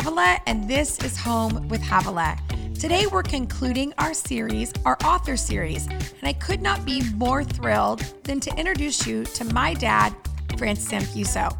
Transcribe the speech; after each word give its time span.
Havilah, 0.00 0.40
and 0.46 0.66
this 0.66 0.98
is 1.04 1.14
Home 1.18 1.68
with 1.68 1.82
Havilah. 1.82 2.38
Today, 2.72 3.04
we're 3.06 3.22
concluding 3.22 3.92
our 3.98 4.14
series, 4.14 4.72
our 4.86 4.96
author 5.04 5.36
series, 5.36 5.88
and 5.88 6.22
I 6.22 6.32
could 6.32 6.62
not 6.62 6.86
be 6.86 7.02
more 7.16 7.44
thrilled 7.44 8.00
than 8.24 8.40
to 8.40 8.58
introduce 8.58 9.06
you 9.06 9.24
to 9.24 9.44
my 9.52 9.74
dad, 9.74 10.14
Francis 10.56 10.90
Anfuso. 10.90 11.54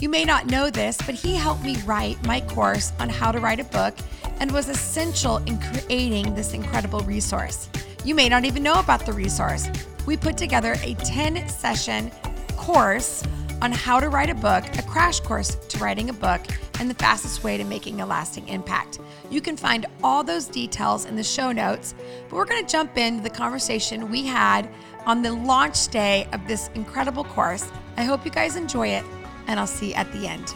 You 0.00 0.08
may 0.08 0.24
not 0.24 0.46
know 0.46 0.70
this, 0.70 0.96
but 0.98 1.16
he 1.16 1.34
helped 1.34 1.64
me 1.64 1.76
write 1.84 2.24
my 2.24 2.42
course 2.42 2.92
on 3.00 3.08
how 3.08 3.32
to 3.32 3.40
write 3.40 3.58
a 3.58 3.64
book 3.64 3.96
and 4.38 4.52
was 4.52 4.68
essential 4.68 5.38
in 5.38 5.58
creating 5.58 6.32
this 6.32 6.54
incredible 6.54 7.00
resource. 7.00 7.68
You 8.04 8.14
may 8.14 8.28
not 8.28 8.44
even 8.44 8.62
know 8.62 8.78
about 8.78 9.04
the 9.04 9.12
resource. 9.12 9.68
We 10.06 10.16
put 10.16 10.36
together 10.36 10.76
a 10.84 10.94
10 10.94 11.48
session 11.48 12.12
course 12.56 13.24
on 13.64 13.72
how 13.72 13.98
to 13.98 14.10
write 14.10 14.28
a 14.28 14.34
book, 14.34 14.62
a 14.76 14.82
crash 14.82 15.20
course 15.20 15.54
to 15.54 15.78
writing 15.78 16.10
a 16.10 16.12
book, 16.12 16.42
and 16.78 16.90
the 16.90 16.94
fastest 16.96 17.42
way 17.42 17.56
to 17.56 17.64
making 17.64 18.02
a 18.02 18.06
lasting 18.06 18.46
impact. 18.46 18.98
You 19.30 19.40
can 19.40 19.56
find 19.56 19.86
all 20.02 20.22
those 20.22 20.44
details 20.44 21.06
in 21.06 21.16
the 21.16 21.24
show 21.24 21.50
notes, 21.50 21.94
but 22.28 22.36
we're 22.36 22.44
going 22.44 22.62
to 22.62 22.70
jump 22.70 22.98
into 22.98 23.22
the 23.22 23.30
conversation 23.30 24.10
we 24.10 24.26
had 24.26 24.68
on 25.06 25.22
the 25.22 25.32
launch 25.32 25.88
day 25.88 26.28
of 26.34 26.46
this 26.46 26.68
incredible 26.74 27.24
course. 27.24 27.66
I 27.96 28.04
hope 28.04 28.26
you 28.26 28.30
guys 28.30 28.56
enjoy 28.56 28.88
it, 28.88 29.04
and 29.46 29.58
I'll 29.58 29.66
see 29.66 29.88
you 29.88 29.94
at 29.94 30.12
the 30.12 30.26
end. 30.26 30.54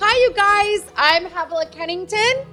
Hi, 0.00 0.18
you 0.18 0.34
guys. 0.34 0.92
I'm 0.98 1.24
Havilah 1.30 1.74
Cunnington. 1.74 2.44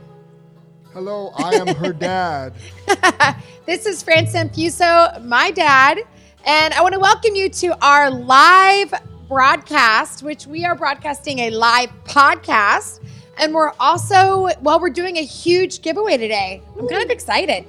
Hello, 0.93 1.33
I 1.35 1.55
am 1.55 1.75
her 1.75 1.91
dad. 1.91 2.53
this 3.65 3.85
is 3.85 4.01
Francis 4.01 4.35
Anfuso, 4.35 5.21
my 5.25 5.51
dad. 5.51 5.99
And 6.45 6.73
I 6.73 6.81
want 6.81 6.93
to 6.93 6.99
welcome 6.99 7.35
you 7.35 7.49
to 7.49 7.85
our 7.85 8.09
live 8.09 8.93
broadcast, 9.27 10.23
which 10.23 10.47
we 10.47 10.65
are 10.65 10.73
broadcasting 10.73 11.39
a 11.39 11.49
live 11.49 11.91
podcast. 12.05 13.01
And 13.37 13.53
we're 13.53 13.73
also, 13.79 14.49
well, 14.61 14.79
we're 14.79 14.89
doing 14.89 15.17
a 15.17 15.23
huge 15.23 15.81
giveaway 15.81 16.17
today. 16.17 16.61
I'm 16.77 16.87
kind 16.87 17.03
of 17.03 17.09
excited. 17.09 17.65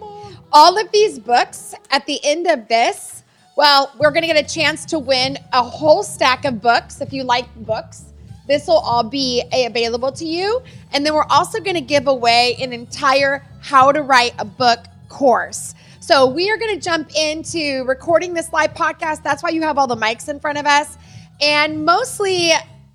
All 0.53 0.79
of 0.79 0.91
these 0.93 1.19
books 1.19 1.75
at 1.91 2.07
the 2.07 2.21
end 2.25 2.47
of 2.47 2.69
this, 2.69 3.25
well, 3.57 3.93
we're 3.99 4.13
going 4.13 4.23
to 4.23 4.33
get 4.33 4.43
a 4.43 4.49
chance 4.49 4.85
to 4.87 4.99
win 4.99 5.37
a 5.53 5.63
whole 5.63 6.03
stack 6.03 6.45
of 6.45 6.63
books 6.63 7.01
if 7.01 7.13
you 7.13 7.25
like 7.25 7.53
books. 7.57 8.05
This 8.47 8.67
will 8.67 8.79
all 8.79 9.03
be 9.03 9.43
available 9.53 10.13
to 10.13 10.25
you. 10.25 10.63
And 10.93 11.05
then 11.05 11.15
we're 11.15 11.27
also 11.29 11.61
going 11.61 11.77
to 11.77 11.81
give 11.81 12.07
away 12.07 12.57
an 12.61 12.73
entire 12.73 13.45
How 13.61 13.93
to 13.93 14.03
Write 14.03 14.35
a 14.39 14.45
Book 14.45 14.87
course. 15.11 15.75
So 16.01 16.27
we 16.27 16.51
are 16.51 16.57
going 16.57 16.75
to 16.75 16.81
jump 16.81 17.15
into 17.15 17.85
recording 17.85 18.33
this 18.33 18.51
live 18.55 18.73
podcast. 18.73 19.23
That's 19.23 19.43
why 19.43 19.51
you 19.51 19.61
have 19.61 19.77
all 19.77 19.87
the 19.87 19.97
mics 19.97 20.31
in 20.31 20.41
front 20.41 20.57
of 20.57 20.65
us. 20.65 20.97
And 21.43 21.85
mostly, 21.85 22.53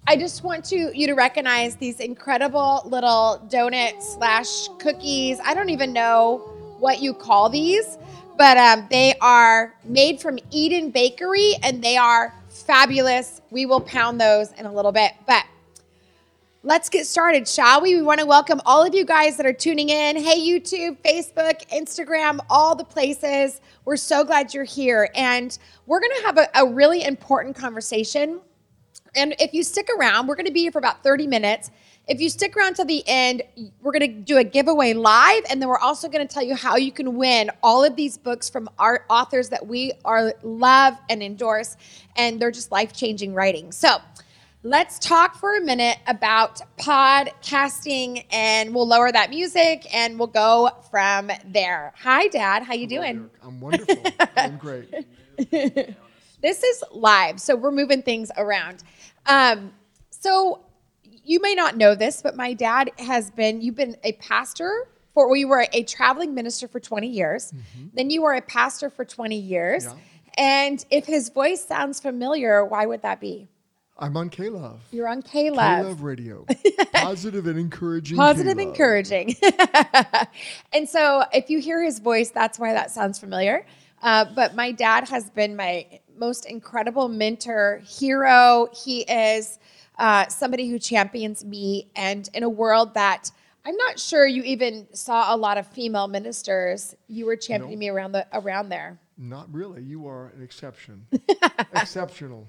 I 0.07 0.15
just 0.17 0.43
want 0.43 0.65
to 0.65 0.91
you 0.97 1.05
to 1.05 1.13
recognize 1.13 1.75
these 1.75 1.99
incredible 1.99 2.81
little 2.85 3.45
donuts 3.49 4.15
slash 4.15 4.67
cookies. 4.79 5.39
I 5.43 5.53
don't 5.53 5.69
even 5.69 5.93
know 5.93 6.37
what 6.79 7.01
you 7.01 7.13
call 7.13 7.49
these, 7.49 7.97
but 8.37 8.57
um, 8.57 8.87
they 8.89 9.15
are 9.21 9.75
made 9.83 10.19
from 10.19 10.39
Eden 10.51 10.89
Bakery 10.89 11.53
and 11.63 11.83
they 11.83 11.97
are 11.97 12.33
fabulous. 12.49 13.41
We 13.51 13.65
will 13.65 13.81
pound 13.81 14.19
those 14.19 14.51
in 14.53 14.65
a 14.65 14.73
little 14.73 14.91
bit, 14.91 15.13
but 15.27 15.45
let's 16.65 16.89
get 16.89 17.05
started, 17.05 17.47
shall 17.47 17.79
we? 17.79 17.95
We 17.95 18.01
want 18.01 18.19
to 18.19 18.25
welcome 18.25 18.59
all 18.65 18.83
of 18.83 18.95
you 18.95 19.05
guys 19.05 19.37
that 19.37 19.45
are 19.45 19.53
tuning 19.53 19.89
in. 19.89 20.15
Hey, 20.17 20.39
YouTube, 20.39 20.97
Facebook, 21.05 21.63
Instagram, 21.69 22.39
all 22.49 22.75
the 22.75 22.83
places. 22.83 23.61
We're 23.85 23.97
so 23.97 24.23
glad 24.23 24.51
you're 24.51 24.63
here. 24.63 25.11
And 25.13 25.55
we're 25.85 25.99
going 25.99 26.13
to 26.17 26.25
have 26.25 26.37
a, 26.39 26.47
a, 26.55 26.65
really 26.65 27.03
important 27.03 27.55
conversation. 27.55 28.41
And 29.15 29.35
if 29.39 29.53
you 29.53 29.61
stick 29.61 29.89
around, 29.95 30.25
we're 30.25 30.35
going 30.35 30.47
to 30.47 30.51
be 30.51 30.61
here 30.61 30.71
for 30.71 30.79
about 30.79 31.03
30 31.03 31.27
minutes. 31.27 31.69
If 32.07 32.19
you 32.19 32.29
stick 32.29 32.57
around 32.57 32.75
to 32.77 32.83
the 32.83 33.03
end, 33.05 33.43
we're 33.83 33.91
going 33.91 34.11
to 34.11 34.19
do 34.19 34.37
a 34.37 34.43
giveaway 34.43 34.93
live, 34.93 35.43
and 35.49 35.61
then 35.61 35.69
we're 35.69 35.77
also 35.77 36.09
going 36.09 36.27
to 36.27 36.31
tell 36.31 36.43
you 36.43 36.55
how 36.55 36.77
you 36.77 36.91
can 36.91 37.15
win 37.15 37.51
all 37.61 37.83
of 37.83 37.95
these 37.95 38.17
books 38.17 38.49
from 38.49 38.69
our 38.79 39.05
authors 39.09 39.49
that 39.49 39.65
we 39.65 39.91
are 40.03 40.33
love 40.41 40.97
and 41.09 41.21
endorse, 41.21 41.77
and 42.15 42.39
they're 42.39 42.51
just 42.51 42.71
life 42.71 42.91
changing 42.91 43.33
writing. 43.33 43.71
So, 43.71 43.97
let's 44.65 44.97
talk 44.97 45.35
for 45.35 45.55
a 45.55 45.61
minute 45.61 45.99
about 46.07 46.59
podcasting 46.79 48.25
and 48.31 48.73
we'll 48.73 48.87
lower 48.87 49.11
that 49.11 49.29
music 49.29 49.85
and 49.93 50.17
we'll 50.17 50.25
go 50.25 50.71
from 50.89 51.29
there. 51.45 51.93
Hi 51.99 52.27
dad. 52.29 52.63
How 52.63 52.73
you 52.73 52.87
doing? 52.87 53.29
i'm 53.43 53.61
wonderful. 53.61 53.95
I'm 54.35 54.57
great. 54.65 54.91
This 55.37 56.63
is 56.63 56.83
live 56.91 57.39
so 57.39 57.55
we're 57.55 57.71
moving 57.71 58.01
things 58.01 58.31
around. 58.37 58.83
Um, 59.27 59.71
so 60.09 60.61
you 61.23 61.39
may 61.41 61.53
not 61.53 61.77
know 61.77 61.93
this 61.93 62.23
but 62.23 62.35
my 62.35 62.53
dad 62.53 62.89
has 62.97 63.29
been 63.29 63.61
you've 63.61 63.75
been 63.75 63.95
a 64.03 64.13
pastor 64.13 64.87
for 65.13 65.27
well, 65.27 65.35
you 65.35 65.47
were 65.47 65.67
a 65.73 65.83
traveling 65.83 66.33
minister 66.33 66.67
for 66.67 66.79
20 66.79 67.07
years. 67.07 67.51
Mm-hmm. 67.51 67.87
then 67.93 68.09
you 68.09 68.23
were 68.23 68.33
a 68.33 68.41
pastor 68.41 68.89
for 68.89 69.05
20 69.05 69.37
years. 69.37 69.85
Yeah. 69.85 69.93
and 70.39 70.85
if 70.89 71.05
his 71.05 71.29
voice 71.29 71.63
sounds 71.63 71.99
familiar 71.99 72.65
why 72.65 72.87
would 72.87 73.03
that 73.03 73.21
be 73.21 73.47
I'm 73.97 74.17
on 74.17 74.29
K-Love. 74.29 74.81
You're 74.91 75.07
on 75.07 75.21
K-Love. 75.21 75.83
K-Love 75.83 76.01
Radio. 76.01 76.45
Positive 76.93 77.47
and 77.47 77.57
encouraging. 77.57 78.17
Positive, 78.17 78.57
K-Love. 78.57 78.67
encouraging. 78.67 79.35
and 80.73 80.87
so 80.87 81.23
if 81.33 81.49
you 81.49 81.59
hear 81.59 81.81
his 81.81 81.99
voice, 81.99 82.29
that's 82.29 82.59
why 82.59 82.73
that 82.73 82.91
sounds 82.91 83.19
familiar. 83.19 83.65
Uh, 84.01 84.25
but 84.35 84.53
my 84.53 84.73
dad 84.73 85.07
has 85.07 85.29
been 85.29 85.55
my 85.55 85.87
most 86.17 86.45
incredible 86.45 87.07
mentor, 87.07 87.81
hero. 87.85 88.67
He 88.73 89.01
is 89.01 89.59
uh, 89.97 90.27
somebody 90.27 90.69
who 90.69 90.77
champions 90.77 91.45
me. 91.45 91.89
And 91.95 92.29
in 92.33 92.43
a 92.43 92.49
world 92.49 92.95
that 92.95 93.31
I'm 93.65 93.77
not 93.77 93.97
sure 93.97 94.27
you 94.27 94.43
even 94.43 94.87
saw 94.93 95.33
a 95.33 95.37
lot 95.37 95.57
of 95.57 95.67
female 95.67 96.07
ministers, 96.09 96.95
you 97.07 97.25
were 97.25 97.37
championing 97.37 97.79
nope. 97.79 97.79
me 97.79 97.89
around 97.89 98.11
the 98.11 98.27
around 98.33 98.69
there. 98.69 98.99
Not 99.17 99.51
really. 99.53 99.81
You 99.81 100.07
are 100.07 100.33
an 100.35 100.43
exception. 100.43 101.07
Exceptional 101.73 102.47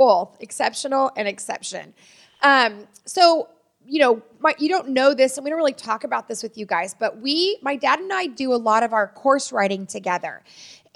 both 0.00 0.34
exceptional 0.40 1.12
and 1.14 1.28
exception. 1.28 1.92
Um, 2.40 2.88
so, 3.04 3.48
you 3.84 4.00
know, 4.00 4.22
my, 4.38 4.54
you 4.58 4.70
don't 4.70 4.88
know 4.88 5.12
this, 5.12 5.36
and 5.36 5.44
we 5.44 5.50
don't 5.50 5.58
really 5.58 5.74
talk 5.74 6.04
about 6.04 6.26
this 6.26 6.42
with 6.42 6.56
you 6.56 6.64
guys, 6.64 6.94
but 6.98 7.18
we, 7.20 7.58
my 7.60 7.76
dad 7.76 7.98
and 8.00 8.10
I, 8.10 8.26
do 8.26 8.54
a 8.54 8.60
lot 8.70 8.82
of 8.82 8.94
our 8.94 9.08
course 9.08 9.52
writing 9.52 9.86
together. 9.86 10.42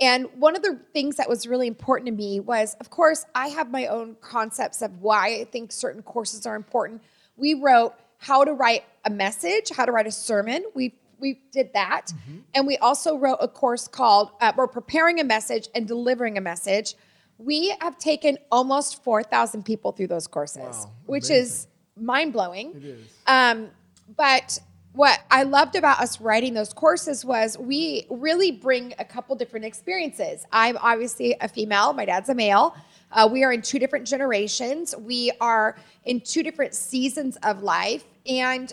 And 0.01 0.27
one 0.39 0.57
of 0.57 0.63
the 0.63 0.81
things 0.95 1.17
that 1.17 1.29
was 1.29 1.47
really 1.47 1.67
important 1.67 2.07
to 2.07 2.15
me 2.15 2.41
was, 2.41 2.77
of 2.81 2.89
course, 2.89 3.27
I 3.35 3.49
have 3.49 3.71
my 3.71 3.87
own 3.89 4.17
concepts 4.23 4.81
of 4.81 5.03
why 5.03 5.41
I 5.41 5.45
think 5.53 5.71
certain 5.71 6.03
courses 6.03 6.47
are 6.47 6.57
important. 6.57 7.03
We 7.37 7.53
wrote 7.53 7.93
how 8.19 8.43
to 8.45 8.55
write 8.55 8.85
a 9.05 9.11
message, 9.11 9.71
how 9.77 9.85
to 9.85 9.93
write 9.93 10.07
a 10.07 10.13
sermon. 10.13 10.65
We 10.75 10.95
we 11.21 11.41
did 11.53 11.73
that, 11.75 12.07
mm-hmm. 12.09 12.39
and 12.55 12.67
we 12.67 12.77
also 12.79 13.17
wrote 13.17 13.39
a 13.41 13.49
course 13.49 13.87
called 13.87 14.31
uh, 14.41 14.53
"We're 14.57 14.67
Preparing 14.67 15.21
a 15.21 15.25
Message 15.25 15.69
and 15.75 15.87
Delivering 15.87 16.37
a 16.39 16.41
Message." 16.41 16.95
We 17.39 17.75
have 17.81 17.99
taken 17.99 18.39
almost 18.51 19.03
4,000 19.03 19.65
people 19.65 19.93
through 19.93 20.09
those 20.09 20.27
courses, 20.27 20.63
wow, 20.63 20.93
which 21.07 21.31
is 21.31 21.67
mind 21.97 22.33
blowing. 22.33 22.73
It 22.77 22.85
is. 22.85 23.01
Um, 23.27 23.71
but 24.17 24.59
what 24.95 25.21
I 25.31 25.43
loved 25.43 25.75
about 25.75 25.99
us 25.99 26.21
writing 26.21 26.55
those 26.55 26.73
courses 26.73 27.25
was 27.25 27.59
we 27.59 28.07
really 28.09 28.53
bring 28.53 28.95
a 28.99 29.05
couple 29.05 29.35
different 29.35 29.67
experiences. 29.67 30.47
I'm 30.53 30.77
obviously 30.81 31.35
a 31.41 31.49
female, 31.49 31.93
my 31.93 32.05
dad's 32.05 32.29
a 32.29 32.35
male. 32.35 32.77
Uh, 33.11 33.29
we 33.31 33.43
are 33.43 33.53
in 33.53 33.63
two 33.63 33.79
different 33.79 34.07
generations, 34.07 34.95
we 34.97 35.33
are 35.41 35.77
in 36.05 36.21
two 36.21 36.43
different 36.43 36.75
seasons 36.75 37.37
of 37.43 37.63
life. 37.63 38.05
And 38.27 38.73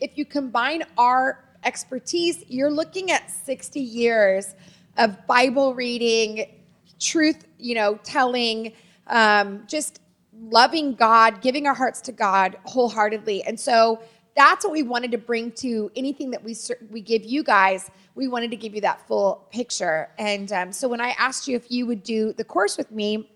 if 0.00 0.18
you 0.18 0.26
combine 0.26 0.84
our 0.98 1.44
expertise, 1.64 2.44
you're 2.48 2.70
looking 2.70 3.10
at 3.10 3.30
60 3.30 3.80
years 3.80 4.54
of 4.98 5.26
Bible 5.26 5.74
reading, 5.74 6.46
truth, 7.00 7.46
you 7.58 7.74
know, 7.74 7.98
telling, 8.02 8.72
um, 9.06 9.64
just 9.66 10.00
loving 10.40 10.94
God, 10.94 11.40
giving 11.40 11.66
our 11.66 11.74
hearts 11.74 12.00
to 12.02 12.12
God 12.12 12.56
wholeheartedly. 12.64 13.42
And 13.44 13.58
so 13.58 14.00
that's 14.36 14.64
what 14.64 14.72
we 14.72 14.82
wanted 14.82 15.12
to 15.12 15.18
bring 15.18 15.52
to 15.52 15.90
anything 15.94 16.30
that 16.32 16.42
we 16.42 16.56
we 16.90 17.00
give 17.00 17.24
you 17.24 17.44
guys. 17.44 17.90
We 18.14 18.28
wanted 18.28 18.50
to 18.50 18.56
give 18.56 18.74
you 18.74 18.80
that 18.80 19.06
full 19.06 19.46
picture. 19.50 20.10
And 20.18 20.50
um, 20.52 20.72
so 20.72 20.88
when 20.88 21.00
I 21.00 21.10
asked 21.18 21.46
you 21.46 21.56
if 21.56 21.70
you 21.70 21.86
would 21.86 22.02
do 22.02 22.32
the 22.32 22.44
course 22.44 22.76
with 22.76 22.90
me, 22.90 23.30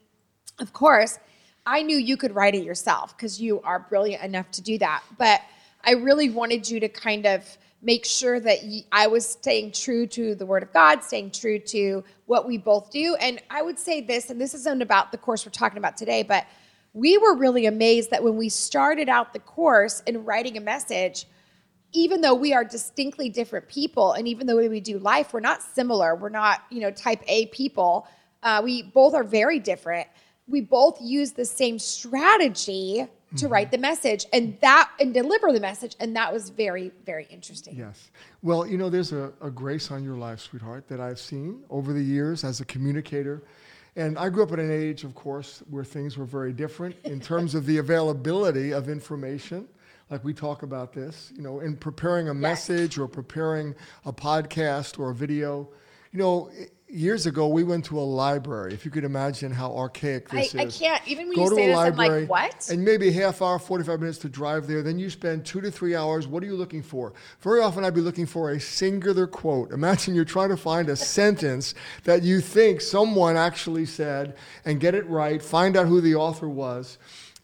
of 0.59 0.73
course, 0.73 1.19
I 1.67 1.83
knew 1.83 1.97
you 1.97 2.17
could 2.17 2.35
write 2.35 2.55
it 2.55 2.65
yourself 2.65 3.17
because 3.17 3.41
you 3.41 3.61
are 3.63 3.79
brilliant 3.79 4.23
enough 4.25 4.51
to 4.53 4.63
do 4.63 4.79
that. 4.79 5.03
But 5.19 5.43
I 5.85 5.93
really 5.93 6.31
wanted 6.31 6.69
you 6.69 6.81
to 6.81 6.89
kind 6.89 7.27
of 7.27 7.59
make 7.81 8.05
sure 8.05 8.41
that 8.41 8.59
I 8.91 9.07
was 9.07 9.29
staying 9.29 9.73
true 9.73 10.07
to 10.09 10.35
the 10.35 10.45
Word 10.45 10.63
of 10.63 10.73
God, 10.73 11.03
staying 11.05 11.31
true 11.31 11.59
to 11.61 12.03
what 12.27 12.47
we 12.47 12.59
both 12.59 12.91
do. 12.91 13.17
And 13.21 13.41
I 13.51 13.63
would 13.63 13.79
say 13.79 14.01
this, 14.01 14.31
and 14.31 14.41
this 14.41 14.55
isn't 14.55 14.83
about 14.83 15.13
the 15.13 15.19
course 15.19 15.47
we're 15.47 15.53
talking 15.53 15.79
about 15.79 15.97
today, 15.97 16.23
but 16.23 16.47
we 16.93 17.19
were 17.19 17.37
really 17.37 17.67
amazed 17.67 18.11
that 18.11 18.23
when 18.25 18.37
we 18.37 18.49
started 18.49 19.09
out 19.09 19.33
the 19.33 19.39
course 19.39 20.03
in 20.07 20.25
writing 20.25 20.57
a 20.57 20.61
message, 20.61 21.27
even 21.93 22.21
though 22.21 22.35
we 22.35 22.53
are 22.53 22.65
distinctly 22.65 23.29
different 23.29 23.69
people, 23.69 24.13
and 24.13 24.27
even 24.27 24.47
though 24.47 24.57
we 24.57 24.81
do 24.81 24.99
life, 24.99 25.33
we're 25.33 25.41
not 25.41 25.63
similar. 25.63 26.17
We're 26.17 26.29
not, 26.29 26.65
you 26.71 26.81
know, 26.81 26.91
type 26.91 27.23
A 27.29 27.47
people. 27.47 28.09
Uh, 28.43 28.61
we 28.63 28.83
both 28.83 29.15
are 29.15 29.25
very 29.25 29.59
different. 29.59 30.09
We 30.49 30.61
both 30.61 31.01
use 31.01 31.33
the 31.33 31.45
same 31.45 31.79
strategy 31.79 33.07
to 33.37 33.49
write 33.49 33.71
the 33.71 33.79
message 33.79 34.25
and 34.33 34.59
that 34.61 34.91
and 34.99 35.13
deliver 35.13 35.53
the 35.53 35.61
message 35.61 35.95
and 36.01 36.17
that 36.17 36.33
was 36.33 36.51
very 36.51 36.93
very 37.05 37.27
interesting 37.31 37.77
Yes. 37.79 38.11
Well, 38.43 38.67
you 38.67 38.77
know, 38.77 38.91
there's 38.91 39.13
a, 39.13 39.33
a 39.41 39.51
grace 39.51 39.91
on 39.91 40.03
your 40.03 40.17
life, 40.17 40.41
sweetheart, 40.41 40.89
that 40.89 41.01
I've 41.01 41.19
seen 41.21 41.63
over 41.71 41.93
the 41.93 42.03
years 42.03 42.45
as 42.45 42.61
a 42.61 42.65
communicator. 42.65 43.43
And 43.97 44.19
I 44.19 44.29
grew 44.29 44.43
up 44.43 44.53
at 44.53 44.59
an 44.59 44.71
age, 44.71 45.05
of 45.05 45.15
course, 45.15 45.63
where 45.71 45.85
things 45.85 46.17
were 46.17 46.25
very 46.25 46.53
different 46.53 46.97
in 47.05 47.21
terms 47.33 47.55
of 47.55 47.67
the 47.67 47.79
availability 47.79 48.73
of 48.73 48.89
information. 48.89 49.69
Like 50.11 50.25
we 50.25 50.33
talk 50.35 50.63
about 50.63 50.93
this, 50.93 51.33
you 51.37 51.43
know, 51.43 51.61
in 51.61 51.77
preparing 51.77 52.29
a 52.29 52.35
message 52.35 52.99
or 52.99 53.07
preparing 53.07 53.75
a 54.07 54.13
podcast 54.13 54.99
or 54.99 55.11
a 55.11 55.15
video. 55.15 55.69
You 56.13 56.19
know, 56.19 56.51
years 56.89 57.27
ago, 57.27 57.49
we 57.49 57.65
went 57.65 57.85
to 57.87 57.99
a 57.99 58.03
library. 58.03 58.73
If 58.73 58.85
you 58.85 58.91
could 58.91 59.05
imagine 59.05 59.53
how 59.53 59.75
archaic 59.77 60.33
I, 60.33 60.37
this 60.41 60.55
I 60.55 60.63
is. 60.65 60.79
can't 60.79 61.07
even 61.07 61.29
when 61.29 61.37
Go 61.37 61.45
you 61.45 61.51
to 61.51 61.57
say 61.57 61.65
a 61.65 61.67
this 61.69 61.77
library 61.77 62.09
i'm 62.09 62.29
like 62.29 62.31
what 62.31 62.71
and 62.71 62.85
maybe 62.85 63.11
half 63.13 63.43
hour, 63.43 63.59
45 63.59 64.01
minutes 64.01 64.19
to 64.19 64.29
drive 64.29 64.67
there. 64.67 64.83
Then 64.83 64.99
you 64.99 65.11
spend 65.11 65.45
two 65.45 65.61
to 65.61 65.71
three 65.71 65.95
hours. 65.95 66.27
What 66.27 66.43
are 66.43 66.47
you 66.47 66.57
looking 66.57 66.83
for? 66.83 67.13
Very 67.41 67.61
often 67.61 67.85
I'd 67.85 67.95
be 67.95 68.01
looking 68.01 68.27
for 68.27 68.53
a 68.53 68.61
singular 68.61 69.27
quote. 69.27 69.73
Imagine 69.73 70.15
you're 70.15 70.25
trying 70.25 70.51
to 70.51 70.57
find 70.57 70.89
a 70.89 70.97
sentence 71.19 71.75
that 72.05 72.23
you 72.23 72.41
think 72.41 72.81
someone 72.81 73.37
actually 73.37 73.87
said 73.87 74.37
and 74.65 74.81
get 74.81 74.95
it 74.95 75.07
right, 75.09 75.43
find 75.43 75.77
out 75.77 75.87
who 75.87 76.01
the 76.01 76.15
author 76.15 76.49
was. 76.49 76.99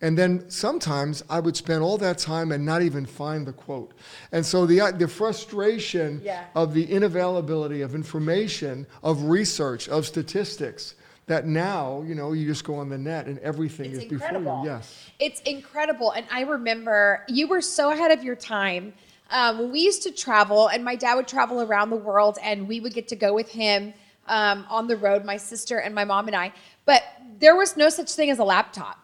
And 0.05 0.19
then 0.19 0.45
sometimes 0.51 1.25
I 1.31 1.41
would 1.41 1.57
spend 1.57 1.83
all 1.83 1.97
that 1.97 2.19
time 2.19 2.53
and 2.53 2.63
not 2.63 2.83
even 2.83 3.07
find 3.07 3.47
the 3.47 3.55
quote. 3.55 3.95
And 4.33 4.45
so 4.45 4.67
the, 4.67 4.95
the 4.95 5.09
frustration 5.09 6.21
Yeah. 6.23 6.45
of 6.55 6.75
the 6.75 6.87
inavailability 6.87 7.83
of 7.83 7.95
information, 7.95 8.87
of 9.03 9.23
research, 9.23 9.89
of 9.89 10.05
statistics, 10.05 10.95
that 11.27 11.47
now, 11.47 12.03
you 12.07 12.15
know, 12.15 12.35
you 12.35 12.47
just 12.47 12.65
go 12.65 12.75
on 12.75 12.91
the 12.91 12.99
net 12.99 13.25
and 13.29 13.39
everything 13.39 13.93
It's 13.93 14.01
is 14.01 14.11
before 14.11 14.39
you. 14.39 14.63
Yes. 14.63 15.11
It's 15.19 15.41
incredible. 15.41 16.11
And 16.11 16.27
I 16.31 16.43
remember 16.43 17.25
you 17.27 17.49
were 17.49 17.63
so 17.63 17.91
ahead 17.91 18.11
of 18.11 18.23
your 18.23 18.37
time. 18.37 18.93
Um, 19.31 19.73
we 19.73 19.81
used 19.81 20.03
to 20.03 20.11
travel, 20.11 20.69
and 20.69 20.85
my 20.85 20.97
dad 20.97 21.15
would 21.15 21.27
travel 21.27 21.63
around 21.63 21.89
the 21.89 21.97
world, 21.97 22.37
and 22.43 22.69
we 22.69 22.79
would 22.79 22.93
get 22.93 23.09
to 23.09 23.17
go 23.17 23.33
with 23.33 23.49
him 23.49 23.95
um, 24.27 24.67
on 24.69 24.87
the 24.87 24.99
road, 24.99 25.25
my 25.25 25.39
sister 25.39 25.79
and 25.79 25.95
my 25.95 26.05
mom 26.05 26.27
and 26.27 26.37
I. 26.37 26.53
But 26.85 27.03
there 27.39 27.57
was 27.57 27.75
no 27.75 27.89
such 27.89 28.13
thing 28.13 28.29
as 28.29 28.39
a 28.39 28.45
laptop. 28.45 28.99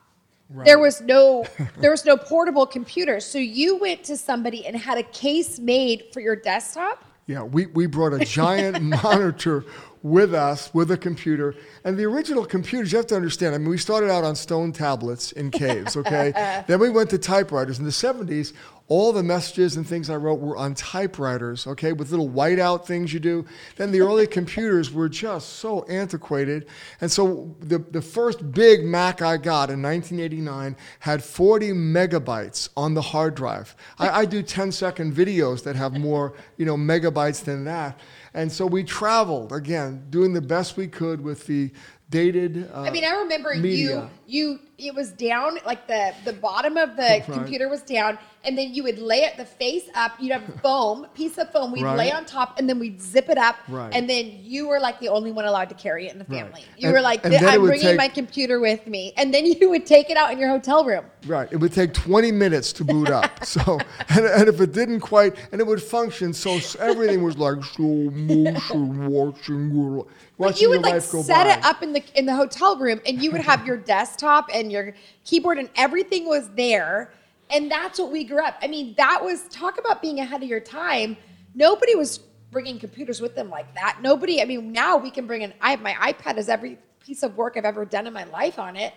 There 0.64 0.78
was 0.78 1.00
no 1.00 1.44
there 1.78 1.90
was 1.90 2.04
no 2.04 2.16
portable 2.16 2.66
computer. 2.66 3.20
So 3.20 3.38
you 3.38 3.76
went 3.76 4.04
to 4.04 4.16
somebody 4.16 4.66
and 4.66 4.76
had 4.76 4.98
a 4.98 5.02
case 5.04 5.58
made 5.58 6.06
for 6.12 6.20
your 6.20 6.36
desktop. 6.36 7.04
Yeah, 7.26 7.44
we, 7.44 7.66
we 7.66 7.86
brought 7.86 8.12
a 8.12 8.24
giant 8.24 8.82
monitor 9.04 9.64
with 10.02 10.34
us 10.34 10.74
with 10.74 10.90
a 10.90 10.96
computer. 10.96 11.54
And 11.84 11.96
the 11.96 12.04
original 12.04 12.44
computers, 12.44 12.90
you 12.90 12.96
have 12.96 13.06
to 13.08 13.14
understand, 13.14 13.54
I 13.54 13.58
mean, 13.58 13.68
we 13.68 13.78
started 13.78 14.10
out 14.10 14.24
on 14.24 14.34
stone 14.34 14.72
tablets 14.72 15.30
in 15.32 15.52
caves, 15.52 15.96
okay? 15.96 16.32
then 16.66 16.80
we 16.80 16.88
went 16.88 17.10
to 17.10 17.18
typewriters. 17.18 17.78
In 17.78 17.84
the 17.84 17.92
70s, 17.92 18.52
all 18.90 19.12
the 19.12 19.22
messages 19.22 19.76
and 19.76 19.86
things 19.86 20.10
I 20.10 20.16
wrote 20.16 20.40
were 20.40 20.56
on 20.56 20.74
typewriters, 20.74 21.64
okay, 21.64 21.92
with 21.92 22.10
little 22.10 22.28
whiteout 22.28 22.84
things 22.84 23.14
you 23.14 23.20
do. 23.20 23.46
Then 23.76 23.92
the 23.92 24.00
early 24.00 24.26
computers 24.26 24.92
were 24.92 25.08
just 25.08 25.60
so 25.60 25.84
antiquated. 25.84 26.66
And 27.00 27.10
so 27.10 27.54
the, 27.60 27.78
the 27.78 28.02
first 28.02 28.50
big 28.50 28.84
Mac 28.84 29.22
I 29.22 29.36
got 29.36 29.70
in 29.70 29.80
1989 29.80 30.76
had 30.98 31.22
40 31.22 31.70
megabytes 31.70 32.68
on 32.76 32.94
the 32.94 33.00
hard 33.00 33.36
drive. 33.36 33.76
I, 33.96 34.08
I 34.08 34.24
do 34.24 34.42
10 34.42 34.72
second 34.72 35.14
videos 35.14 35.62
that 35.62 35.76
have 35.76 35.96
more, 35.96 36.34
you 36.56 36.66
know, 36.66 36.76
megabytes 36.76 37.44
than 37.44 37.64
that. 37.66 38.00
And 38.34 38.50
so 38.50 38.66
we 38.66 38.82
traveled 38.82 39.52
again, 39.52 40.04
doing 40.10 40.32
the 40.32 40.40
best 40.40 40.76
we 40.76 40.88
could 40.88 41.20
with 41.20 41.46
the 41.46 41.70
dated. 42.10 42.70
Uh, 42.74 42.82
I 42.82 42.90
mean, 42.90 43.04
I 43.04 43.12
remember 43.16 43.54
media. 43.54 44.10
you 44.26 44.50
you 44.50 44.60
it 44.78 44.94
was 44.94 45.10
down 45.12 45.58
like 45.66 45.86
the 45.86 46.12
the 46.24 46.32
bottom 46.32 46.76
of 46.76 46.96
the 46.96 47.02
Right. 47.02 47.24
computer 47.24 47.68
was 47.68 47.82
down, 47.82 48.18
and 48.44 48.56
then 48.56 48.72
you 48.74 48.82
would 48.82 48.98
lay 48.98 49.22
it 49.24 49.36
the 49.36 49.44
face 49.44 49.88
up. 49.94 50.12
You'd 50.18 50.32
have 50.32 50.42
foam 50.62 51.06
piece 51.14 51.38
of 51.38 51.50
foam. 51.52 51.72
We'd 51.72 51.82
lay 51.84 52.10
on 52.12 52.24
top, 52.24 52.58
and 52.58 52.68
then 52.68 52.78
we'd 52.78 53.00
zip 53.00 53.28
it 53.28 53.38
up, 53.38 53.56
Right. 53.68 53.92
and 53.94 54.08
then 54.08 54.38
you 54.42 54.68
were 54.68 54.80
like 54.80 54.98
the 55.00 55.08
only 55.08 55.32
one 55.32 55.44
allowed 55.44 55.68
to 55.70 55.74
carry 55.74 56.06
it 56.06 56.12
in 56.12 56.18
the 56.18 56.24
Right. 56.28 56.44
family. 56.44 56.64
You 56.76 56.88
And- 56.88 56.94
were 56.94 57.00
like, 57.02 57.24
I'm 57.24 57.60
bringing 57.62 57.80
take- 57.86 57.96
my 57.98 58.08
computer 58.08 58.58
with 58.60 58.86
me, 58.86 59.12
and 59.16 59.32
then 59.34 59.44
you 59.60 59.68
would 59.70 59.86
take 59.86 60.10
it 60.10 60.16
out 60.16 60.32
in 60.32 60.38
your 60.38 60.48
hotel 60.48 60.84
room. 60.84 61.04
Right. 61.26 61.48
It 61.52 61.56
would 61.58 61.72
take 61.72 61.92
20 61.92 62.32
minutes 62.32 62.72
to 62.74 62.84
boot 62.84 63.10
up. 63.10 63.30
So, 63.50 63.78
and, 64.08 64.24
and 64.26 64.48
if 64.48 64.60
it 64.60 64.72
didn't 64.72 65.00
quite, 65.00 65.34
and 65.52 65.60
it 65.60 65.66
would 65.66 65.82
function, 65.82 66.32
so 66.32 66.58
everything 66.78 67.22
was 67.22 67.36
like 67.36 67.62
slow 67.64 68.10
motion, 68.10 69.08
watching, 69.10 70.04
But 70.40 70.52
watching 70.52 70.62
you 70.62 70.70
would 70.70 70.82
like 70.82 71.02
set 71.02 71.26
by. 71.28 71.52
it 71.52 71.64
up 71.66 71.82
in 71.82 71.92
the 71.92 72.02
in 72.18 72.24
the 72.24 72.34
hotel 72.34 72.74
room, 72.78 72.98
and 73.04 73.22
you 73.22 73.30
would 73.30 73.42
have 73.42 73.66
your 73.66 73.76
desktop 73.94 74.48
and 74.54 74.72
your 74.72 74.94
keyboard, 75.26 75.58
and 75.58 75.68
everything 75.76 76.26
was 76.26 76.48
there. 76.56 77.12
And 77.50 77.70
that's 77.70 77.98
what 77.98 78.10
we 78.10 78.24
grew 78.24 78.42
up. 78.42 78.56
I 78.62 78.68
mean, 78.68 78.94
that 78.96 79.22
was 79.22 79.42
talk 79.48 79.76
about 79.76 80.00
being 80.00 80.18
ahead 80.20 80.42
of 80.42 80.48
your 80.48 80.60
time. 80.60 81.18
Nobody 81.54 81.94
was 81.94 82.20
bringing 82.50 82.78
computers 82.78 83.20
with 83.20 83.34
them 83.34 83.50
like 83.50 83.74
that. 83.74 83.98
Nobody. 84.00 84.40
I 84.40 84.46
mean, 84.46 84.72
now 84.72 84.96
we 84.96 85.10
can 85.10 85.26
bring 85.26 85.42
an. 85.44 85.52
I 85.60 85.72
have 85.72 85.82
my 85.82 85.92
iPad 85.92 86.36
has 86.36 86.48
every 86.48 86.78
piece 87.00 87.22
of 87.22 87.36
work 87.36 87.58
I've 87.58 87.66
ever 87.66 87.84
done 87.84 88.06
in 88.06 88.14
my 88.14 88.24
life 88.24 88.58
on 88.58 88.76
it, 88.76 88.94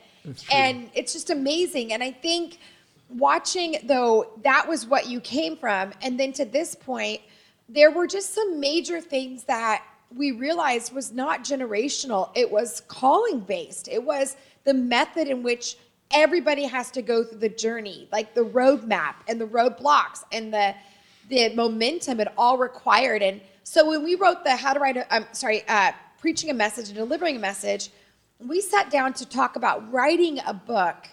and 0.49 0.89
it's 0.93 1.11
just 1.11 1.29
amazing. 1.29 1.91
And 1.91 2.01
I 2.01 2.11
think 2.11 2.57
watching 3.09 3.79
though 3.83 4.31
that 4.43 4.65
was 4.65 4.85
what 4.85 5.09
you 5.09 5.19
came 5.19 5.57
from, 5.57 5.91
and 6.01 6.17
then 6.17 6.31
to 6.33 6.45
this 6.45 6.73
point, 6.73 7.19
there 7.67 7.91
were 7.91 8.07
just 8.07 8.33
some 8.33 8.61
major 8.61 9.01
things 9.01 9.43
that 9.43 9.83
we 10.15 10.31
realized 10.31 10.93
was 10.93 11.11
not 11.11 11.43
generational. 11.43 12.29
It 12.35 12.51
was 12.51 12.81
calling 12.87 13.39
based. 13.39 13.87
It 13.87 14.03
was 14.03 14.35
the 14.63 14.73
method 14.73 15.27
in 15.27 15.43
which 15.43 15.77
everybody 16.13 16.63
has 16.63 16.91
to 16.91 17.01
go 17.01 17.23
through 17.23 17.39
the 17.39 17.49
journey, 17.49 18.07
like 18.11 18.33
the 18.33 18.45
roadmap 18.45 19.15
and 19.27 19.39
the 19.39 19.47
roadblocks 19.47 20.23
and 20.31 20.53
the 20.53 20.75
the 21.29 21.53
momentum 21.55 22.19
it 22.19 22.27
all 22.37 22.57
required. 22.57 23.21
And 23.21 23.39
so 23.63 23.89
when 23.89 24.03
we 24.03 24.15
wrote 24.15 24.43
the 24.43 24.55
how 24.55 24.73
to 24.73 24.79
write, 24.79 24.97
a, 24.97 25.13
I'm 25.13 25.25
sorry, 25.31 25.63
uh, 25.67 25.93
preaching 26.19 26.49
a 26.49 26.53
message 26.53 26.89
and 26.89 26.97
delivering 26.97 27.37
a 27.37 27.39
message, 27.39 27.89
we 28.39 28.61
sat 28.61 28.91
down 28.91 29.13
to 29.13 29.25
talk 29.25 29.55
about 29.55 29.89
writing 29.91 30.39
a 30.45 30.53
book. 30.53 31.07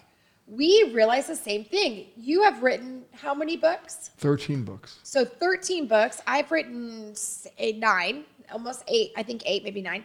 We 0.47 0.91
realized 0.93 1.29
the 1.29 1.35
same 1.37 1.63
thing. 1.63 2.07
You 2.17 2.43
have 2.43 2.61
written 2.61 3.03
how 3.13 3.33
many 3.33 3.55
books? 3.55 4.11
13 4.17 4.63
books. 4.63 4.99
So 5.03 5.23
13 5.23 5.87
books. 5.87 6.21
I've 6.27 6.51
written 6.51 7.13
eight, 7.57 7.77
nine, 7.77 8.25
almost 8.51 8.83
eight, 8.87 9.11
I 9.15 9.23
think 9.23 9.43
eight, 9.45 9.63
maybe 9.63 9.81
nine. 9.81 10.03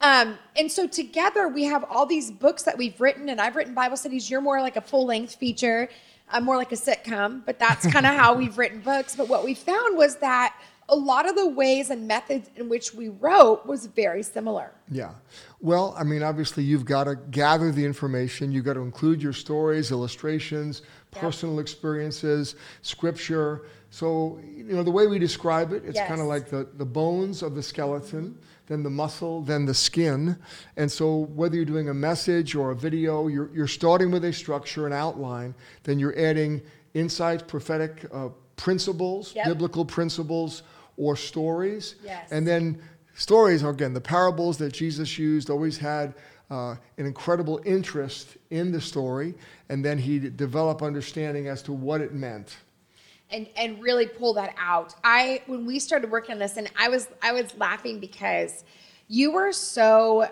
Um, 0.00 0.36
and 0.56 0.70
so 0.70 0.86
together 0.86 1.48
we 1.48 1.64
have 1.64 1.84
all 1.84 2.06
these 2.06 2.30
books 2.30 2.64
that 2.64 2.76
we've 2.76 3.00
written, 3.00 3.28
and 3.28 3.40
I've 3.40 3.54
written 3.54 3.72
Bible 3.72 3.96
studies. 3.96 4.28
You're 4.28 4.40
more 4.40 4.60
like 4.60 4.76
a 4.76 4.80
full 4.80 5.06
length 5.06 5.36
feature. 5.36 5.88
I'm 6.28 6.44
more 6.44 6.56
like 6.56 6.72
a 6.72 6.76
sitcom, 6.76 7.44
but 7.44 7.58
that's 7.58 7.86
kind 7.86 8.06
of 8.06 8.14
how 8.18 8.34
we've 8.34 8.58
written 8.58 8.80
books. 8.80 9.14
But 9.14 9.28
what 9.28 9.44
we 9.44 9.54
found 9.54 9.96
was 9.96 10.16
that 10.16 10.56
a 10.88 10.96
lot 10.96 11.28
of 11.28 11.36
the 11.36 11.46
ways 11.46 11.90
and 11.90 12.08
methods 12.08 12.50
in 12.56 12.68
which 12.68 12.92
we 12.92 13.08
wrote 13.08 13.64
was 13.64 13.86
very 13.86 14.22
similar. 14.22 14.72
Yeah. 14.90 15.12
Well, 15.60 15.94
I 15.96 16.02
mean, 16.02 16.22
obviously, 16.22 16.64
you've 16.64 16.84
got 16.84 17.04
to 17.04 17.16
gather 17.16 17.70
the 17.70 17.84
information. 17.84 18.50
You've 18.50 18.64
got 18.64 18.74
to 18.74 18.80
include 18.80 19.22
your 19.22 19.32
stories, 19.32 19.90
illustrations, 19.90 20.82
personal 21.12 21.60
experiences, 21.60 22.56
scripture. 22.82 23.62
So, 23.92 24.40
you 24.56 24.74
know, 24.74 24.82
the 24.82 24.90
way 24.90 25.06
we 25.06 25.18
describe 25.18 25.74
it, 25.74 25.82
it's 25.84 25.96
Yes. 25.96 26.08
kind 26.08 26.22
of 26.22 26.26
like 26.26 26.48
the, 26.48 26.66
the 26.78 26.84
bones 26.86 27.42
of 27.42 27.54
the 27.54 27.62
skeleton, 27.62 28.38
then 28.66 28.82
the 28.82 28.88
muscle, 28.88 29.42
then 29.42 29.66
the 29.66 29.74
skin. 29.74 30.34
And 30.78 30.90
so, 30.90 31.26
whether 31.34 31.56
you're 31.56 31.66
doing 31.66 31.90
a 31.90 31.94
message 31.94 32.54
or 32.54 32.70
a 32.70 32.74
video, 32.74 33.28
you're, 33.28 33.50
you're 33.54 33.68
starting 33.68 34.10
with 34.10 34.24
a 34.24 34.32
structure, 34.32 34.86
an 34.86 34.94
outline, 34.94 35.54
then 35.82 35.98
you're 35.98 36.18
adding 36.18 36.62
insights, 36.94 37.42
prophetic 37.42 38.06
uh, 38.14 38.30
principles, 38.56 39.34
Yep. 39.34 39.44
biblical 39.46 39.84
principles, 39.84 40.62
or 40.96 41.14
stories. 41.14 41.96
Yes. 42.02 42.32
And 42.32 42.48
then 42.48 42.80
stories, 43.14 43.62
again, 43.62 43.92
the 43.92 44.00
parables 44.00 44.56
that 44.56 44.72
Jesus 44.72 45.18
used 45.18 45.50
always 45.50 45.76
had 45.76 46.14
uh, 46.50 46.76
an 46.96 47.04
incredible 47.04 47.60
interest 47.66 48.38
in 48.48 48.72
the 48.72 48.80
story, 48.80 49.34
and 49.68 49.84
then 49.84 49.98
he'd 49.98 50.38
develop 50.38 50.80
understanding 50.82 51.46
as 51.48 51.60
to 51.64 51.74
what 51.74 52.00
it 52.00 52.14
meant. 52.14 52.56
And 53.32 53.48
and 53.56 53.82
really 53.82 54.06
pull 54.06 54.34
that 54.34 54.54
out. 54.58 54.94
I 55.02 55.42
when 55.46 55.66
we 55.66 55.78
started 55.78 56.10
working 56.10 56.34
on 56.34 56.38
this, 56.38 56.56
and 56.56 56.70
I 56.78 56.88
was 56.88 57.08
I 57.22 57.32
was 57.32 57.56
laughing 57.56 57.98
because 57.98 58.64
you 59.08 59.32
were 59.32 59.52
so 59.52 60.28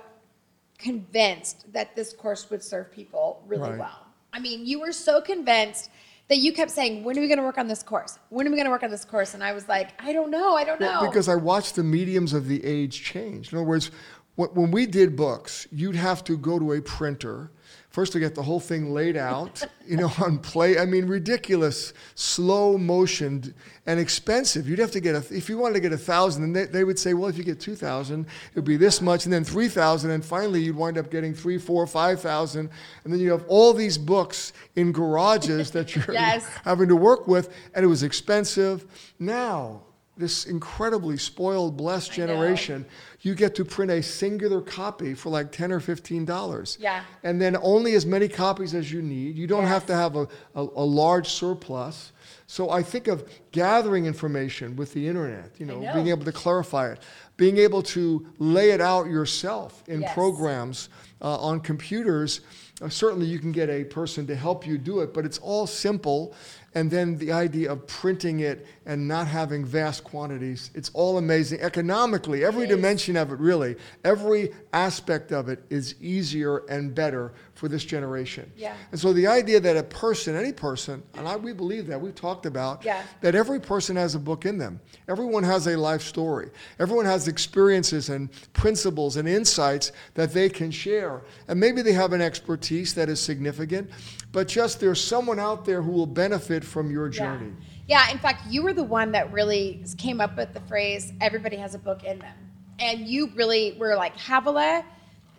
convinced 0.79 1.71
that 1.73 1.95
this 1.97 2.13
course 2.13 2.49
would 2.51 2.63
serve 2.63 2.91
people 2.91 3.43
really 3.47 3.71
Right. 3.71 3.79
well. 3.79 4.07
I 4.33 4.39
mean, 4.39 4.65
you 4.65 4.81
were 4.81 4.93
so 4.93 5.21
convinced 5.21 5.91
that 6.29 6.37
you 6.39 6.53
kept 6.53 6.71
saying, 6.71 7.03
"When 7.03 7.19
are 7.19 7.21
we 7.21 7.27
going 7.27 7.39
to 7.39 7.45
work 7.45 7.59
on 7.59 7.67
this 7.67 7.83
course? 7.83 8.19
When 8.29 8.47
are 8.47 8.51
we 8.51 8.57
going 8.57 8.67
to 8.67 8.71
work 8.71 8.85
on 8.85 8.91
this 8.91 9.05
course?" 9.05 9.35
And 9.35 9.43
I 9.43 9.53
was 9.53 9.69
like, 9.69 9.91
"I 10.01 10.13
don't 10.13 10.31
know. 10.31 10.55
I 10.55 10.65
don't 10.65 10.81
know." 10.81 10.87
Well, 10.87 11.07
because 11.11 11.29
I 11.29 11.35
watched 11.35 11.75
the 11.75 11.83
mediums 11.83 12.33
of 12.33 12.47
the 12.47 12.65
age 12.65 13.03
change. 13.03 13.53
In 13.53 13.59
other 13.59 13.67
words, 13.67 13.91
when 14.37 14.71
we 14.71 14.87
did 14.87 15.17
books, 15.17 15.67
you'd 15.73 15.97
have 15.97 16.23
to 16.25 16.37
go 16.37 16.59
to 16.59 16.73
a 16.73 16.81
printer, 16.81 17.51
First, 17.91 18.15
we 18.15 18.21
get 18.21 18.37
the 18.37 18.43
whole 18.45 18.61
thing 18.61 18.95
laid 18.95 19.17
out, 19.17 19.65
you 19.85 19.97
know, 19.97 20.13
on 20.21 20.39
play. 20.39 20.79
I 20.79 20.85
mean, 20.85 21.07
ridiculous, 21.07 21.93
slow 22.15 22.79
motion, 22.79 23.53
and 23.85 23.99
expensive. 23.99 24.69
You'd 24.69 24.79
have 24.79 24.93
to 24.93 25.01
get 25.01 25.17
a, 25.17 25.25
if 25.37 25.49
you 25.49 25.59
wanted 25.59 25.75
to 25.75 25.81
get 25.81 25.93
a 25.93 25.99
thousand, 25.99 26.43
then 26.43 26.53
they, 26.53 26.71
they 26.71 26.85
would 26.85 27.01
say, 27.01 27.15
well, 27.15 27.29
if 27.29 27.37
you 27.37 27.43
get 27.43 27.59
two 27.59 27.75
thousand, 27.75 28.27
it 28.51 28.55
would 28.55 28.65
be 28.65 28.77
this 28.77 29.01
much, 29.01 29.25
and 29.25 29.33
then 29.33 29.43
three 29.43 29.69
thousand, 29.69 30.13
and 30.13 30.25
finally 30.25 30.63
you'd 30.63 30.77
wind 30.77 30.99
up 30.99 31.11
getting 31.11 31.35
three, 31.35 31.59
four, 31.59 31.85
five 31.85 32.21
thousand, 32.21 32.71
and 33.03 33.13
then 33.13 33.19
you 33.19 33.33
have 33.33 33.45
all 33.49 33.73
these 33.75 33.99
books 33.99 34.53
in 34.77 34.93
garages 34.93 35.73
that 35.73 35.97
you're 35.97 36.13
Yes. 36.13 36.47
having 36.65 36.87
to 36.89 36.97
work 36.97 37.27
with, 37.27 37.53
and 37.75 37.85
it 37.85 37.89
was 37.89 38.05
expensive. 38.05 38.87
Now, 39.19 39.83
this 40.17 40.45
incredibly 40.47 41.17
spoiled, 41.17 41.77
blessed 41.77 42.13
generation, 42.13 42.85
you 43.23 43.35
get 43.35 43.55
to 43.57 43.65
print 43.65 43.91
a 43.91 44.03
singular 44.03 44.63
copy 44.63 45.15
for 45.15 45.29
like 45.29 45.53
10 45.53 45.73
or 45.73 45.81
15 45.81 46.25
dollars. 46.25 46.79
Yeah. 46.81 47.03
And 47.23 47.41
then 47.41 47.57
only 47.63 47.95
as 47.95 48.07
many 48.07 48.29
copies 48.29 48.75
as 48.75 48.91
you 48.91 49.03
need. 49.03 49.37
You 49.37 49.47
don't 49.47 49.67
have 49.67 49.85
to 49.87 49.95
have 49.95 50.17
a, 50.17 50.27
a, 50.55 50.63
a 50.63 50.85
large 50.85 51.29
surplus. 51.29 52.13
So 52.47 52.71
I 52.71 52.83
think 52.83 53.07
of 53.09 53.29
gathering 53.53 54.07
information 54.07 54.75
with 54.75 54.93
the 54.95 55.07
internet, 55.07 55.53
you 55.59 55.67
know, 55.67 55.81
know. 55.81 55.93
being 55.93 56.09
able 56.09 56.25
to 56.25 56.33
clarify 56.33 56.91
it, 56.93 56.99
being 57.37 57.59
able 57.59 57.83
to 57.83 58.27
lay 58.39 58.71
it 58.71 58.81
out 58.81 59.07
yourself 59.07 59.85
in 59.87 60.01
Yes. 60.01 60.15
programs 60.15 60.89
uh, 61.23 61.37
on 61.39 61.61
computers. 61.61 62.41
Uh, 62.83 62.89
certainly, 62.89 63.27
you 63.27 63.39
can 63.39 63.53
get 63.53 63.69
a 63.69 63.85
person 63.85 64.27
to 64.27 64.35
help 64.35 64.67
you 64.67 64.79
do 64.79 65.01
it, 65.01 65.13
but 65.13 65.25
it's 65.27 65.39
all 65.39 65.67
simple. 65.67 66.35
And 66.75 66.91
then 66.91 67.19
the 67.19 67.31
idea 67.33 67.71
of 67.73 67.87
printing 67.87 68.41
it 68.41 68.67
and 68.91 69.07
not 69.07 69.29
having 69.29 69.65
vast 69.65 70.03
quantities, 70.03 70.73
it's 70.75 70.91
all 70.95 71.17
amazing. 71.17 71.61
Economically, 71.61 72.45
every 72.45 72.67
dimension 72.67 73.17
of 73.17 73.31
it, 73.31 73.39
really, 73.39 73.77
every 74.03 74.51
aspect 74.73 75.31
of 75.31 75.49
it 75.49 75.63
is 75.71 75.95
easier 76.01 76.65
and 76.69 76.93
better 76.93 77.33
for 77.55 77.69
this 77.69 77.85
generation. 77.85 78.51
Yeah. 78.57 78.75
And 78.91 79.01
so 79.01 79.13
the 79.13 79.29
idea 79.29 79.61
that 79.61 79.77
a 79.77 79.85
person, 79.85 80.35
any 80.35 80.53
person, 80.53 81.05
and 81.15 81.29
I, 81.29 81.37
we 81.37 81.53
believe 81.53 81.87
that, 81.87 82.01
we've 82.01 82.17
talked 82.17 82.47
about, 82.47 82.85
Yeah. 82.85 83.01
that 83.21 83.37
every 83.37 83.61
person 83.61 83.95
has 83.95 84.17
a 84.17 84.19
book 84.19 84.45
in 84.45 84.59
them. 84.59 84.81
Everyone 85.07 85.45
has 85.45 85.69
a 85.69 85.77
life 85.77 86.03
story. 86.03 86.51
Everyone 86.81 87.05
has 87.05 87.29
experiences 87.29 88.09
and 88.09 88.29
principles 88.55 89.17
and 89.17 89.29
insights 89.29 89.93
that 90.15 90.33
they 90.33 90.49
can 90.49 90.73
share. 90.73 91.23
And 91.47 91.61
maybe 91.61 91.81
they 91.83 91.93
have 91.93 92.13
an 92.13 92.21
expertise 92.21 92.93
that 92.95 93.09
is 93.09 93.21
significant, 93.21 93.89
but 94.33 94.49
just 94.49 94.81
there's 94.81 95.01
someone 95.03 95.39
out 95.39 95.65
there 95.65 95.81
who 95.81 95.93
will 95.93 96.07
benefit 96.07 96.65
from 96.65 96.91
your 96.91 97.09
journey. 97.09 97.53
Yeah. 97.61 97.67
Yeah, 97.91 98.09
in 98.13 98.19
fact, 98.19 98.47
you 98.49 98.63
were 98.63 98.73
the 98.73 98.85
one 98.85 99.11
that 99.13 99.33
really 99.33 99.85
came 99.99 100.21
up 100.21 100.37
with 100.37 100.55
the 100.55 100.61
phrase 100.61 101.13
"everybody 101.21 101.57
has 101.57 101.75
a 101.75 101.79
book 101.79 102.05
in 102.05 102.21
them," 102.21 102.37
and 102.79 103.01
you 103.01 103.33
really 103.35 103.77
were 103.81 103.97
like 103.97 104.17
Havilah. 104.17 104.85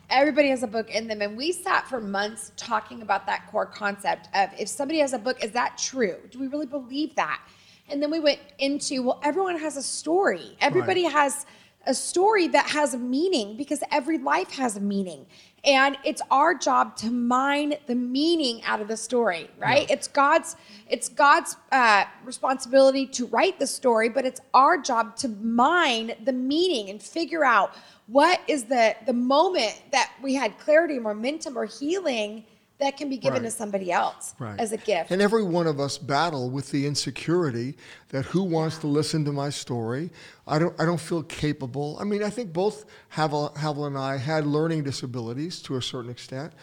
Everybody 0.10 0.50
has 0.50 0.62
a 0.62 0.68
book 0.68 0.90
in 0.94 1.08
them, 1.08 1.22
and 1.22 1.38
we 1.38 1.54
sat 1.54 1.88
for 1.88 2.02
months 2.02 2.52
talking 2.58 3.04
about 3.04 3.26
that 3.28 3.48
core 3.50 3.66
concept 3.66 4.28
of 4.36 4.50
if 4.60 4.68
somebody 4.68 5.00
has 5.00 5.14
a 5.14 5.18
book, 5.18 5.42
is 5.42 5.52
that 5.52 5.78
true? 5.78 6.18
Do 6.30 6.40
we 6.40 6.48
really 6.48 6.66
believe 6.66 7.16
that? 7.16 7.42
And 7.88 8.04
then 8.04 8.12
we 8.12 8.20
went 8.20 8.40
into 8.60 9.02
well, 9.02 9.22
everyone 9.24 9.58
has 9.58 9.78
a 9.78 9.82
story. 9.82 10.58
Everybody 10.60 11.04
has 11.04 11.46
a 11.88 11.94
story 11.94 12.50
that 12.50 12.70
has 12.70 12.94
a 12.94 12.98
meaning 12.98 13.56
because 13.56 13.82
every 13.92 14.18
life 14.18 14.52
has 14.52 14.76
a 14.76 14.82
meaning. 14.82 15.26
And 15.64 15.96
it's 16.04 16.24
our 16.32 16.56
job 16.56 16.96
to 16.98 17.12
mine 17.12 17.76
the 17.86 17.94
meaning 17.94 18.64
out 18.64 18.82
of 18.82 18.88
the 18.88 18.98
story, 18.98 19.48
right? 19.60 19.90
It's 19.92 20.08
God's 20.08 20.56
it's 20.90 21.08
God's 21.08 21.56
uh, 21.72 22.06
responsibility 22.26 23.06
to 23.08 23.28
write 23.28 23.60
the 23.60 23.68
story, 23.68 24.10
but 24.10 24.26
it's 24.26 24.42
our 24.56 24.80
job 24.80 25.16
to 25.18 25.28
mine 25.28 26.14
the 26.24 26.34
meaning 26.34 26.90
and 26.90 27.02
figure 27.02 27.46
out 27.46 27.76
what 28.08 28.42
is 28.48 28.64
the 28.64 28.96
the 29.06 29.14
moment 29.14 29.80
that 29.92 30.12
we 30.24 30.34
had 30.34 30.58
clarity, 30.58 30.98
momentum, 30.98 31.56
or 31.56 31.66
healing 31.66 32.44
that 32.82 32.98
can 32.98 33.10
be 33.10 33.18
given 33.18 33.44
Right. 33.44 33.50
to 33.50 33.56
somebody 33.56 33.92
else 33.92 34.34
Right. 34.40 34.60
as 34.60 34.72
a 34.72 34.78
gift. 34.78 35.12
And 35.12 35.22
every 35.22 35.44
one 35.44 35.68
of 35.68 35.80
us 35.80 35.98
battle 35.98 36.50
with 36.50 36.72
the 36.72 36.86
insecurity 36.88 37.78
that 38.10 38.26
who 38.26 38.44
wants 38.44 38.78
to 38.80 38.88
listen 38.88 39.24
to 39.26 39.32
my 39.32 39.50
story? 39.50 40.12
I 40.48 40.60
don't, 40.60 40.74
I 40.82 40.86
don't 40.86 41.00
feel 41.00 41.24
capable. 41.24 41.98
I 42.02 42.04
mean, 42.04 42.24
I 42.24 42.30
think 42.30 42.52
both 42.52 42.86
Havel, 43.10 43.54
Havel 43.56 43.86
and 43.86 43.98
I 43.98 44.18
had 44.18 44.46
learning 44.46 44.84
disabilities 44.84 45.62
to 45.64 45.78
a 45.78 45.82
certain 45.82 46.12
extent. 46.12 46.54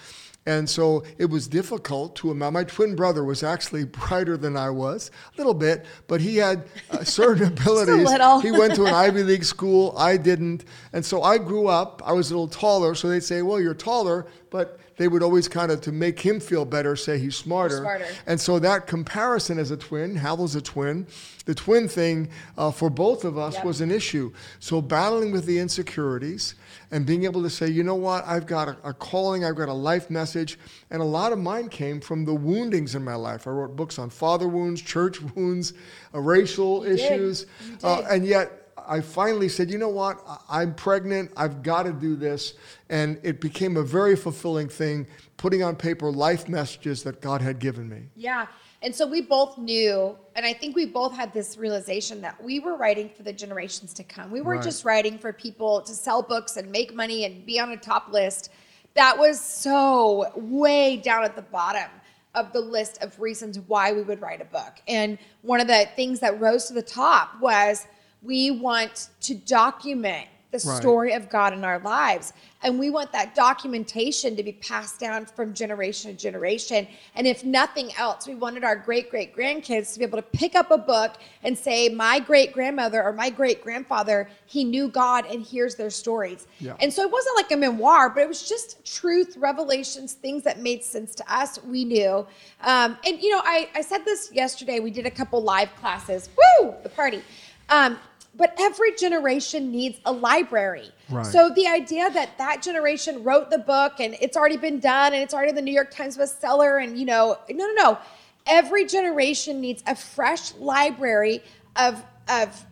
And 0.47 0.69
so 0.69 1.05
it 1.19 1.27
was 1.27 1.47
difficult 1.47 2.17
to 2.17 2.31
imagine. 2.31 2.55
My 2.55 2.65
twin 2.65 2.97
brother 2.97 3.23
was 3.23 3.43
actually 3.43 3.85
brighter 4.01 4.37
than 4.39 4.57
I 4.57 4.71
was, 4.71 5.11
a 5.35 5.37
little 5.37 5.53
bit, 5.55 5.85
but 6.07 6.21
he 6.21 6.37
had 6.37 6.65
uh, 6.91 7.05
certain 7.21 7.49
abilities. 7.49 8.11
He 8.43 8.51
went 8.51 8.75
to 8.77 8.87
an 8.87 8.95
Ivy 8.95 9.23
League 9.25 9.45
school. 9.45 9.95
I 9.97 10.17
didn't. 10.17 10.65
And 10.93 11.05
so 11.05 11.23
I 11.23 11.39
grew 11.39 11.69
up, 11.69 12.03
I 12.05 12.13
was 12.13 12.31
a 12.31 12.35
little 12.35 12.49
taller. 12.49 12.95
So 12.95 13.09
they'd 13.09 13.23
say, 13.23 13.43
well, 13.43 13.61
you're 13.61 13.75
taller, 13.75 14.27
but 14.51 14.81
they 14.99 15.09
would 15.09 15.23
always 15.23 15.49
kind 15.49 15.71
of, 15.73 15.81
to 15.83 15.93
make 15.93 16.21
him 16.21 16.41
feel 16.41 16.65
better, 16.65 16.95
say 16.97 17.19
he's 17.19 17.37
smarter. 17.37 17.79
smarter. 17.79 18.07
And 18.27 18.41
so 18.41 18.59
that 18.59 18.87
comparison 18.87 19.59
as 19.59 19.71
a 19.71 19.77
twin, 19.77 20.17
Havel's 20.17 20.55
a 20.55 20.61
twin, 20.61 21.07
the 21.47 21.55
twin 21.55 21.89
thing 21.89 22.29
uh, 22.59 22.71
for 22.71 22.91
both 22.91 23.25
of 23.25 23.39
us 23.39 23.55
Yep. 23.55 23.65
was 23.65 23.81
an 23.81 23.91
issue. 23.91 24.33
So 24.61 24.83
battling 24.83 25.33
with 25.33 25.47
the 25.47 25.59
insecurities 25.61 26.55
and 26.91 27.07
being 27.07 27.25
able 27.25 27.43
to 27.43 27.51
say, 27.51 27.69
you 27.69 27.83
know 27.83 27.95
what, 27.95 28.27
I've 28.27 28.47
got 28.47 28.69
a, 28.69 28.77
a 28.85 28.93
calling, 28.93 29.45
I've 29.45 29.57
got 29.57 29.69
a 29.69 29.73
life 29.73 30.11
message. 30.11 30.59
And 30.91 31.01
a 31.01 31.05
lot 31.07 31.33
of 31.33 31.39
mine 31.39 31.69
came 31.69 32.01
from 32.01 32.25
the 32.25 32.35
woundings 32.35 32.95
in 32.95 33.05
my 33.05 33.15
life. 33.15 33.47
I 33.47 33.51
wrote 33.51 33.77
books 33.77 33.99
on 33.99 34.11
father 34.11 34.49
wounds, 34.49 34.83
church 34.83 35.21
wounds, 35.37 35.73
uh, 36.15 36.21
racial 36.21 36.85
You 36.87 36.95
issues. 36.95 37.47
Uh, 37.83 38.03
and 38.11 38.27
yet, 38.27 38.58
I 38.89 39.01
finally 39.01 39.49
said, 39.49 39.71
you 39.71 39.79
know 39.79 39.89
what? 39.89 40.21
I'm 40.49 40.75
pregnant. 40.75 41.31
I've 41.37 41.63
got 41.63 41.83
to 41.85 41.93
do 41.93 42.17
this. 42.17 42.55
And 42.89 43.21
it 43.23 43.41
became 43.41 43.77
a 43.77 43.83
very 43.83 44.17
fulfilling 44.17 44.69
thing, 44.69 45.07
putting 45.37 45.63
on 45.63 45.77
paper 45.77 46.11
life 46.11 46.49
messages 46.49 47.03
that 47.03 47.21
God 47.21 47.43
had 47.43 47.59
given 47.59 47.89
me. 47.89 48.05
Yeah. 48.17 48.47
And 48.81 48.95
so 48.95 49.07
we 49.07 49.21
both 49.23 49.59
knew, 49.59 50.17
and 50.37 50.47
I 50.47 50.53
think 50.53 50.77
we 50.77 50.87
both 50.87 51.13
had 51.13 51.35
this 51.35 51.59
realization 51.59 52.21
that 52.23 52.43
we 52.43 52.61
were 52.61 52.77
writing 52.77 53.11
for 53.15 53.25
the 53.25 53.33
generations 53.33 53.93
to 53.95 54.05
come. 54.05 54.31
We 54.31 54.41
weren't 54.41 54.59
Right. 54.61 54.65
just 54.65 54.85
writing 54.85 55.19
for 55.19 55.33
people 55.33 55.83
to 55.83 55.93
sell 55.93 56.23
books 56.23 56.57
and 56.57 56.71
make 56.71 56.95
money 56.95 57.25
and 57.25 57.45
be 57.45 57.59
on 57.59 57.73
a 57.73 57.77
top 57.77 58.13
list. 58.13 58.51
That 58.95 59.19
was 59.19 59.41
so 59.41 60.31
way 60.37 60.97
down 60.97 61.25
at 61.25 61.35
the 61.35 61.43
bottom 61.43 61.91
of 62.35 62.53
the 62.53 62.61
list 62.61 63.03
of 63.03 63.19
reasons 63.21 63.59
why 63.59 63.93
we 63.93 64.03
would 64.03 64.21
write 64.21 64.41
a 64.41 64.45
book. 64.45 64.81
And 64.87 65.19
one 65.43 65.61
of 65.61 65.67
the 65.67 65.89
things 65.97 66.21
that 66.21 66.41
rose 66.41 66.67
to 66.67 66.73
the 66.73 66.83
top 66.83 67.41
was 67.41 67.85
we 68.23 68.51
want 68.51 69.09
to 69.23 69.35
document 69.35 70.27
the 70.51 70.59
Right. 70.67 70.79
story 70.79 71.13
of 71.13 71.29
God 71.29 71.53
in 71.53 71.63
our 71.63 71.79
lives. 71.81 72.33
And 72.63 72.79
we 72.79 72.89
want 72.89 73.13
that 73.13 73.35
documentation 73.35 74.35
to 74.35 74.43
be 74.43 74.53
passed 74.53 74.99
down 74.99 75.27
from 75.27 75.53
generation 75.53 76.11
to 76.11 76.17
generation. 76.17 76.89
And 77.15 77.27
if 77.27 77.45
nothing 77.45 77.93
else, 77.99 78.27
we 78.27 78.35
wanted 78.35 78.65
our 78.65 78.75
great 78.75 79.11
great 79.11 79.37
grandkids 79.37 79.93
to 79.93 79.99
be 79.99 80.07
able 80.07 80.17
to 80.17 80.23
pick 80.23 80.55
up 80.55 80.71
a 80.71 80.79
book 80.79 81.17
and 81.45 81.57
say, 81.57 81.91
My 81.91 82.19
great 82.19 82.55
grandmother 82.55 83.03
or 83.03 83.13
my 83.13 83.29
great 83.29 83.63
grandfather, 83.63 84.31
he 84.47 84.65
knew 84.65 84.89
God, 84.89 85.27
and 85.27 85.45
here's 85.45 85.75
their 85.75 85.91
stories. 85.91 86.47
Yeah. 86.61 86.77
And 86.81 86.91
so 86.91 87.03
it 87.03 87.13
wasn't 87.13 87.37
like 87.37 87.53
a 87.53 87.57
memoir, 87.57 88.09
but 88.09 88.23
it 88.23 88.29
was 88.29 88.49
just 88.49 88.83
truth, 88.87 89.37
revelations, 89.37 90.15
things 90.15 90.45
that 90.45 90.61
made 90.61 90.83
sense 90.83 91.15
to 91.17 91.33
us. 91.33 91.63
We 91.63 91.85
knew. 91.85 92.27
Um, 92.63 92.97
and, 93.07 93.21
you 93.21 93.29
know, 93.31 93.43
I, 93.45 93.69
I 93.75 93.83
said 93.83 94.07
this 94.07 94.33
yesterday. 94.33 94.81
We 94.81 94.91
did 94.91 95.05
a 95.05 95.11
couple 95.11 95.43
live 95.43 95.77
classes. 95.77 96.31
Woo! 96.63 96.75
The 96.83 96.89
party. 96.89 97.23
Um, 97.69 97.99
but 98.39 98.55
every 98.59 98.95
generation 98.95 99.71
needs 99.71 99.99
a 100.07 100.13
library. 100.13 100.91
Right. 101.11 101.27
So 101.27 101.51
the 101.51 101.67
idea 101.67 102.09
that 102.09 102.39
that 102.39 102.63
generation 102.63 103.25
wrote 103.25 103.51
the 103.51 103.59
book 103.59 103.95
and 103.99 104.17
it's 104.21 104.37
already 104.37 104.57
been 104.57 104.79
done 104.79 105.13
and 105.13 105.23
it's 105.23 105.35
already 105.35 105.51
in 105.51 105.57
the 105.57 105.63
New 105.63 105.75
York 105.75 105.91
Times 105.91 106.17
bestseller 106.17 106.83
and 106.83 106.97
you 106.97 107.05
know, 107.05 107.37
no, 107.51 107.67
no, 107.67 107.73
no. 107.75 107.99
Every 108.47 108.87
generation 108.87 109.61
needs 109.61 109.83
a 109.87 109.95
fresh 109.95 110.55
library 110.55 111.43
of 111.77 112.03
of 112.29 112.65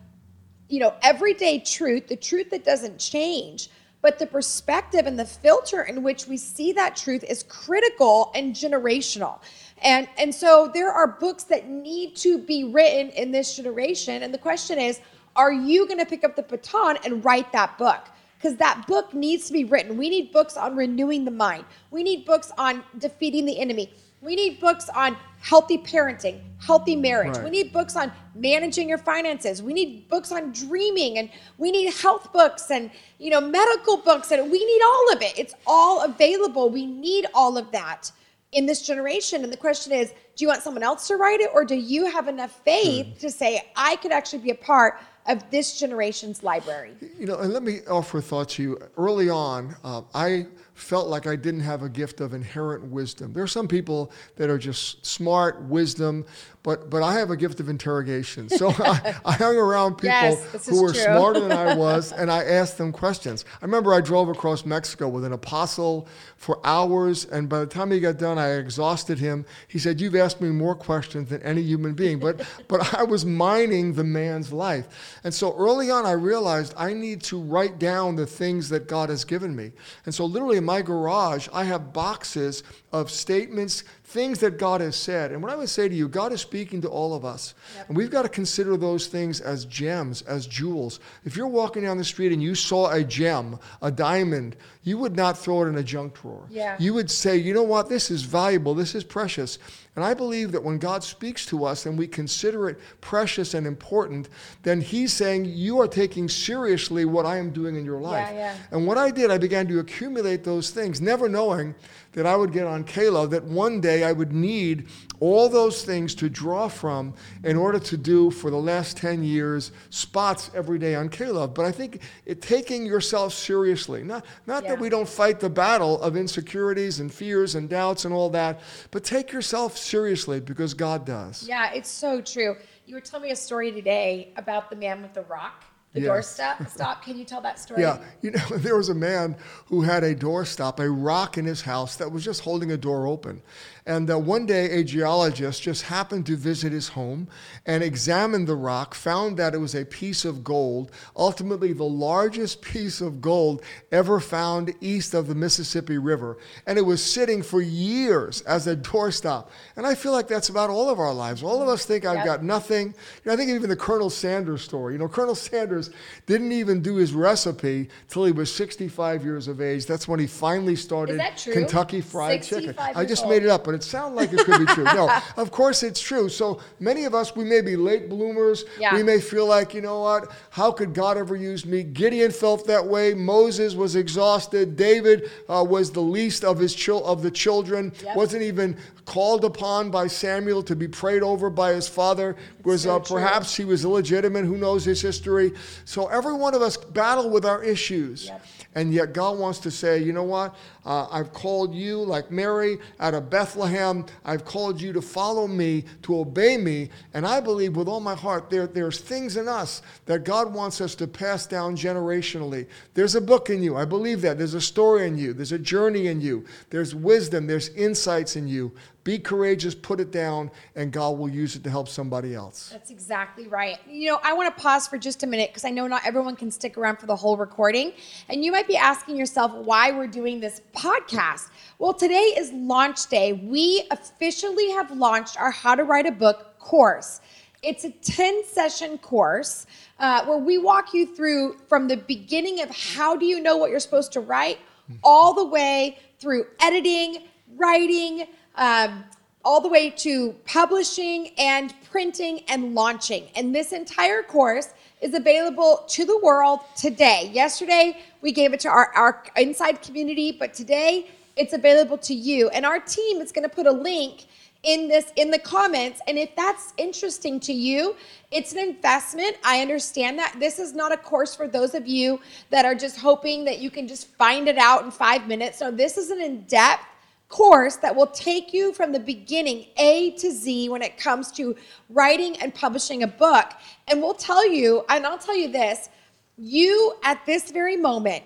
you 0.69 0.79
know, 0.79 0.93
everyday 1.01 1.59
truth, 1.59 2.07
the 2.07 2.15
truth 2.15 2.49
that 2.49 2.65
doesn't 2.65 2.97
change. 2.97 3.69
But 4.01 4.19
the 4.19 4.27
perspective 4.27 5.05
and 5.07 5.19
the 5.19 5.25
filter 5.25 5.83
in 5.83 6.03
which 6.03 6.27
we 6.27 6.37
see 6.37 6.71
that 6.73 6.95
truth 6.95 7.23
is 7.23 7.43
critical 7.43 8.31
and 8.35 8.55
generational. 8.55 9.41
And 9.83 10.07
and 10.17 10.33
so 10.33 10.71
there 10.73 10.91
are 10.91 11.07
books 11.07 11.43
that 11.45 11.67
need 11.67 12.15
to 12.17 12.37
be 12.37 12.63
written 12.63 13.09
in 13.09 13.31
this 13.31 13.57
generation. 13.57 14.23
And 14.23 14.33
the 14.33 14.37
question 14.37 14.79
is, 14.79 15.01
are 15.37 15.53
you 15.53 15.87
going 15.87 15.99
to 15.99 16.05
pick 16.05 16.23
up 16.23 16.35
the 16.35 16.41
baton 16.41 16.97
and 17.05 17.23
write 17.23 17.51
that 17.53 17.77
book? 17.77 18.09
Because 18.37 18.57
that 18.57 18.85
book 18.87 19.13
needs 19.13 19.47
to 19.47 19.53
be 19.53 19.63
written. 19.63 19.97
We 19.97 20.09
need 20.09 20.31
books 20.31 20.57
on 20.57 20.75
renewing 20.75 21.25
the 21.25 21.31
mind. 21.31 21.65
We 21.89 22.03
need 22.03 22.25
books 22.25 22.51
on 22.57 22.83
defeating 22.97 23.45
the 23.45 23.59
enemy. 23.59 23.93
We 24.21 24.35
need 24.35 24.59
books 24.59 24.89
on 24.89 25.15
healthy 25.39 25.77
parenting, 25.77 26.41
healthy 26.59 26.95
marriage. 26.95 27.37
Right. 27.37 27.43
We 27.45 27.49
need 27.51 27.71
books 27.71 27.95
on 27.95 28.11
managing 28.35 28.89
your 28.89 28.97
finances. 28.97 29.61
We 29.61 29.73
need 29.73 30.09
books 30.09 30.31
on 30.31 30.51
dreaming 30.51 31.19
and 31.19 31.29
we 31.57 31.71
need 31.71 31.93
health 31.93 32.33
books 32.33 32.71
and 32.71 32.89
you 33.19 33.29
know 33.29 33.39
medical 33.39 33.97
books 33.97 34.31
and 34.31 34.51
we 34.51 34.65
need 34.65 34.81
all 34.81 35.13
of 35.13 35.21
it. 35.21 35.37
It's 35.37 35.53
all 35.67 36.03
available. 36.03 36.69
We 36.69 36.85
need 36.87 37.27
all 37.33 37.57
of 37.57 37.71
that 37.71 38.11
in 38.53 38.65
this 38.65 38.81
generation. 38.81 39.43
And 39.43 39.53
the 39.53 39.57
question 39.57 39.93
is, 39.93 40.09
do 40.09 40.45
you 40.45 40.47
want 40.47 40.63
someone 40.63 40.83
else 40.83 41.07
to 41.09 41.15
write 41.15 41.39
it 41.39 41.51
or 41.53 41.63
do 41.63 41.75
you 41.75 42.09
have 42.09 42.27
enough 42.27 42.59
faith 42.63 43.05
hmm. 43.05 43.13
to 43.19 43.29
say 43.29 43.71
I 43.75 43.97
could 43.97 44.11
actually 44.11 44.39
be 44.39 44.51
a 44.51 44.55
part 44.55 44.99
of 45.27 45.49
this 45.51 45.79
generation's 45.79 46.43
library. 46.43 46.95
You 47.19 47.25
know, 47.27 47.37
and 47.37 47.53
let 47.53 47.63
me 47.63 47.79
offer 47.89 48.19
a 48.19 48.21
thought 48.21 48.49
to 48.49 48.63
you. 48.63 48.79
Early 48.97 49.29
on, 49.29 49.75
uh, 49.83 50.01
I 50.13 50.47
felt 50.77 51.07
like 51.07 51.25
I 51.25 51.35
didn't 51.35 51.61
have 51.61 51.81
a 51.81 51.89
gift 51.89 52.21
of 52.21 52.33
inherent 52.33 52.83
wisdom. 52.83 53.33
There 53.33 53.43
are 53.43 53.47
some 53.47 53.67
people 53.67 54.11
that 54.35 54.49
are 54.49 54.59
just 54.59 55.03
smart, 55.05 55.61
wisdom, 55.63 56.25
but 56.67 56.89
but 56.89 57.01
I 57.01 57.13
have 57.13 57.31
a 57.31 57.37
gift 57.37 57.61
of 57.61 57.69
interrogation. 57.69 58.49
So 58.49 58.69
I, 58.79 59.15
I, 59.23 59.31
hung 59.31 59.55
around 59.55 59.95
people 59.95 60.09
yes, 60.09 60.67
who 60.67 60.81
were 60.81 60.91
true. 60.91 61.01
smarter 61.01 61.39
than 61.39 61.53
I 61.53 61.75
was, 61.77 62.11
and 62.11 62.29
I 62.29 62.43
asked 62.43 62.77
them 62.77 62.91
questions. 62.91 63.45
I 63.61 63.65
remember 63.65 63.93
I 63.93 64.01
drove 64.01 64.27
across 64.27 64.65
Mexico 64.65 65.07
with 65.07 65.23
an 65.23 65.31
apostle 65.31 66.09
for 66.35 66.59
hours, 66.65 67.23
and 67.23 67.47
by 67.47 67.59
the 67.61 67.67
time 67.67 67.89
he 67.89 68.01
got 68.01 68.17
done, 68.17 68.37
I 68.37 68.49
exhausted 68.55 69.17
him. 69.17 69.45
He 69.69 69.79
said, 69.79 70.01
"You've 70.01 70.15
asked 70.15 70.41
me 70.41 70.49
more 70.49 70.75
questions 70.75 71.29
than 71.29 71.41
any 71.41 71.61
human 71.61 71.93
being," 71.93 72.19
but 72.19 72.45
but 72.67 72.93
I 72.93 73.03
was 73.03 73.25
mining 73.25 73.93
the 73.93 74.03
man's 74.03 74.51
life, 74.51 75.19
and 75.23 75.33
so 75.33 75.55
early 75.57 75.89
on, 75.89 76.05
I 76.05 76.11
realized 76.11 76.73
I 76.77 76.93
need 76.93 77.21
to 77.23 77.39
write 77.39 77.79
down 77.79 78.17
the 78.17 78.27
things 78.27 78.67
that 78.69 78.87
God 78.87 79.09
has 79.09 79.23
given 79.23 79.55
me, 79.55 79.71
and 80.05 80.13
so 80.13 80.25
literally 80.25 80.57
my 80.67 80.81
garage, 80.81 81.47
I 81.53 81.63
have 81.63 81.93
boxes 81.93 82.61
of 82.91 83.09
statements, 83.09 83.83
things 84.03 84.39
that 84.39 84.59
God 84.59 84.81
has 84.81 84.95
said. 84.95 85.31
And 85.31 85.41
what 85.41 85.51
I 85.51 85.55
would 85.55 85.69
say 85.69 85.87
to 85.87 85.95
you, 85.95 86.07
God 86.09 86.33
is 86.33 86.41
speaking 86.41 86.81
to 86.81 86.89
all 86.89 87.15
of 87.15 87.23
us. 87.23 87.55
Yep. 87.77 87.87
And 87.87 87.97
we've 87.97 88.11
got 88.11 88.23
to 88.23 88.29
consider 88.29 88.75
those 88.75 89.07
things 89.07 89.39
as 89.39 89.63
gems, 89.65 90.21
as 90.23 90.45
jewels. 90.45 90.99
If 91.23 91.37
you're 91.37 91.47
walking 91.47 91.83
down 91.83 91.97
the 91.97 92.03
street 92.03 92.33
and 92.33 92.43
you 92.43 92.53
saw 92.53 92.91
a 92.91 93.03
gem, 93.03 93.59
a 93.81 93.89
diamond, 93.89 94.57
you 94.83 94.97
would 94.97 95.15
not 95.15 95.37
throw 95.37 95.63
it 95.63 95.69
in 95.69 95.77
a 95.77 95.83
junk 95.83 96.19
drawer. 96.21 96.45
Yeah. 96.49 96.75
You 96.79 96.93
would 96.93 97.09
say, 97.09 97.37
you 97.37 97.53
know 97.53 97.63
what, 97.63 97.87
this 97.87 98.11
is 98.11 98.23
valuable, 98.23 98.75
this 98.75 98.93
is 98.93 99.05
precious. 99.05 99.59
And 99.97 100.05
I 100.05 100.13
believe 100.13 100.51
that 100.51 100.63
when 100.63 100.77
God 100.77 101.03
speaks 101.03 101.43
to 101.47 101.65
us 101.65 101.87
and 101.87 101.97
we 101.97 102.05
consider 102.05 102.69
it 102.69 102.79
precious 103.01 103.55
and 103.55 103.65
important, 103.65 104.29
then 104.61 104.79
He's 104.79 105.11
saying, 105.11 105.45
You 105.45 105.81
are 105.81 105.87
taking 105.87 106.29
seriously 106.29 107.03
what 107.03 107.25
I 107.25 107.37
am 107.37 107.49
doing 107.49 107.75
in 107.75 107.83
your 107.83 107.99
life. 107.99 108.29
Yeah, 108.31 108.37
yeah. 108.37 108.57
And 108.69 108.85
what 108.85 108.99
I 108.99 109.09
did, 109.09 109.31
I 109.31 109.39
began 109.39 109.67
to 109.69 109.79
accumulate 109.79 110.43
those 110.43 110.69
things, 110.69 111.01
never 111.01 111.27
knowing 111.27 111.73
that 112.17 112.25
I 112.25 112.35
would 112.35 112.51
get 112.51 112.65
on 112.65 112.83
K-Love, 112.83 113.29
that 113.29 113.43
one 113.43 113.79
day 113.79 114.03
I 114.03 114.11
would 114.11 114.33
need 114.33 114.87
all 115.19 115.47
those 115.49 115.83
things 115.83 116.15
to 116.15 116.27
draw 116.27 116.67
from 116.67 117.13
in 117.43 117.55
order 117.55 117.77
to 117.77 117.95
do 117.95 118.31
for 118.31 118.49
the 118.49 118.57
last 118.57 118.97
10 118.97 119.23
years 119.23 119.71
spots 119.91 120.49
every 120.55 120.79
day 120.79 120.95
on 120.95 121.09
K-Love. 121.09 121.53
But 121.53 121.67
I 121.67 121.71
think 121.71 122.01
it, 122.25 122.41
taking 122.41 122.87
yourself 122.87 123.33
seriously, 123.35 124.03
not, 124.03 124.25
not 124.47 124.63
Yeah. 124.63 124.69
that 124.69 124.79
we 124.79 124.89
don't 124.89 125.07
fight 125.07 125.39
the 125.39 125.49
battle 125.51 126.01
of 126.01 126.17
insecurities 126.17 126.99
and 126.99 127.13
fears 127.13 127.53
and 127.53 127.69
doubts 127.69 128.03
and 128.03 128.11
all 128.11 128.31
that, 128.31 128.61
but 128.89 129.03
take 129.03 129.31
yourself 129.31 129.77
seriously 129.77 130.39
because 130.39 130.73
God 130.73 131.05
does. 131.05 131.47
Yeah, 131.47 131.71
it's 131.71 131.89
so 131.91 132.19
true. 132.19 132.55
You 132.87 132.95
were 132.95 133.01
telling 133.01 133.25
me 133.25 133.31
a 133.31 133.35
story 133.35 133.71
today 133.71 134.33
about 134.37 134.71
the 134.71 134.75
man 134.75 135.03
with 135.03 135.13
the 135.13 135.21
rock, 135.23 135.65
the 135.97 136.03
Yes. 136.05 136.37
doorstop. 136.39 136.69
Stop. 136.77 137.03
Can 137.03 137.17
you 137.17 137.25
tell 137.25 137.41
that 137.41 137.59
story? 137.59 137.81
Yeah, 137.81 137.99
you 138.21 138.31
know, 138.31 138.43
there 138.51 138.77
was 138.77 138.89
a 138.89 138.95
man 138.95 139.35
who 139.67 139.81
had 139.81 140.03
a 140.03 140.15
doorstop, 140.15 140.79
a 140.79 140.89
rock 140.89 141.37
in 141.37 141.45
his 141.45 141.61
house 141.61 141.95
that 141.97 142.11
was 142.11 142.23
just 142.23 142.41
holding 142.41 142.71
a 142.71 142.77
door 142.77 143.07
open. 143.07 143.41
And 143.87 144.11
uh, 144.11 144.19
one 144.19 144.45
day, 144.45 144.65
a 144.79 144.83
geologist 144.83 145.61
just 145.63 145.83
happened 145.83 146.25
to 146.25 146.35
visit 146.35 146.73
his 146.73 146.89
home 146.89 147.29
and 147.65 147.81
examined 147.81 148.45
the 148.45 148.55
rock, 148.57 148.93
found 148.93 149.37
that 149.37 149.53
it 149.55 149.59
was 149.59 149.73
a 149.75 149.85
piece 149.85 150.25
of 150.25 150.43
gold, 150.43 150.91
ultimately 151.15 151.71
the 151.71 151.85
largest 151.85 152.61
piece 152.61 152.99
of 152.99 153.21
gold 153.21 153.63
ever 153.93 154.19
found 154.19 154.73
east 154.81 155.13
of 155.13 155.27
the 155.27 155.35
Mississippi 155.35 155.97
River. 155.97 156.37
And 156.65 156.77
it 156.77 156.81
was 156.81 157.01
sitting 157.01 157.41
for 157.41 157.61
years 157.61 158.41
as 158.41 158.67
a 158.67 158.75
doorstop. 158.75 159.47
And 159.77 159.87
I 159.87 159.95
feel 159.95 160.11
like 160.11 160.27
that's 160.27 160.49
about 160.49 160.69
all 160.69 160.89
of 160.89 160.99
our 160.99 161.13
lives. 161.13 161.41
All 161.41 161.61
of 161.61 161.69
us 161.69 161.85
think 161.85 162.03
I've 162.05 162.17
Yep. 162.17 162.25
got 162.25 162.43
nothing. 162.43 162.87
You 162.87 162.93
know, 163.27 163.33
I 163.33 163.35
think 163.37 163.51
even 163.51 163.69
the 163.69 163.75
Colonel 163.77 164.09
Sanders 164.09 164.63
story. 164.63 164.95
You 164.95 164.99
know, 164.99 165.07
Colonel 165.07 165.33
Sanders 165.35 165.91
didn't 166.25 166.51
even 166.51 166.81
do 166.81 166.95
his 166.95 167.13
recipe 167.13 167.87
till 168.09 168.25
he 168.25 168.33
was 168.33 168.53
65 168.53 169.23
years 169.23 169.47
of 169.47 169.61
age. 169.61 169.85
That's 169.85 170.09
when 170.09 170.19
he 170.19 170.27
finally 170.27 170.75
started? 170.75 171.21
Kentucky 171.41 172.01
Fried 172.01 172.43
Chicken. 172.43 172.65
65 172.75 172.97
I 172.97 173.05
just 173.05 173.23
old. 173.23 173.31
made 173.31 173.43
it 173.43 173.49
up, 173.49 173.63
but 173.63 173.76
it 173.77 173.83
sounded 173.83 174.15
like 174.15 174.33
it 174.33 174.39
could 174.39 174.65
be 174.65 174.73
true. 174.73 174.83
No, 174.83 175.09
of 175.37 175.51
course 175.51 175.83
it's 175.83 176.01
true. 176.01 176.29
So 176.29 176.59
many 176.79 177.05
of 177.05 177.15
us, 177.15 177.35
we 177.35 177.43
may 177.43 177.61
be 177.61 177.75
late 177.75 178.09
bloomers. 178.09 178.65
Yeah. 178.79 178.95
We 178.95 179.03
may 179.03 179.19
feel 179.19 179.47
like, 179.47 179.73
you 179.73 179.81
know 179.81 180.01
what? 180.01 180.31
How 180.49 180.71
could 180.71 180.93
God 180.93 181.17
ever 181.17 181.35
use 181.35 181.65
me? 181.65 181.83
Gideon 181.83 182.31
felt 182.31 182.67
that 182.67 182.85
way. 182.85 183.13
Moses 183.13 183.75
was 183.75 183.95
exhausted. 183.95 184.75
David 184.75 185.29
uh, 185.47 185.65
was 185.67 185.91
the 185.91 186.01
least 186.01 186.43
of 186.43 186.59
his 186.59 186.75
chil- 186.75 187.05
of 187.05 187.21
the 187.21 187.31
children. 187.31 187.93
Yep. 188.03 188.15
Wasn't 188.15 188.43
even 188.43 188.77
called 189.05 189.45
upon 189.45 189.89
by 189.89 190.07
Samuel 190.07 190.61
to 190.63 190.75
be 190.75 190.87
prayed 190.87 191.23
over 191.23 191.49
by 191.49 191.73
his 191.73 191.87
father. 191.87 192.35
Was 192.63 192.83
so 192.83 192.97
uh, 192.97 192.99
perhaps 192.99 193.55
he 193.55 193.63
was 193.63 193.85
illegitimate. 193.85 194.45
Who 194.45 194.57
knows 194.57 194.83
his 194.83 195.01
history? 195.01 195.53
So 195.85 196.07
every 196.07 196.33
one 196.33 196.53
of 196.53 196.61
us 196.61 196.75
battle 196.75 197.29
with 197.29 197.45
our 197.45 197.63
issues. 197.63 198.25
Yep. 198.25 198.45
And 198.75 198.93
yet 198.93 199.13
God 199.13 199.39
wants 199.39 199.59
to 199.59 199.71
say, 199.71 200.03
you 200.03 200.13
know 200.13 200.23
what? 200.23 200.55
Uh, 200.87 201.05
I've 201.11 201.33
called 201.33 201.75
you, 201.75 201.97
like 201.97 202.31
Mary 202.31 202.77
out 203.01 203.13
of 203.13 203.29
Bethlehem. 203.29 204.05
I've 204.23 204.45
called 204.45 204.81
you 204.81 204.93
to 204.93 205.01
follow 205.01 205.45
me, 205.45 205.83
to 206.03 206.17
obey 206.17 206.55
me. 206.55 206.89
And 207.13 207.27
I 207.27 207.41
believe 207.41 207.75
with 207.75 207.89
all 207.89 207.99
my 207.99 208.15
heart, 208.15 208.49
there, 208.49 208.67
there's 208.67 209.01
things 209.01 209.35
in 209.35 209.49
us 209.49 209.81
that 210.05 210.23
God 210.23 210.53
wants 210.53 210.79
us 210.79 210.95
to 210.95 211.05
pass 211.05 211.45
down 211.45 211.75
generationally. 211.75 212.67
There's 212.93 213.15
a 213.15 213.21
book 213.21 213.49
in 213.49 213.61
you. 213.61 213.75
I 213.75 213.83
believe 213.83 214.21
that. 214.21 214.37
There's 214.37 214.53
a 214.53 214.61
story 214.61 215.05
in 215.05 215.17
you. 215.17 215.33
There's 215.33 215.51
a 215.51 215.59
journey 215.59 216.07
in 216.07 216.21
you. 216.21 216.45
There's 216.69 216.95
wisdom. 216.95 217.47
There's 217.47 217.67
insights 217.69 218.37
in 218.37 218.47
you. 218.47 218.71
Be 219.07 219.17
courageous, 219.17 219.73
put 219.73 220.01
it 220.01 220.11
down, 220.11 220.51
and 220.75 220.91
God 220.91 221.17
will 221.17 221.29
use 221.29 221.55
it 221.55 221.63
to 221.63 221.69
help 221.69 221.87
somebody 221.87 222.35
else. 222.35 222.71
That's 222.73 222.91
exactly 222.91 223.47
right. 223.47 223.77
You 223.89 224.09
know, 224.09 224.19
I 224.21 224.33
want 224.33 224.53
to 224.53 224.61
pause 224.61 224.85
for 224.85 224.97
just 224.97 225.23
a 225.23 225.27
minute 225.27 225.51
because 225.51 225.63
I 225.63 225.69
know 225.69 225.87
not 225.87 226.05
everyone 226.05 226.35
can 226.35 226.51
stick 226.51 226.77
around 226.77 226.97
for 226.97 227.05
the 227.05 227.15
whole 227.15 227.37
recording. 227.37 227.93
And 228.27 228.43
you 228.43 228.51
might 228.51 228.67
be 228.67 228.75
asking 228.75 229.15
yourself 229.15 229.53
why 229.53 229.91
we're 229.91 230.07
doing 230.07 230.41
this 230.41 230.59
podcast. 230.77 231.49
Well, 231.79 231.93
today 231.93 232.33
is 232.37 232.51
launch 232.53 233.07
day. 233.07 233.33
We 233.33 233.87
officially 233.89 234.69
have 234.71 234.91
launched 234.91 235.39
our 235.39 235.51
How 235.51 235.75
to 235.75 235.83
Write 235.83 236.05
a 236.05 236.11
Book 236.11 236.59
course. 236.59 237.19
It's 237.63 237.83
a 237.83 237.89
10 237.89 238.45
session 238.45 238.99
course 238.99 239.65
uh, 239.99 240.25
where 240.25 240.37
we 240.37 240.59
walk 240.59 240.93
you 240.93 241.07
through 241.15 241.57
from 241.67 241.87
the 241.87 241.97
beginning 241.97 242.61
of 242.61 242.69
how 242.69 243.15
do 243.15 243.25
you 243.25 243.41
know 243.41 243.57
what 243.57 243.71
you're 243.71 243.79
supposed 243.79 244.13
to 244.13 244.19
write 244.19 244.59
all 245.03 245.33
the 245.33 245.45
way 245.45 245.97
through 246.19 246.45
editing, 246.61 247.23
writing, 247.55 248.27
um, 248.55 249.03
all 249.43 249.59
the 249.59 249.67
way 249.67 249.89
to 249.89 250.33
publishing 250.45 251.31
and 251.37 251.73
printing 251.89 252.41
and 252.47 252.75
launching. 252.75 253.27
And 253.35 253.55
this 253.55 253.71
entire 253.71 254.21
course 254.21 254.69
is 255.01 255.13
available 255.13 255.85
to 255.87 256.05
the 256.05 256.17
world 256.19 256.61
today. 256.75 257.29
Yesterday, 257.33 257.97
we 258.21 258.31
gave 258.31 258.53
it 258.53 258.59
to 258.61 258.69
our, 258.69 258.91
our 258.95 259.23
inside 259.35 259.81
community, 259.81 260.31
but 260.31 260.53
today 260.53 261.07
it's 261.35 261.53
available 261.53 261.97
to 261.99 262.13
you. 262.13 262.49
And 262.49 262.65
our 262.65 262.79
team 262.79 263.21
is 263.21 263.31
going 263.31 263.47
to 263.47 263.55
put 263.55 263.67
a 263.67 263.71
link 263.71 264.25
in 264.63 264.87
this 264.87 265.11
in 265.15 265.29
the 265.29 265.37
comments 265.39 266.01
and 266.07 266.17
if 266.17 266.35
that's 266.35 266.73
interesting 266.77 267.39
to 267.39 267.53
you 267.53 267.95
it's 268.31 268.53
an 268.53 268.59
investment 268.59 269.37
i 269.43 269.61
understand 269.61 270.17
that 270.17 270.35
this 270.39 270.57
is 270.57 270.73
not 270.73 270.91
a 270.91 270.97
course 270.97 271.35
for 271.35 271.47
those 271.47 271.75
of 271.75 271.87
you 271.87 272.19
that 272.49 272.65
are 272.65 272.73
just 272.73 272.97
hoping 272.97 273.45
that 273.45 273.59
you 273.59 273.69
can 273.69 273.87
just 273.87 274.07
find 274.15 274.47
it 274.47 274.57
out 274.57 274.83
in 274.83 274.89
five 274.89 275.27
minutes 275.27 275.61
no 275.61 275.69
this 275.69 275.95
is 275.95 276.09
an 276.09 276.19
in-depth 276.19 276.83
course 277.29 277.75
that 277.77 277.95
will 277.95 278.07
take 278.07 278.53
you 278.53 278.73
from 278.73 278.91
the 278.91 278.99
beginning 278.99 279.65
A 279.77 280.11
to 280.11 280.31
Z 280.31 280.69
when 280.69 280.81
it 280.81 280.97
comes 280.97 281.31
to 281.33 281.55
writing 281.89 282.37
and 282.41 282.53
publishing 282.53 283.03
a 283.03 283.07
book. 283.07 283.51
And 283.87 284.01
we'll 284.01 284.13
tell 284.13 284.49
you, 284.49 284.85
and 284.89 285.05
I'll 285.05 285.17
tell 285.17 285.35
you 285.35 285.51
this 285.51 285.89
you 286.37 286.93
at 287.03 287.25
this 287.25 287.51
very 287.51 287.75
moment, 287.75 288.23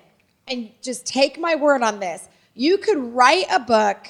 and 0.48 0.70
just 0.82 1.06
take 1.06 1.40
my 1.40 1.56
word 1.56 1.82
on 1.82 2.00
this, 2.00 2.28
you 2.56 2.78
could 2.78 2.98
write 2.98 3.46
a 3.50 3.60
book, 3.60 4.06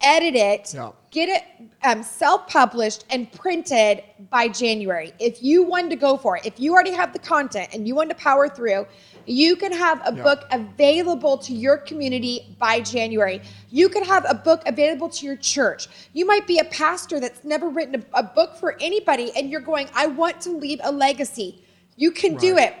edit 0.00 0.34
it, 0.34 0.72
Yeah. 0.74 0.90
get 1.10 1.28
it 1.28 1.44
um, 1.82 2.02
self 2.02 2.46
published 2.48 3.04
and 3.10 3.30
printed 3.32 4.02
by 4.30 4.48
January. 4.48 5.12
If 5.18 5.42
you 5.42 5.62
wanted 5.62 5.90
to 5.90 5.96
go 5.96 6.16
for 6.16 6.36
it, 6.36 6.46
if 6.46 6.58
you 6.60 6.72
already 6.72 6.92
have 6.92 7.12
the 7.12 7.18
content 7.18 7.70
and 7.72 7.86
you 7.86 7.94
want 7.94 8.10
to 8.10 8.16
power 8.16 8.48
through, 8.48 8.86
you 9.26 9.56
can 9.56 9.72
have 9.72 10.00
a 10.06 10.14
Yeah. 10.14 10.22
book 10.22 10.44
available 10.50 11.38
to 11.38 11.52
your 11.52 11.76
community 11.76 12.54
by 12.58 12.80
January. 12.80 13.40
You 13.70 13.88
could 13.88 14.06
have 14.06 14.24
a 14.28 14.34
book 14.34 14.62
available 14.66 15.08
to 15.10 15.26
your 15.26 15.36
church. 15.36 15.88
You 16.12 16.26
might 16.26 16.46
be 16.46 16.58
a 16.58 16.64
pastor 16.64 17.20
that's 17.20 17.44
never 17.44 17.68
written 17.68 18.04
a, 18.14 18.20
a 18.20 18.22
book 18.22 18.56
for 18.56 18.76
anybody 18.80 19.32
and 19.36 19.50
you're 19.50 19.60
going, 19.60 19.88
I 19.94 20.06
want 20.06 20.40
to 20.42 20.50
leave 20.50 20.80
a 20.82 20.90
legacy. 20.92 21.64
You 21.96 22.10
can 22.10 22.36
do 22.36 22.56
it. 22.56 22.74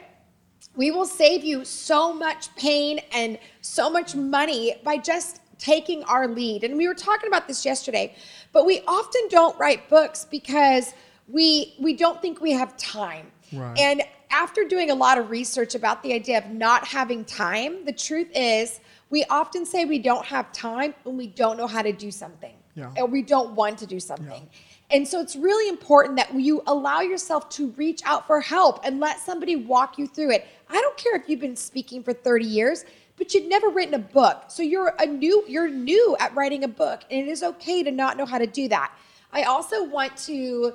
We 0.76 0.90
will 0.90 1.04
save 1.06 1.44
you 1.44 1.64
so 1.64 2.12
much 2.12 2.54
pain 2.56 3.00
and 3.12 3.38
so 3.60 3.90
much 3.90 4.14
money 4.14 4.76
by 4.84 4.96
just 4.98 5.39
taking 5.60 6.02
our 6.04 6.26
lead. 6.26 6.64
And 6.64 6.76
we 6.76 6.88
were 6.88 6.94
talking 6.94 7.28
about 7.28 7.46
this 7.46 7.64
yesterday, 7.64 8.14
but 8.52 8.66
we 8.66 8.82
often 8.88 9.20
don't 9.28 9.56
write 9.60 9.88
books 9.88 10.26
because 10.28 10.92
we 11.28 11.74
we 11.78 11.92
don't 11.94 12.20
think 12.20 12.40
we 12.40 12.50
have 12.52 12.76
time. 12.76 13.30
Right. 13.52 13.78
And 13.78 14.02
after 14.30 14.64
doing 14.64 14.90
a 14.90 14.94
lot 14.94 15.18
of 15.18 15.30
research 15.30 15.74
about 15.74 16.02
the 16.02 16.12
idea 16.12 16.38
of 16.38 16.50
not 16.50 16.86
having 16.86 17.24
time, 17.24 17.84
the 17.84 17.92
truth 17.92 18.28
is 18.34 18.80
we 19.10 19.24
often 19.24 19.66
say 19.66 19.84
we 19.84 19.98
don't 19.98 20.24
have 20.26 20.50
time 20.52 20.94
when 21.02 21.16
we 21.16 21.26
don't 21.26 21.56
know 21.56 21.66
how 21.66 21.82
to 21.82 21.92
do 21.92 22.10
something 22.12 22.54
Yeah. 22.76 22.92
or 22.96 23.06
we 23.06 23.22
don't 23.22 23.52
want 23.56 23.78
to 23.78 23.86
do 23.86 23.98
something. 24.00 24.48
And 24.92 25.06
so 25.06 25.20
it's 25.20 25.36
really 25.36 25.68
important 25.68 26.16
that 26.16 26.32
you 26.34 26.62
allow 26.66 27.00
yourself 27.00 27.48
to 27.50 27.70
reach 27.72 28.02
out 28.04 28.26
for 28.26 28.40
help 28.40 28.80
and 28.84 28.98
let 29.00 29.20
somebody 29.20 29.56
walk 29.56 29.98
you 29.98 30.06
through 30.06 30.30
it. 30.32 30.46
I 30.68 30.80
don't 30.80 30.96
care 30.96 31.16
if 31.16 31.28
you've 31.28 31.40
been 31.40 31.56
speaking 31.56 32.02
for 32.02 32.12
30 32.12 32.44
years, 32.44 32.84
but 33.20 33.34
you've 33.34 33.48
never 33.50 33.68
written 33.68 33.92
a 33.92 33.98
book. 33.98 34.44
So 34.48 34.62
you're 34.62 34.94
a 34.98 35.04
new 35.04 35.44
you're 35.46 35.68
new 35.68 36.16
at 36.18 36.34
writing 36.34 36.64
a 36.64 36.68
book 36.68 37.02
and 37.10 37.20
it 37.20 37.30
is 37.30 37.42
okay 37.42 37.82
to 37.82 37.90
not 37.90 38.16
know 38.16 38.24
how 38.24 38.38
to 38.38 38.46
do 38.46 38.66
that. 38.68 38.92
I 39.30 39.42
also 39.42 39.84
want 39.84 40.16
to 40.28 40.72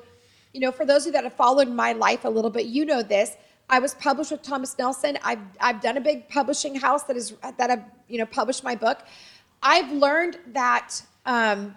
you 0.54 0.62
know, 0.62 0.72
for 0.72 0.86
those 0.86 1.02
of 1.02 1.08
you 1.08 1.12
that 1.14 1.24
have 1.24 1.34
followed 1.34 1.68
my 1.68 1.92
life 1.92 2.24
a 2.24 2.30
little 2.30 2.52
bit, 2.52 2.68
you 2.68 2.86
know 2.86 3.02
this. 3.02 3.36
I 3.68 3.80
was 3.80 3.96
published 3.96 4.32
with 4.32 4.44
Thomas 4.44 4.78
Nelson. 4.78 5.18
I've 5.24 5.40
I've 5.60 5.82
done 5.82 5.98
a 5.98 6.02
big 6.02 6.30
publishing 6.30 6.76
house 6.76 7.04
that 7.06 7.18
is 7.18 7.34
that 7.58 7.70
have 7.72 7.84
you 8.08 8.20
know 8.20 8.28
published 8.28 8.64
my 8.64 8.76
book. 8.76 9.00
I've 9.64 9.92
learned 9.92 10.38
that 10.54 11.02
um, 11.26 11.76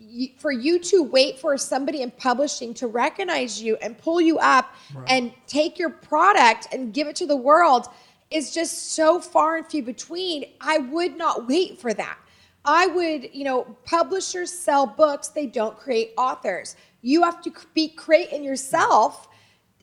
you, 0.00 0.30
for 0.36 0.50
you 0.50 0.80
to 0.80 1.04
wait 1.04 1.38
for 1.38 1.56
somebody 1.56 2.02
in 2.02 2.10
publishing 2.10 2.74
to 2.74 2.88
recognize 2.88 3.62
you 3.62 3.76
and 3.76 3.96
pull 3.96 4.20
you 4.20 4.38
up 4.40 4.74
right. 4.94 5.08
and 5.08 5.32
take 5.46 5.78
your 5.78 5.90
product 5.90 6.66
and 6.72 6.92
give 6.92 7.06
it 7.06 7.14
to 7.16 7.26
the 7.26 7.36
world 7.36 7.86
is 8.30 8.52
just 8.52 8.92
so 8.92 9.20
far 9.20 9.56
and 9.56 9.66
few 9.66 9.82
between. 9.82 10.44
I 10.60 10.78
would 10.78 11.16
not 11.16 11.48
wait 11.48 11.80
for 11.80 11.94
that. 11.94 12.18
I 12.64 12.86
would, 12.86 13.34
you 13.34 13.44
know, 13.44 13.64
publishers 13.84 14.52
sell 14.52 14.86
books, 14.86 15.28
they 15.28 15.46
don't 15.46 15.78
create 15.78 16.12
authors. 16.18 16.76
You 17.00 17.22
have 17.22 17.40
to 17.42 17.52
be 17.74 17.88
creating 17.88 18.44
yourself 18.44 19.28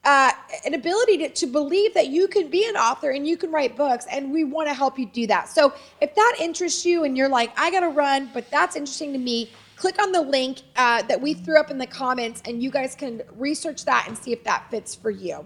uh, 0.04 0.32
an 0.66 0.76
ability 0.76 1.18
to, 1.18 1.30
to 1.30 1.48
believe 1.48 1.94
that 1.96 2.10
you 2.10 2.28
can 2.28 2.48
be 2.48 2.68
an 2.70 2.76
author 2.76 3.10
and 3.10 3.28
you 3.28 3.38
can 3.38 3.52
write 3.52 3.76
books, 3.76 4.06
and 4.12 4.32
we 4.32 4.44
want 4.44 4.68
to 4.68 4.74
help 4.74 5.00
you 5.00 5.08
do 5.08 5.26
that. 5.26 5.50
So 5.50 5.74
if 6.00 6.14
that 6.14 6.36
interests 6.40 6.86
you 6.86 7.06
and 7.06 7.18
you're 7.18 7.30
like, 7.30 7.58
I 7.58 7.72
got 7.72 7.80
to 7.80 7.90
run, 7.90 8.30
but 8.32 8.50
that's 8.52 8.76
interesting 8.76 9.14
to 9.14 9.18
me, 9.18 9.50
click 9.76 10.00
on 10.00 10.12
the 10.12 10.22
link 10.22 10.62
uh, 10.76 11.02
that 11.04 11.20
we 11.20 11.34
threw 11.34 11.60
up 11.60 11.72
in 11.72 11.80
the 11.80 11.88
comments, 11.88 12.44
and 12.46 12.62
you 12.62 12.70
guys 12.70 12.94
can 12.94 13.24
research 13.36 13.84
that 13.86 14.06
and 14.08 14.16
see 14.16 14.32
if 14.32 14.44
that 14.44 14.70
fits 14.70 14.94
for 14.94 15.10
you. 15.10 15.44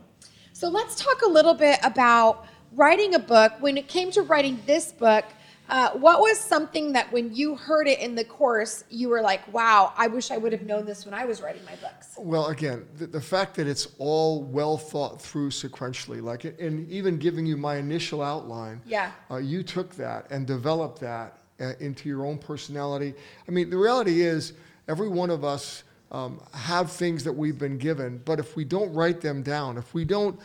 So 0.51 0.67
let's 0.67 1.01
talk 1.01 1.21
a 1.21 1.29
little 1.29 1.53
bit 1.53 1.79
about 1.83 2.45
writing 2.73 3.15
a 3.15 3.19
book. 3.19 3.53
When 3.59 3.77
it 3.77 3.87
came 3.87 4.11
to 4.11 4.21
writing 4.21 4.59
this 4.65 4.91
book, 4.91 5.25
uh, 5.69 5.91
what 5.91 6.19
was 6.19 6.39
something 6.39 6.93
that 6.93 7.11
when 7.11 7.35
you 7.35 7.55
heard 7.55 7.87
it 7.87 7.99
in 7.99 8.15
the 8.15 8.23
course, 8.23 8.83
you 8.89 9.07
were 9.07 9.21
like, 9.21 9.51
wow, 9.53 9.93
I 9.95 10.07
wish 10.07 10.31
I 10.31 10.37
would 10.37 10.51
have 10.51 10.63
known 10.63 10.85
this 10.85 11.05
when 11.05 11.13
I 11.13 11.25
was 11.25 11.41
writing 11.41 11.63
my 11.63 11.75
books? 11.75 12.15
Well, 12.17 12.47
again, 12.47 12.87
the, 12.97 13.05
the 13.05 13.21
fact 13.21 13.55
that 13.57 13.67
it's 13.67 13.89
all 13.99 14.41
well 14.43 14.77
thought 14.77 15.21
through 15.21 15.51
sequentially, 15.51 16.23
like, 16.23 16.45
and 16.45 16.89
even 16.89 17.19
giving 17.19 17.45
you 17.45 17.55
my 17.55 17.75
initial 17.75 18.23
outline, 18.23 18.81
yeah, 18.85 19.11
uh, 19.29 19.37
you 19.37 19.61
took 19.61 19.93
that 19.95 20.29
and 20.31 20.47
developed 20.47 20.99
that 21.01 21.37
uh, 21.59 21.73
into 21.79 22.09
your 22.09 22.25
own 22.25 22.39
personality. 22.39 23.13
I 23.47 23.51
mean, 23.51 23.69
the 23.69 23.77
reality 23.77 24.21
is, 24.21 24.53
every 24.87 25.07
one 25.07 25.29
of 25.29 25.43
us 25.43 25.83
um, 26.11 26.41
have 26.51 26.91
things 26.91 27.23
that 27.23 27.33
we've 27.33 27.59
been 27.59 27.77
given, 27.77 28.21
but 28.25 28.39
if 28.39 28.55
we 28.55 28.63
don't 28.63 28.91
write 28.91 29.21
them 29.21 29.43
down, 29.43 29.77
if 29.77 29.93
we 29.93 30.03
don't 30.03 30.39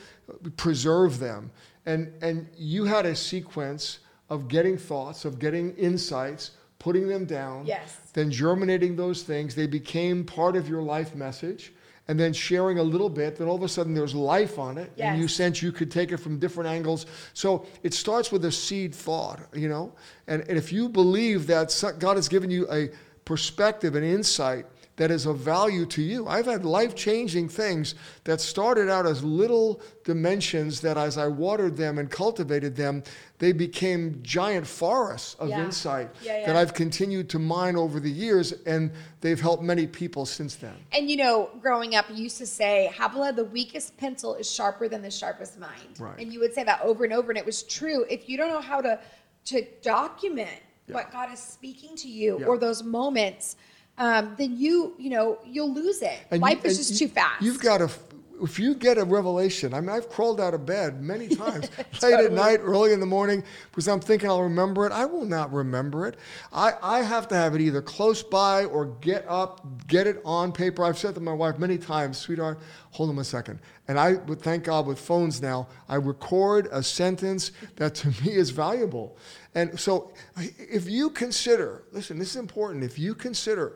preserve 0.56 1.18
them, 1.18 1.50
and, 1.86 2.12
and 2.22 2.48
you 2.56 2.84
had 2.84 3.06
a 3.06 3.14
sequence 3.14 4.00
of 4.30 4.48
getting 4.48 4.78
thoughts, 4.78 5.24
of 5.24 5.38
getting 5.38 5.74
insights, 5.76 6.52
putting 6.78 7.08
them 7.08 7.24
down, 7.24 7.66
yes. 7.66 7.96
then 8.12 8.30
germinating 8.30 8.96
those 8.96 9.22
things. 9.22 9.54
They 9.54 9.66
became 9.66 10.24
part 10.24 10.56
of 10.56 10.68
your 10.68 10.82
life 10.82 11.14
message. 11.14 11.72
And 12.06 12.20
then 12.20 12.34
sharing 12.34 12.78
a 12.78 12.82
little 12.82 13.08
bit, 13.08 13.36
then 13.36 13.48
all 13.48 13.56
of 13.56 13.62
a 13.62 13.68
sudden 13.68 13.94
there's 13.94 14.14
life 14.14 14.58
on 14.58 14.76
it, 14.76 14.92
yes. 14.94 15.06
and 15.06 15.22
you 15.22 15.26
sense 15.26 15.62
you 15.62 15.72
could 15.72 15.90
take 15.90 16.12
it 16.12 16.18
from 16.18 16.38
different 16.38 16.68
angles. 16.68 17.06
So 17.32 17.64
it 17.82 17.94
starts 17.94 18.30
with 18.30 18.44
a 18.44 18.52
seed 18.52 18.94
thought, 18.94 19.40
you 19.54 19.70
know? 19.70 19.90
And, 20.26 20.42
and 20.42 20.58
if 20.58 20.70
you 20.70 20.90
believe 20.90 21.46
that 21.46 21.82
God 21.98 22.16
has 22.16 22.28
given 22.28 22.50
you 22.50 22.70
a 22.70 22.90
perspective, 23.24 23.94
an 23.94 24.04
insight 24.04 24.66
that 24.96 25.10
is 25.10 25.26
of 25.26 25.38
value 25.38 25.86
to 25.86 26.02
you. 26.02 26.26
I've 26.28 26.46
had 26.46 26.64
life 26.64 26.94
changing 26.94 27.48
things 27.48 27.94
that 28.24 28.40
started 28.40 28.88
out 28.88 29.06
as 29.06 29.24
little 29.24 29.80
dimensions 30.04 30.80
that 30.82 30.96
as 30.96 31.18
I 31.18 31.26
watered 31.26 31.76
them 31.76 31.98
and 31.98 32.08
cultivated 32.10 32.76
them, 32.76 33.02
they 33.38 33.52
became 33.52 34.20
giant 34.22 34.66
forests 34.66 35.34
of 35.34 35.48
yeah. 35.48 35.64
insight 35.64 36.10
yeah, 36.22 36.38
yeah. 36.38 36.46
that 36.46 36.56
I've 36.56 36.74
continued 36.74 37.28
to 37.30 37.40
mine 37.40 37.74
over 37.76 37.98
the 37.98 38.10
years, 38.10 38.52
and 38.66 38.92
they've 39.20 39.40
helped 39.40 39.64
many 39.64 39.86
people 39.86 40.24
since 40.24 40.54
then. 40.54 40.76
And 40.92 41.10
you 41.10 41.16
know, 41.16 41.50
growing 41.60 41.96
up, 41.96 42.06
you 42.08 42.22
used 42.22 42.38
to 42.38 42.46
say, 42.46 42.92
Habla, 42.96 43.32
the 43.32 43.44
weakest 43.44 43.96
pencil 43.96 44.36
is 44.36 44.50
sharper 44.50 44.88
than 44.88 45.02
the 45.02 45.10
sharpest 45.10 45.58
mind. 45.58 45.98
Right. 45.98 46.18
And 46.18 46.32
you 46.32 46.38
would 46.40 46.54
say 46.54 46.62
that 46.62 46.80
over 46.82 47.04
and 47.04 47.12
over, 47.12 47.32
and 47.32 47.38
it 47.38 47.44
was 47.44 47.64
true. 47.64 48.06
If 48.08 48.28
you 48.28 48.36
don't 48.36 48.48
know 48.48 48.60
how 48.60 48.80
to, 48.80 49.00
to 49.46 49.66
document 49.82 50.60
what 50.86 51.10
God 51.10 51.32
is 51.32 51.40
speaking 51.40 51.96
to 51.96 52.08
you 52.08 52.44
or 52.44 52.58
those 52.58 52.82
moments, 52.82 53.56
um, 53.98 54.34
then 54.36 54.56
you, 54.56 54.94
you 54.98 55.10
know, 55.10 55.38
you'll 55.46 55.72
lose 55.72 56.02
it. 56.02 56.18
And 56.30 56.42
Life 56.42 56.64
you, 56.64 56.70
is 56.70 56.78
just 56.78 57.00
you, 57.00 57.08
too 57.08 57.14
fast. 57.14 57.42
You've 57.42 57.60
got 57.60 57.78
to, 57.78 57.90
if 58.42 58.58
you 58.58 58.74
get 58.74 58.98
a 58.98 59.04
revelation, 59.04 59.72
I 59.72 59.80
mean, 59.80 59.90
I've 59.90 60.08
crawled 60.08 60.40
out 60.40 60.52
of 60.52 60.66
bed 60.66 61.00
many 61.00 61.28
times, 61.36 61.70
late 62.02 62.14
at 62.14 62.32
night, 62.32 62.58
early 62.60 62.92
in 62.92 62.98
the 62.98 63.06
morning, 63.06 63.44
because 63.70 63.86
I'm 63.86 64.00
thinking 64.00 64.28
I'll 64.28 64.42
remember 64.42 64.84
it. 64.86 64.92
I 64.92 65.04
will 65.04 65.24
not 65.24 65.52
remember 65.52 66.08
it. 66.08 66.16
I, 66.52 66.72
I 66.82 67.02
have 67.02 67.28
to 67.28 67.36
have 67.36 67.54
it 67.54 67.60
either 67.60 67.80
close 67.80 68.22
by 68.22 68.64
or 68.64 68.86
get 69.00 69.24
up, 69.28 69.86
get 69.86 70.08
it 70.08 70.20
on 70.24 70.50
paper. 70.50 70.84
I've 70.84 70.98
said 70.98 71.14
to 71.14 71.20
my 71.20 71.32
wife 71.32 71.58
many 71.58 71.78
times, 71.78 72.18
sweetheart, 72.18 72.58
hold 72.90 73.10
on 73.10 73.18
a 73.18 73.24
second. 73.24 73.60
And 73.86 73.98
I 73.98 74.14
would 74.14 74.40
thank 74.40 74.64
God 74.64 74.86
with 74.86 74.98
phones 74.98 75.40
now, 75.40 75.68
I 75.88 75.96
record 75.96 76.68
a 76.72 76.82
sentence 76.82 77.52
that 77.76 77.94
to 77.96 78.08
me 78.08 78.32
is 78.32 78.50
valuable. 78.50 79.16
And 79.54 79.78
so 79.78 80.12
if 80.36 80.88
you 80.88 81.10
consider, 81.10 81.84
listen, 81.92 82.18
this 82.18 82.30
is 82.30 82.36
important. 82.36 82.82
If 82.82 82.98
you 82.98 83.14
consider 83.14 83.74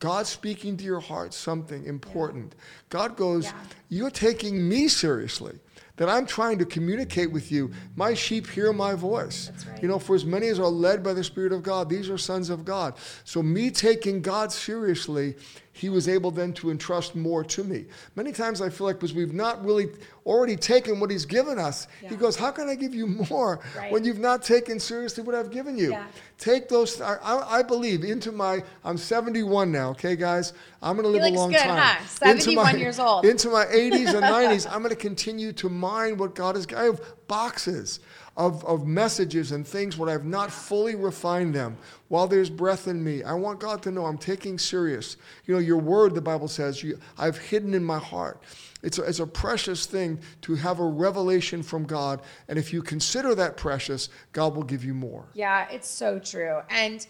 God 0.00 0.26
speaking 0.26 0.76
to 0.78 0.84
your 0.84 1.00
heart 1.00 1.32
something 1.32 1.84
important, 1.84 2.54
yeah. 2.56 2.64
God 2.88 3.16
goes, 3.16 3.44
yeah. 3.44 3.52
You're 3.88 4.10
taking 4.10 4.68
me 4.68 4.88
seriously 4.88 5.58
that 5.96 6.08
I'm 6.08 6.24
trying 6.24 6.58
to 6.58 6.64
communicate 6.64 7.30
with 7.30 7.52
you. 7.52 7.70
My 7.94 8.14
sheep 8.14 8.46
hear 8.48 8.72
my 8.72 8.94
voice. 8.94 9.52
Right. 9.68 9.82
You 9.82 9.88
know, 9.88 9.98
for 9.98 10.16
as 10.16 10.24
many 10.24 10.46
as 10.48 10.58
are 10.58 10.66
led 10.66 11.02
by 11.02 11.12
the 11.12 11.22
Spirit 11.22 11.52
of 11.52 11.62
God, 11.62 11.90
these 11.90 12.08
are 12.08 12.16
sons 12.16 12.48
of 12.48 12.64
God. 12.64 12.94
So, 13.24 13.42
me 13.42 13.70
taking 13.70 14.22
God 14.22 14.50
seriously 14.50 15.36
he 15.80 15.88
was 15.88 16.08
able 16.08 16.30
then 16.30 16.52
to 16.52 16.70
entrust 16.70 17.16
more 17.16 17.42
to 17.42 17.64
me. 17.64 17.86
Many 18.14 18.32
times 18.32 18.60
I 18.60 18.68
feel 18.68 18.86
like 18.86 18.96
because 18.96 19.14
we've 19.14 19.32
not 19.32 19.64
really 19.64 19.88
already 20.26 20.54
taken 20.54 21.00
what 21.00 21.10
he's 21.10 21.24
given 21.24 21.58
us, 21.58 21.88
yeah. 22.02 22.10
he 22.10 22.16
goes, 22.16 22.36
How 22.36 22.50
can 22.50 22.68
I 22.68 22.74
give 22.74 22.94
you 22.94 23.06
more 23.30 23.60
right. 23.74 23.90
when 23.90 24.04
you've 24.04 24.18
not 24.18 24.42
taken 24.42 24.78
seriously 24.78 25.24
what 25.24 25.34
I've 25.34 25.50
given 25.50 25.78
you? 25.78 25.92
Yeah. 25.92 26.04
Take 26.36 26.68
those, 26.68 27.00
I, 27.00 27.16
I, 27.22 27.62
believe, 27.62 28.04
into 28.04 28.30
my, 28.30 28.62
I'm 28.84 28.98
71 28.98 29.72
now, 29.72 29.90
okay, 29.92 30.16
guys? 30.16 30.52
I'm 30.82 30.96
going 30.96 31.04
to 31.04 31.18
live 31.18 31.32
a 31.32 31.34
long 31.34 31.50
good, 31.50 31.60
time. 31.60 31.78
Huh? 31.78 32.06
71 32.06 32.64
my, 32.64 32.72
years 32.78 32.98
old. 32.98 33.24
Into 33.24 33.48
my 33.48 33.64
80s 33.64 34.14
and 34.14 34.24
90s, 34.24 34.70
I'm 34.70 34.82
going 34.82 34.90
to 34.90 34.96
continue 34.96 35.52
to 35.54 35.70
mine 35.70 36.18
what 36.18 36.34
God 36.34 36.56
has. 36.56 36.66
Given. 36.66 36.82
I 36.82 36.86
have 36.88 37.00
boxes 37.26 38.00
of, 38.40 38.64
of 38.64 38.86
messages 38.86 39.52
and 39.52 39.66
things 39.66 39.98
where 39.98 40.08
I've 40.08 40.24
not 40.24 40.50
fully 40.50 40.94
refined 40.94 41.54
them 41.54 41.76
while 42.08 42.26
there's 42.26 42.48
breath 42.48 42.88
in 42.88 43.04
me. 43.04 43.22
I 43.22 43.34
want 43.34 43.60
God 43.60 43.82
to 43.82 43.90
know 43.90 44.06
I'm 44.06 44.16
taking 44.16 44.58
serious. 44.58 45.18
You 45.44 45.52
know, 45.52 45.60
your 45.60 45.76
word, 45.76 46.14
the 46.14 46.22
Bible 46.22 46.48
says, 46.48 46.82
you, 46.82 46.98
I've 47.18 47.36
hidden 47.36 47.74
in 47.74 47.84
my 47.84 47.98
heart. 47.98 48.42
It's 48.82 48.98
a, 48.98 49.02
it's 49.02 49.20
a 49.20 49.26
precious 49.26 49.84
thing 49.84 50.18
to 50.40 50.54
have 50.54 50.80
a 50.80 50.86
revelation 50.86 51.62
from 51.62 51.84
God. 51.84 52.22
And 52.48 52.58
if 52.58 52.72
you 52.72 52.80
consider 52.80 53.34
that 53.34 53.58
precious, 53.58 54.08
God 54.32 54.56
will 54.56 54.62
give 54.62 54.86
you 54.86 54.94
more. 54.94 55.26
Yeah, 55.34 55.68
it's 55.68 55.88
so 55.88 56.18
true. 56.18 56.60
And 56.70 57.06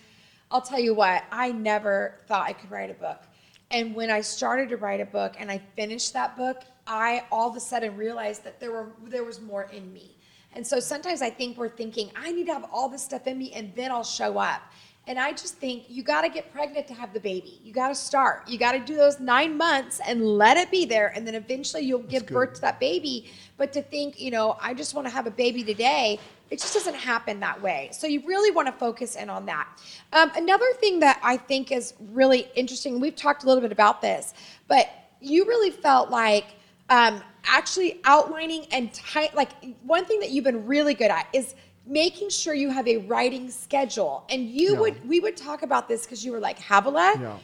I'll 0.50 0.60
tell 0.60 0.80
you 0.80 0.94
what, 0.94 1.22
I 1.30 1.52
never 1.52 2.18
thought 2.26 2.48
I 2.48 2.54
could 2.54 2.72
write 2.72 2.90
a 2.90 2.94
book. 2.94 3.22
And 3.70 3.94
when 3.94 4.10
I 4.10 4.20
started 4.20 4.68
to 4.70 4.76
write 4.76 5.00
a 5.00 5.06
book 5.06 5.36
and 5.38 5.48
I 5.48 5.58
finished 5.76 6.12
that 6.14 6.36
book, 6.36 6.62
I 6.88 7.22
all 7.30 7.48
of 7.48 7.54
a 7.54 7.60
sudden 7.60 7.96
realized 7.96 8.42
that 8.42 8.58
there 8.58 8.72
were 8.72 8.90
there 9.04 9.22
was 9.22 9.40
more 9.40 9.70
in 9.72 9.92
me. 9.92 10.16
And 10.54 10.66
so 10.66 10.80
sometimes 10.80 11.22
I 11.22 11.30
think 11.30 11.56
we're 11.56 11.68
thinking, 11.68 12.10
I 12.16 12.32
need 12.32 12.46
to 12.46 12.52
have 12.52 12.66
all 12.72 12.88
this 12.88 13.02
stuff 13.02 13.26
in 13.26 13.38
me 13.38 13.52
and 13.52 13.72
then 13.74 13.90
I'll 13.90 14.04
show 14.04 14.38
up. 14.38 14.62
And 15.06 15.18
I 15.18 15.32
just 15.32 15.56
think 15.56 15.84
you 15.88 16.02
got 16.02 16.22
to 16.22 16.28
get 16.28 16.52
pregnant 16.52 16.86
to 16.88 16.94
have 16.94 17.12
the 17.12 17.20
baby. 17.20 17.60
You 17.64 17.72
got 17.72 17.88
to 17.88 17.94
start. 17.94 18.46
You 18.46 18.58
got 18.58 18.72
to 18.72 18.78
do 18.78 18.96
those 18.96 19.18
nine 19.18 19.56
months 19.56 20.00
and 20.06 20.24
let 20.24 20.56
it 20.56 20.70
be 20.70 20.84
there. 20.84 21.08
And 21.16 21.26
then 21.26 21.34
eventually 21.34 21.82
you'll 21.82 22.00
give 22.00 22.26
birth 22.26 22.54
to 22.54 22.60
that 22.60 22.78
baby. 22.78 23.30
But 23.56 23.72
to 23.72 23.82
think, 23.82 24.20
you 24.20 24.30
know, 24.30 24.56
I 24.60 24.74
just 24.74 24.94
want 24.94 25.06
to 25.06 25.12
have 25.12 25.26
a 25.26 25.30
baby 25.30 25.64
today, 25.64 26.20
it 26.50 26.58
just 26.58 26.74
doesn't 26.74 26.94
happen 26.94 27.40
that 27.40 27.60
way. 27.60 27.88
So 27.92 28.06
you 28.06 28.22
really 28.26 28.50
want 28.50 28.66
to 28.68 28.72
focus 28.72 29.16
in 29.16 29.30
on 29.30 29.46
that. 29.46 29.68
Um, 30.12 30.30
another 30.36 30.70
thing 30.74 31.00
that 31.00 31.18
I 31.22 31.36
think 31.36 31.72
is 31.72 31.94
really 32.12 32.48
interesting, 32.54 33.00
we've 33.00 33.16
talked 33.16 33.44
a 33.44 33.46
little 33.46 33.62
bit 33.62 33.72
about 33.72 34.02
this, 34.02 34.34
but 34.68 34.88
you 35.20 35.46
really 35.46 35.70
felt 35.70 36.10
like 36.10 36.46
um, 36.90 37.22
actually 37.44 38.00
outlining 38.04 38.66
and 38.72 38.92
type 38.92 39.32
like 39.34 39.50
one 39.82 40.04
thing 40.04 40.20
that 40.20 40.30
you've 40.30 40.44
been 40.44 40.66
really 40.66 40.92
good 40.92 41.10
at 41.10 41.26
is 41.32 41.54
making 41.86 42.28
sure 42.28 42.52
you 42.52 42.70
have 42.70 42.86
a 42.86 42.98
writing 42.98 43.50
schedule 43.50 44.24
and 44.28 44.48
you 44.48 44.74
yeah. 44.74 44.80
would 44.80 45.08
we 45.08 45.20
would 45.20 45.36
talk 45.36 45.62
about 45.62 45.88
this 45.88 46.04
because 46.04 46.24
you 46.24 46.32
were 46.32 46.40
like 46.40 46.58
Havilah 46.58 47.14
yeah. 47.18 47.36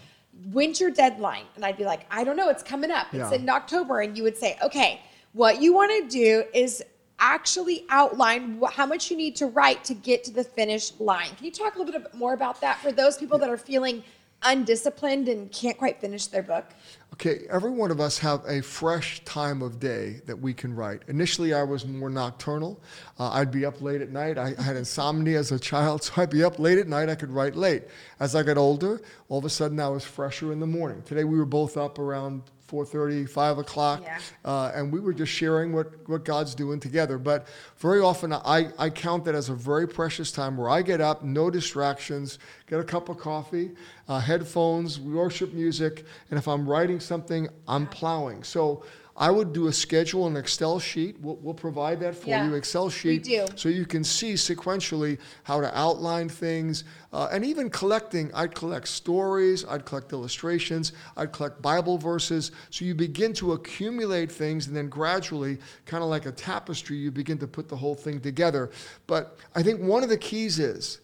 when's 0.53 0.81
your 0.81 0.91
deadline 0.91 1.45
and 1.55 1.65
i'd 1.65 1.79
be 1.79 1.85
like 1.85 2.07
i 2.11 2.23
don't 2.23 2.37
know 2.37 2.51
it's 2.51 2.63
coming 2.63 2.91
up 2.91 3.07
it's 3.13 3.33
yeah. 3.33 3.39
in 3.39 3.49
october 3.49 4.01
and 4.01 4.17
you 4.17 4.23
would 4.23 4.37
say 4.37 4.59
okay 4.63 5.01
what 5.33 5.63
you 5.63 5.73
want 5.73 5.91
to 5.91 6.09
do 6.09 6.45
is 6.53 6.83
actually 7.19 7.87
outline 7.89 8.61
how 8.73 8.85
much 8.85 9.11
you 9.11 9.17
need 9.17 9.35
to 9.37 9.47
write 9.47 9.83
to 9.83 9.95
get 9.95 10.23
to 10.23 10.31
the 10.31 10.45
finish 10.45 10.93
line 11.01 11.31
can 11.37 11.47
you 11.47 11.53
talk 11.53 11.77
a 11.77 11.79
little 11.79 11.99
bit 11.99 12.15
more 12.15 12.35
about 12.35 12.61
that 12.61 12.79
for 12.81 12.93
those 12.93 13.17
people 13.17 13.39
that 13.39 13.49
are 13.49 13.57
feeling 13.57 14.05
undisciplined 14.43 15.29
and 15.29 15.51
can't 15.51 15.77
quite 15.77 16.01
finish 16.01 16.27
their 16.27 16.43
book? 16.43 16.67
Okay, 17.13 17.47
every 17.51 17.71
one 17.71 17.91
of 17.91 18.01
us 18.01 18.19
have 18.19 18.45
a 18.47 18.61
fresh 18.61 19.25
time 19.25 19.63
of 19.63 19.81
day 19.81 20.21
that 20.27 20.39
we 20.39 20.53
can 20.53 20.75
write. 20.75 21.03
Initially, 21.09 21.55
I 21.55 21.63
was 21.63 21.87
more 21.87 22.11
nocturnal. 22.11 22.81
Uh, 23.19 23.31
I'd 23.31 23.51
be 23.51 23.65
up 23.65 23.81
late 23.81 24.03
at 24.03 24.11
night. 24.11 24.37
I, 24.37 24.55
I 24.59 24.63
had 24.63 24.77
insomnia 24.77 25.39
as 25.39 25.53
a 25.53 25.59
child, 25.59 26.03
so 26.05 26.13
I'd 26.17 26.31
be 26.31 26.45
up 26.45 26.59
late 26.59 26.79
at 26.79 26.89
night. 26.89 27.09
I 27.09 27.15
could 27.15 27.31
write 27.31 27.57
late. 27.57 27.85
As 28.21 28.35
I 28.35 28.43
got 28.43 28.59
older, 28.59 29.01
all 29.29 29.39
of 29.39 29.45
a 29.45 29.51
sudden 29.51 29.81
I 29.81 29.89
was 29.89 30.05
fresher 30.05 30.53
in 30.53 30.61
the 30.61 30.67
morning. 30.67 31.03
Today 31.03 31.25
we 31.25 31.39
were 31.39 31.47
both 31.47 31.77
up 31.77 31.99
around 31.99 32.43
4.30 32.69 33.29
5 33.29 33.59
o'clock 33.59 34.03
Yeah. 34.03 34.19
uh, 34.45 34.73
and 34.75 34.93
we 34.93 35.01
were 35.01 35.13
just 35.13 35.33
sharing 35.33 35.73
what, 35.73 35.93
what 36.09 36.25
god's 36.25 36.55
doing 36.55 36.81
together. 36.81 37.19
But 37.19 37.47
very 37.79 38.01
often 38.01 38.33
I, 38.33 38.71
I 38.79 38.91
count 38.91 39.25
that 39.27 39.35
as 39.35 39.49
a 39.49 39.55
very 39.55 39.87
precious 39.87 40.33
time 40.33 40.57
where 40.57 40.69
i 40.69 40.83
get 40.83 41.01
up 41.01 41.23
no 41.23 41.51
distractions 41.51 42.39
get 42.69 42.81
a 42.81 42.85
cup 42.85 43.09
of 43.09 43.19
coffee 43.19 43.71
uh, 44.09 44.19
headphones 44.21 44.99
worship 45.01 45.53
music 45.53 46.05
and 46.31 46.39
if 46.39 46.47
i'm 46.49 46.69
writing 46.69 47.01
something 47.01 47.49
i'm 47.69 47.87
plowing. 47.87 48.43
So 48.43 48.85
i 49.17 49.31
would 49.31 49.53
do 49.53 49.67
a 49.69 49.73
schedule 49.73 50.27
an 50.27 50.37
excel 50.37 50.79
sheet 50.79 51.17
we'll, 51.21 51.37
we'll 51.37 51.55
provide 51.55 51.99
that 52.01 52.15
for 52.15 52.29
Yeah, 52.29 52.47
you 52.47 52.55
excel 52.55 52.91
sheet 52.91 53.25
do. 53.25 53.47
so 53.55 53.69
you 53.69 53.87
can 53.87 54.05
see 54.05 54.35
sequentially 54.35 55.19
how 55.45 55.61
to 55.61 55.79
outline 55.79 56.29
things 56.29 56.85
uh, 57.13 57.29
and 57.33 57.45
even 57.45 57.71
collecting 57.71 58.31
i'd 58.35 58.55
collect 58.55 58.89
stories 58.89 59.65
i'd 59.69 59.85
collect 59.85 60.13
illustrations 60.13 60.93
i'd 61.17 61.33
collect 61.33 61.63
bible 61.63 61.99
verses 61.99 62.53
so 62.71 62.85
you 62.85 62.95
begin 62.95 63.33
to 63.35 63.53
accumulate 63.53 64.31
things 64.31 64.67
and 64.67 64.77
then 64.77 64.89
gradually 64.89 65.59
kind 65.87 66.03
of 66.03 66.11
like 66.11 66.27
a 66.27 66.33
tapestry 66.33 66.97
you 66.97 67.11
begin 67.11 67.39
to 67.39 67.47
put 67.47 67.69
the 67.69 67.77
whole 67.77 67.95
thing 67.95 68.21
together 68.21 68.71
but 69.07 69.39
i 69.55 69.63
think 69.63 69.81
one 69.81 70.03
of 70.03 70.09
the 70.09 70.19
keys 70.19 70.59
is 70.59 71.01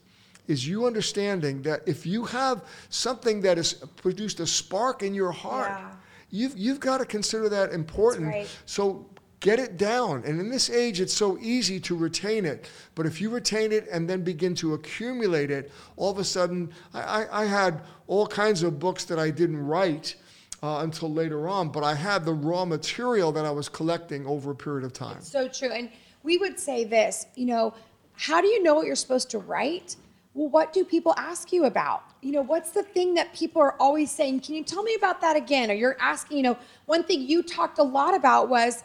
is 0.49 0.67
you 0.67 0.87
understanding 0.87 1.63
that 1.63 1.81
if 1.87 2.05
you 2.05 2.25
have 2.25 2.65
something 2.91 3.41
that 3.41 3.57
has 3.57 3.75
produced 3.97 4.41
a 4.41 4.47
spark 4.47 5.03
in 5.03 5.15
your 5.15 5.31
heart 5.33 5.69
Yeah. 5.71 5.91
You've, 6.33 6.59
you've 6.59 6.81
got 6.81 6.99
to 6.99 7.05
consider 7.05 7.49
that 7.51 7.73
important 7.73 8.27
right. 8.27 8.49
so 8.67 9.07
get 9.39 9.59
it 9.59 9.77
down. 9.77 10.23
And 10.25 10.41
in 10.41 10.49
this 10.49 10.71
age, 10.71 11.01
it's 11.01 11.13
so 11.13 11.37
easy 11.39 11.79
to 11.81 11.97
retain 11.97 12.45
it. 12.45 12.69
But 12.95 13.07
if 13.07 13.21
you 13.21 13.29
retain 13.29 13.73
it 13.73 13.87
and 13.93 14.09
then 14.09 14.23
begin 14.23 14.55
to 14.57 14.75
accumulate 14.75 15.51
it, 15.51 15.71
all 15.97 16.11
of 16.11 16.19
a 16.19 16.25
sudden, 16.25 16.73
I, 16.95 17.03
I, 17.03 17.43
I 17.43 17.45
had 17.45 17.83
all 18.07 18.27
kinds 18.27 18.63
of 18.63 18.79
books 18.79 19.05
that 19.05 19.19
I 19.19 19.31
didn't 19.31 19.65
write 19.65 20.17
uh, 20.63 20.79
until 20.83 21.13
later 21.13 21.49
on, 21.49 21.71
but 21.71 21.83
I 21.83 21.95
had 21.95 22.25
the 22.25 22.33
raw 22.33 22.65
material 22.65 23.33
that 23.33 23.45
I 23.45 23.51
was 23.51 23.69
collecting 23.69 24.27
over 24.27 24.53
a 24.53 24.55
period 24.55 24.85
of 24.85 24.93
time. 24.93 25.21
So 25.21 25.49
true. 25.49 25.73
And 25.73 25.91
we 26.23 26.39
would 26.39 26.59
say 26.59 26.85
this, 26.85 27.27
you 27.35 27.47
know, 27.47 27.75
how 28.15 28.41
do 28.41 28.47
you 28.47 28.63
know 28.63 28.75
what 28.75 28.87
you're 28.87 28.95
supposed 28.95 29.31
to 29.31 29.39
write? 29.39 29.97
Well, 30.35 30.49
what 30.49 30.73
do 30.73 30.85
people 30.85 31.15
ask 31.19 31.53
you 31.53 31.65
about? 31.67 32.05
You 32.23 32.33
know, 32.33 32.43
what's 32.43 32.71
the 32.71 32.83
thing 32.83 33.15
that 33.15 33.35
people 33.35 33.61
are 33.61 33.75
always 33.79 34.11
saying, 34.11 34.41
can 34.41 34.55
you 34.55 34.65
tell 34.65 34.83
me 34.83 34.95
about 34.95 35.21
that 35.21 35.37
again? 35.37 35.71
Or 35.71 35.75
you're 35.75 35.97
asking, 36.01 36.39
you 36.39 36.43
know, 36.43 36.57
one 36.87 37.05
thing 37.05 37.21
you 37.21 37.43
talked 37.43 37.79
a 37.79 37.83
lot 37.83 38.15
about 38.15 38.49
was 38.49 38.83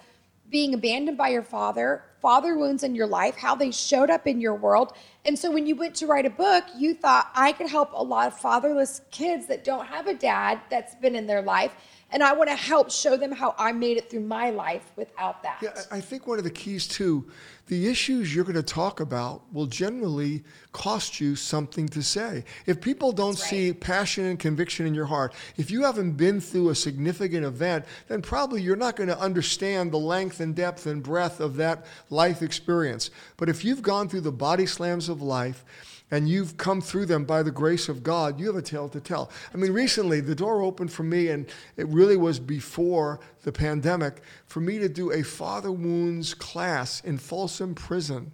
being 0.49 0.73
abandoned 0.73 1.17
by 1.17 1.29
your 1.29 1.43
father, 1.43 2.03
father 2.21 2.57
wounds 2.57 2.83
in 2.83 2.95
your 2.95 3.07
life, 3.07 3.35
how 3.35 3.55
they 3.55 3.71
showed 3.71 4.09
up 4.09 4.27
in 4.27 4.41
your 4.41 4.55
world. 4.55 4.93
And 5.25 5.37
so 5.37 5.51
when 5.51 5.67
you 5.67 5.75
went 5.75 5.95
to 5.95 6.07
write 6.07 6.25
a 6.25 6.29
book, 6.29 6.63
you 6.75 6.93
thought 6.93 7.29
I 7.35 7.51
could 7.51 7.67
help 7.67 7.91
a 7.93 8.03
lot 8.03 8.27
of 8.27 8.39
fatherless 8.39 9.01
kids 9.11 9.45
that 9.47 9.63
don't 9.63 9.85
have 9.85 10.07
a 10.07 10.13
dad 10.13 10.59
that's 10.69 10.95
been 10.95 11.15
in 11.15 11.27
their 11.27 11.41
life. 11.41 11.73
And 12.09 12.23
I 12.23 12.31
want 12.31 12.49
to 12.49 12.55
help 12.55 12.89
show 12.89 13.17
them 13.17 13.33
how 13.33 13.53
I 13.57 13.73
made 13.73 13.97
it 13.97 14.09
through 14.09 14.21
my 14.21 14.49
life 14.49 14.91
without 14.95 15.43
that. 15.43 15.59
Yeah, 15.61 15.81
I 15.91 15.99
think 15.99 16.25
one 16.25 16.37
of 16.37 16.45
the 16.45 16.49
keys 16.49 16.87
too, 16.87 17.29
the 17.67 17.89
issues 17.89 18.33
you're 18.33 18.45
going 18.45 18.55
to 18.55 18.63
talk 18.63 19.01
about 19.01 19.41
will 19.51 19.65
generally 19.65 20.45
cost 20.71 21.19
you 21.19 21.35
something 21.35 21.85
to 21.89 22.01
say. 22.01 22.45
If 22.65 22.79
people 22.79 23.11
don't 23.11 23.31
right. 23.31 23.49
see 23.49 23.73
passion 23.73 24.25
and 24.25 24.39
conviction 24.39 24.85
in 24.85 24.93
your 24.93 25.05
heart, 25.05 25.33
if 25.57 25.69
you 25.69 25.83
haven't 25.83 26.13
been 26.13 26.39
through 26.39 26.69
a 26.69 26.75
significant 26.75 27.43
event, 27.45 27.83
then 28.07 28.21
probably 28.21 28.61
you're 28.61 28.77
not 28.77 28.95
going 28.95 29.09
to 29.09 29.19
understand 29.19 29.91
the 29.91 29.97
length 29.97 30.39
and 30.39 30.55
depth 30.55 30.85
and 30.85 31.03
breadth 31.03 31.41
of 31.41 31.57
that 31.57 31.85
life 32.09 32.41
experience. 32.41 33.09
But 33.37 33.49
if 33.49 33.63
you've 33.65 33.81
gone 33.81 34.09
through 34.09 34.21
the 34.21 34.31
body 34.31 34.65
slams 34.65 35.09
of 35.09 35.21
life, 35.21 35.63
and 36.09 36.29
you've 36.29 36.55
come 36.55 36.79
through 36.79 37.05
them 37.05 37.25
by 37.25 37.43
the 37.43 37.51
grace 37.51 37.89
of 37.89 38.01
God, 38.01 38.39
you 38.39 38.47
have 38.47 38.55
a 38.55 38.61
tale 38.61 38.87
to 38.89 38.99
tell. 38.99 39.29
I 39.53 39.57
mean, 39.57 39.73
recently 39.73 40.21
the 40.21 40.35
door 40.35 40.61
opened 40.61 40.91
for 40.91 41.03
me, 41.03 41.29
and 41.29 41.45
it 41.75 41.87
really 41.87 42.15
was 42.15 42.39
before 42.39 43.19
the 43.43 43.51
pandemic, 43.51 44.21
for 44.45 44.61
me 44.61 44.79
to 44.79 44.87
do 44.87 45.11
a 45.11 45.21
father 45.21 45.71
wounds 45.71 46.33
class 46.33 47.01
in 47.01 47.17
Folsom 47.17 47.75
Prison 47.75 48.31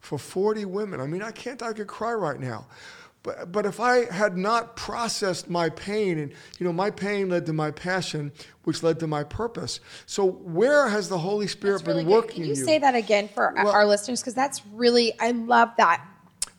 for 0.00 0.18
40 0.18 0.66
women. 0.66 1.00
I 1.00 1.06
mean, 1.06 1.22
I 1.22 1.30
can't, 1.30 1.62
I 1.62 1.72
could 1.72 1.86
cry 1.86 2.12
right 2.12 2.38
now. 2.38 2.66
But, 3.24 3.50
but 3.50 3.66
if 3.66 3.80
I 3.80 4.04
had 4.12 4.36
not 4.36 4.76
processed 4.76 5.50
my 5.50 5.70
pain, 5.70 6.18
and 6.18 6.30
you 6.58 6.66
know, 6.66 6.72
my 6.72 6.90
pain 6.90 7.30
led 7.30 7.46
to 7.46 7.52
my 7.52 7.72
passion, 7.72 8.30
which 8.62 8.82
led 8.84 9.00
to 9.00 9.06
my 9.06 9.24
purpose. 9.24 9.80
So, 10.06 10.24
where 10.26 10.88
has 10.88 11.08
the 11.08 11.18
Holy 11.18 11.48
Spirit 11.48 11.82
really 11.86 12.02
been 12.04 12.08
good. 12.08 12.14
working 12.14 12.34
Can 12.34 12.42
you, 12.44 12.48
you? 12.50 12.54
say 12.54 12.78
that 12.78 12.94
again 12.94 13.28
for 13.34 13.52
Well- 13.56 13.72
our 13.72 13.86
listeners? 13.86 14.20
Because 14.20 14.34
that's 14.34 14.60
really, 14.74 15.18
I 15.18 15.32
love 15.32 15.70
that. 15.78 16.06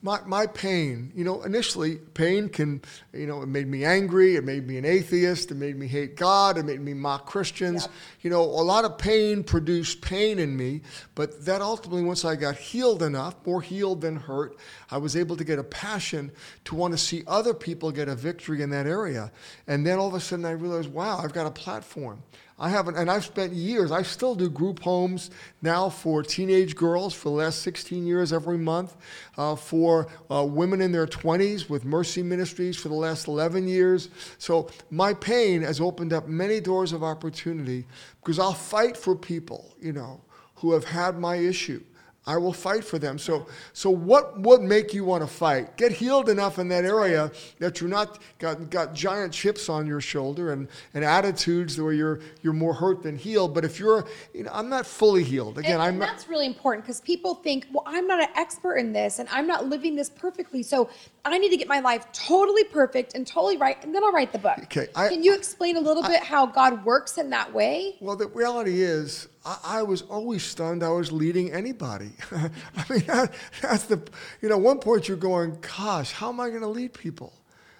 My, 0.05 0.19
my 0.27 0.45
pain, 0.45 1.11
you 1.15 1.23
know, 1.23 1.41
initially 1.41 1.95
pain 1.95 2.47
can, 2.47 2.79
you 3.11 3.25
know, 3.25 3.41
it 3.41 3.47
made 3.47 3.65
me 3.65 3.83
angry, 3.83 4.35
it 4.35 4.43
made 4.43 4.67
me 4.67 4.77
an 4.77 4.85
atheist, 4.85 5.49
it 5.49 5.55
made 5.55 5.75
me 5.75 5.87
hate 5.87 6.15
God, 6.15 6.59
it 6.59 6.63
made 6.63 6.79
me 6.79 6.93
mock 6.93 7.25
Christians. 7.25 7.81
Yep. 7.81 7.91
You 8.21 8.29
know, 8.29 8.43
a 8.43 8.61
lot 8.61 8.85
of 8.85 8.99
pain 8.99 9.43
produced 9.43 10.01
pain 10.01 10.37
in 10.37 10.55
me, 10.55 10.81
but 11.15 11.43
that 11.45 11.59
ultimately, 11.59 12.03
once 12.03 12.23
I 12.23 12.35
got 12.35 12.55
healed 12.55 13.01
enough, 13.01 13.33
more 13.47 13.63
healed 13.63 14.01
than 14.01 14.15
hurt, 14.15 14.55
I 14.91 14.99
was 14.99 15.15
able 15.15 15.37
to 15.37 15.43
get 15.43 15.57
a 15.57 15.63
passion 15.63 16.31
to 16.65 16.75
want 16.75 16.93
to 16.93 16.99
see 16.99 17.23
other 17.25 17.55
people 17.55 17.91
get 17.91 18.07
a 18.07 18.15
victory 18.15 18.61
in 18.61 18.69
that 18.69 18.85
area. 18.85 19.31
And 19.65 19.87
then 19.87 19.97
all 19.97 20.07
of 20.07 20.13
a 20.13 20.19
sudden 20.19 20.45
I 20.45 20.51
realized, 20.51 20.89
wow, 20.89 21.17
I've 21.17 21.33
got 21.33 21.47
a 21.47 21.51
platform. 21.51 22.21
I 22.57 22.69
haven't, 22.69 22.95
and 22.95 23.11
I've 23.11 23.25
spent 23.25 23.51
years, 23.51 23.91
I 23.91 24.01
still 24.01 24.33
do 24.33 24.49
group 24.49 24.79
homes 24.79 25.29
now 25.61 25.89
for 25.89 26.23
teenage 26.23 26.73
girls 26.73 27.13
for 27.13 27.27
the 27.27 27.35
last 27.35 27.61
16 27.63 28.07
years 28.07 28.31
every 28.31 28.57
month, 28.57 28.95
uh, 29.37 29.57
for 29.57 30.07
uh, 30.31 30.45
women 30.45 30.79
in 30.79 30.93
their 30.93 31.05
20s 31.05 31.69
with 31.69 31.83
Mercy 31.83 32.23
Ministries 32.23 32.77
for 32.77 32.87
the 32.87 32.95
last 32.95 33.27
11 33.27 33.67
years. 33.67 34.07
So 34.37 34.69
my 34.89 35.13
pain 35.13 35.63
has 35.63 35.81
opened 35.81 36.13
up 36.13 36.29
many 36.29 36.61
doors 36.61 36.93
of 36.93 37.03
opportunity 37.03 37.85
because 38.21 38.39
I'll 38.39 38.53
fight 38.53 38.95
for 38.95 39.17
people, 39.17 39.75
you 39.81 39.91
know, 39.91 40.21
who 40.55 40.71
have 40.71 40.85
had 40.85 41.19
my 41.19 41.35
issue. 41.35 41.83
I 42.27 42.37
will 42.37 42.53
fight 42.53 42.83
for 42.83 42.97
them. 42.97 43.19
So, 43.19 43.45
so 43.73 43.89
what 43.89 44.39
would 44.39 44.61
make 44.61 44.93
you 44.93 45.03
want 45.03 45.23
to 45.23 45.27
fight? 45.27 45.77
Get 45.77 45.91
healed 45.91 46.27
enough 46.27 46.57
in 46.57 46.67
that 46.69 46.83
area 46.83 47.31
that 47.59 47.79
you're 47.79 47.89
not 47.89 48.19
got, 48.39 48.69
got 48.71 48.95
giant 48.95 49.31
chips 49.31 49.69
on 49.69 49.85
your 49.85 50.01
shoulder 50.01 50.51
and, 50.51 50.67
and 50.95 51.05
attitudes 51.05 51.79
where 51.79 51.93
you're 51.93 52.19
you're 52.41 52.53
more 52.53 52.73
hurt 52.73 53.03
than 53.03 53.15
healed. 53.15 53.53
But 53.53 53.63
if 53.63 53.79
you're, 53.79 54.07
you 54.33 54.43
know, 54.43 54.51
I'm 54.53 54.69
not 54.69 54.87
fully 54.87 55.23
healed. 55.23 55.59
Again, 55.59 55.73
and, 55.73 55.81
I'm 55.81 55.89
and 55.89 55.99
not. 55.99 56.09
that's 56.09 56.27
really 56.27 56.47
important 56.47 56.83
because 56.83 56.99
people 57.01 57.35
think, 57.35 57.67
well, 57.71 57.83
I'm 57.85 58.07
not 58.07 58.19
an 58.19 58.29
expert 58.35 58.77
in 58.77 58.91
this 58.91 59.19
and 59.19 59.29
I'm 59.29 59.45
not 59.45 59.67
living 59.67 59.95
this 59.95 60.09
perfectly. 60.09 60.63
So 60.63 60.89
I 61.25 61.37
need 61.37 61.49
to 61.49 61.57
get 61.57 61.67
my 61.67 61.79
life 61.79 62.11
totally 62.11 62.63
perfect 62.63 63.15
and 63.15 63.25
totally 63.25 63.57
right, 63.57 63.83
and 63.83 63.93
then 63.93 64.03
I'll 64.03 64.11
write 64.11 64.31
the 64.31 64.37
book. 64.39 64.59
Okay, 64.63 64.87
I- 64.95 65.09
Can 65.09 65.23
you 65.23 65.33
explain 65.33 65.75
a 65.75 65.79
little 65.79 66.03
bit 66.03 66.21
how 66.23 66.45
God 66.45 66.85
works 66.85 67.17
in 67.17 67.29
that 67.31 67.51
way? 67.51 67.95
Well, 67.99 68.15
the 68.15 68.27
reality 68.27 68.81
is, 68.81 69.27
I, 69.45 69.57
I 69.63 69.83
was 69.83 70.01
always 70.03 70.43
stunned 70.43 70.83
I 70.83 70.89
was 70.89 71.11
leading 71.11 71.53
anybody. 71.53 72.11
I 72.31 72.83
mean, 72.89 73.03
that, 73.07 73.33
that's 73.61 73.83
the, 73.85 74.01
you 74.41 74.49
know, 74.49 74.57
one 74.57 74.79
point 74.79 75.07
you're 75.07 75.17
going, 75.17 75.57
gosh, 75.77 76.11
how 76.11 76.29
am 76.29 76.39
I 76.39 76.49
going 76.49 76.61
to 76.61 76.67
lead 76.67 76.93
people? 76.93 77.33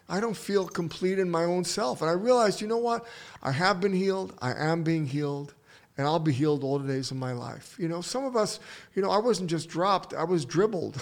I 0.07 0.19
don't 0.19 0.37
feel 0.37 0.67
complete 0.67 1.17
in 1.17 1.29
my 1.29 1.43
own 1.43 1.63
self. 1.63 2.01
And 2.01 2.09
I 2.09 2.13
realized, 2.13 2.61
you 2.61 2.67
know 2.67 2.77
what? 2.77 3.05
I 3.41 3.51
have 3.51 3.81
been 3.81 3.93
healed. 3.93 4.35
I 4.39 4.53
am 4.53 4.83
being 4.83 5.07
healed. 5.07 5.55
And 5.97 6.05
I'll 6.05 6.19
be 6.19 6.33
healed 6.33 6.63
all 6.63 6.77
the 6.77 6.91
days 6.91 7.09
of 7.11 7.17
my 7.17 7.31
life. 7.31 7.75
You 7.79 7.87
know, 7.87 8.01
some 8.01 8.25
of 8.25 8.35
us, 8.35 8.59
you 8.95 9.01
know, 9.01 9.09
I 9.09 9.17
wasn't 9.17 9.49
just 9.49 9.69
dropped, 9.69 10.13
I 10.13 10.25
was 10.25 10.43
dribbled 10.43 11.01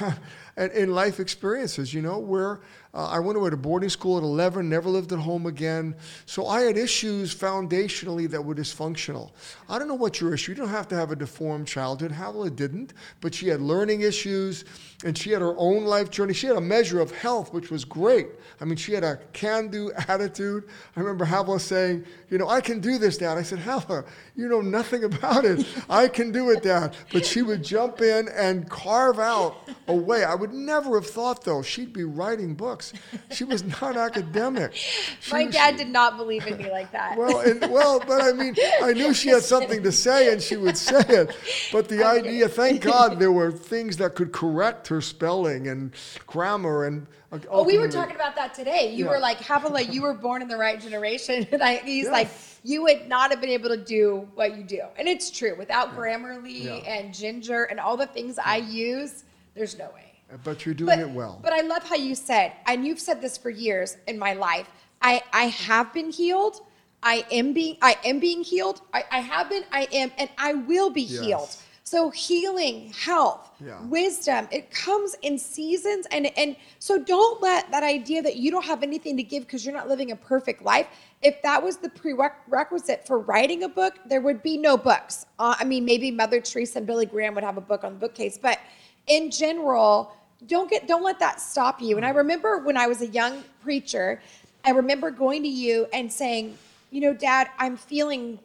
and 0.56 0.72
in 0.72 0.92
life 0.92 1.20
experiences, 1.20 1.94
you 1.94 2.02
know, 2.02 2.18
where 2.18 2.60
uh, 2.92 3.06
I 3.06 3.20
went 3.20 3.38
away 3.38 3.50
to 3.50 3.56
boarding 3.56 3.88
school 3.88 4.16
at 4.16 4.24
11, 4.24 4.68
never 4.68 4.88
lived 4.88 5.12
at 5.12 5.20
home 5.20 5.46
again. 5.46 5.94
So 6.26 6.46
I 6.46 6.62
had 6.62 6.76
issues 6.76 7.32
foundationally 7.32 8.28
that 8.30 8.44
were 8.44 8.54
dysfunctional. 8.54 9.30
I 9.68 9.78
don't 9.78 9.86
know 9.86 9.94
what 9.94 10.20
your 10.20 10.34
issue. 10.34 10.52
You 10.52 10.56
don't 10.56 10.68
have 10.68 10.88
to 10.88 10.96
have 10.96 11.12
a 11.12 11.16
deformed 11.16 11.68
childhood. 11.68 12.10
Howella 12.10 12.54
didn't, 12.54 12.94
but 13.20 13.32
she 13.32 13.46
had 13.46 13.60
learning 13.60 14.00
issues 14.00 14.64
and 15.04 15.16
she 15.16 15.30
had 15.30 15.40
her 15.40 15.54
own 15.56 15.84
life 15.84 16.10
journey. 16.10 16.34
She 16.34 16.48
had 16.48 16.56
a 16.56 16.60
measure 16.60 17.00
of 17.00 17.12
health, 17.12 17.54
which 17.54 17.70
was 17.70 17.84
great. 17.84 18.26
I 18.60 18.64
mean, 18.64 18.76
she 18.76 18.92
had 18.92 19.04
a 19.04 19.20
can-do 19.32 19.92
attitude. 20.08 20.64
I 20.96 21.00
remember 21.00 21.24
Havla 21.24 21.60
saying, 21.60 22.04
you 22.28 22.38
know, 22.38 22.48
I 22.48 22.60
can 22.60 22.80
do 22.80 22.98
this, 22.98 23.18
Dad. 23.18 23.38
I 23.38 23.42
said, 23.42 23.60
Havla, 23.60 24.04
You 24.34 24.48
know 24.48 24.60
nothing 24.60 25.04
about 25.10 25.44
it. 25.44 25.64
I 25.88 26.08
can 26.08 26.32
do 26.32 26.50
it, 26.50 26.64
Dad. 26.64 26.96
But 27.12 27.24
she 27.24 27.42
would 27.42 27.62
jump 27.62 28.00
in 28.00 28.28
and 28.28 28.68
carve 28.68 29.20
out 29.20 29.68
a 29.86 29.94
way. 29.94 30.24
I 30.24 30.34
would 30.40 30.52
never 30.52 30.94
have 30.98 31.06
thought, 31.08 31.44
though, 31.44 31.62
she'd 31.62 31.92
be 31.92 32.04
writing 32.04 32.54
books. 32.54 32.92
She 33.30 33.44
was 33.44 33.62
not 33.80 33.96
academic. 33.96 34.72
She 35.20 35.32
My 35.32 35.44
dad 35.46 35.76
did 35.76 35.88
not 35.88 36.16
believe 36.16 36.46
in 36.46 36.56
me 36.56 36.70
like 36.70 36.90
that. 36.92 37.16
well, 37.18 37.40
and, 37.40 37.60
well, 37.70 38.00
but 38.00 38.22
I 38.22 38.32
mean, 38.32 38.54
I 38.82 38.92
knew 38.94 39.12
she 39.12 39.28
had 39.28 39.42
something 39.42 39.82
to 39.82 39.92
say, 39.92 40.32
and 40.32 40.40
she 40.42 40.56
would 40.56 40.76
say 40.78 41.00
it. 41.08 41.36
But 41.72 41.88
the 41.88 42.02
I'm 42.02 42.18
idea, 42.24 42.48
thank 42.48 42.80
God, 42.82 43.18
there 43.18 43.30
were 43.32 43.52
things 43.52 43.98
that 43.98 44.14
could 44.14 44.32
correct 44.32 44.88
her 44.88 45.00
spelling 45.02 45.68
and 45.68 45.92
grammar, 46.26 46.86
and 46.86 47.06
uh, 47.32 47.38
Oh, 47.50 47.64
we 47.64 47.78
were 47.78 47.88
talking 47.88 48.16
about 48.16 48.34
that 48.36 48.54
today. 48.54 48.92
You 48.94 49.04
Yeah. 49.04 49.10
were 49.10 49.18
like, 49.20 49.38
Havilah, 49.38 49.82
you 49.82 50.02
were 50.02 50.14
born 50.14 50.40
in 50.42 50.48
the 50.48 50.56
right 50.56 50.80
generation. 50.80 51.46
And 51.52 51.62
I, 51.62 51.76
he's 51.76 52.06
Yeah. 52.06 52.12
like, 52.12 52.28
you 52.64 52.82
would 52.82 53.06
not 53.08 53.30
have 53.30 53.40
been 53.40 53.50
able 53.50 53.68
to 53.68 53.76
do 53.76 54.26
what 54.34 54.56
you 54.56 54.64
do. 54.64 54.82
And 54.98 55.06
it's 55.06 55.30
true. 55.30 55.54
Without 55.56 55.94
Grammarly 55.96 56.64
Yeah. 56.64 56.74
and 56.94 57.14
Ginger 57.14 57.64
and 57.64 57.78
all 57.78 57.96
the 57.96 58.06
things 58.06 58.38
I 58.38 58.56
use, 58.56 59.24
there's 59.54 59.76
no 59.78 59.86
way. 59.94 60.09
But 60.44 60.64
you're 60.64 60.74
doing 60.74 60.86
But, 60.88 60.98
it 61.00 61.10
well. 61.10 61.40
but 61.42 61.52
I 61.52 61.60
love 61.62 61.82
how 61.82 61.96
you 61.96 62.14
said, 62.14 62.52
and 62.66 62.86
you've 62.86 63.00
said 63.00 63.20
this 63.20 63.36
for 63.36 63.50
years 63.50 63.96
in 64.06 64.18
my 64.18 64.32
life. 64.34 64.68
I, 65.02 65.22
I 65.32 65.44
have 65.44 65.92
been 65.92 66.10
healed. 66.10 66.60
I 67.02 67.24
am 67.32 67.52
being 67.54 67.78
I 67.80 67.96
am 68.04 68.20
being 68.20 68.42
healed. 68.44 68.82
I, 68.92 69.04
I 69.10 69.20
have 69.20 69.48
been, 69.48 69.64
I 69.72 69.88
am, 69.92 70.12
and 70.18 70.28
I 70.36 70.52
will 70.54 70.90
be 70.90 71.02
Yes. 71.02 71.20
healed. 71.24 71.56
So 71.82 72.10
healing, 72.10 72.92
health, 72.92 73.50
Yeah. 73.64 73.82
wisdom, 73.86 74.46
it 74.52 74.70
comes 74.70 75.16
in 75.22 75.38
seasons. 75.38 76.06
And 76.12 76.26
and 76.38 76.54
so 76.78 76.98
don't 77.02 77.40
let 77.42 77.70
that 77.72 77.82
idea 77.82 78.22
that 78.22 78.36
you 78.36 78.50
don't 78.50 78.64
have 78.66 78.82
anything 78.82 79.16
to 79.16 79.22
give 79.22 79.44
because 79.44 79.64
you're 79.64 79.74
not 79.74 79.88
living 79.88 80.10
a 80.12 80.16
perfect 80.16 80.62
life. 80.62 80.86
If 81.22 81.40
that 81.42 81.62
was 81.62 81.78
the 81.78 81.88
prerequisite 81.88 83.06
for 83.06 83.18
writing 83.18 83.62
a 83.64 83.68
book, 83.68 83.94
there 84.06 84.20
would 84.20 84.42
be 84.42 84.56
no 84.58 84.76
books. 84.76 85.24
Uh, 85.38 85.56
I 85.58 85.64
mean, 85.64 85.84
maybe 85.84 86.10
Mother 86.10 86.40
Teresa 86.40 86.78
and 86.78 86.86
Billy 86.86 87.06
Graham 87.06 87.34
would 87.34 87.44
have 87.44 87.56
a 87.56 87.62
book 87.62 87.82
on 87.82 87.94
the 87.94 87.98
bookcase, 87.98 88.38
but 88.38 88.58
in 89.06 89.30
general, 89.30 90.12
don't 90.46 90.70
get 90.70 90.88
don't 90.88 91.02
let 91.02 91.18
that 91.18 91.40
stop 91.40 91.80
you. 91.80 91.96
And 91.96 92.04
I 92.04 92.10
mm-hmm. 92.10 92.18
remember 92.18 92.58
when 92.58 92.76
I 92.76 92.86
was 92.86 93.02
a 93.02 93.06
young 93.06 93.44
preacher, 93.62 94.20
I 94.64 94.70
remember 94.70 95.10
going 95.10 95.42
to 95.42 95.48
you 95.48 95.86
and 95.92 96.12
saying, 96.12 96.56
you 96.90 97.00
know, 97.00 97.14
Dad, 97.14 97.50
I'm 97.58 97.76
feeling 97.76 98.38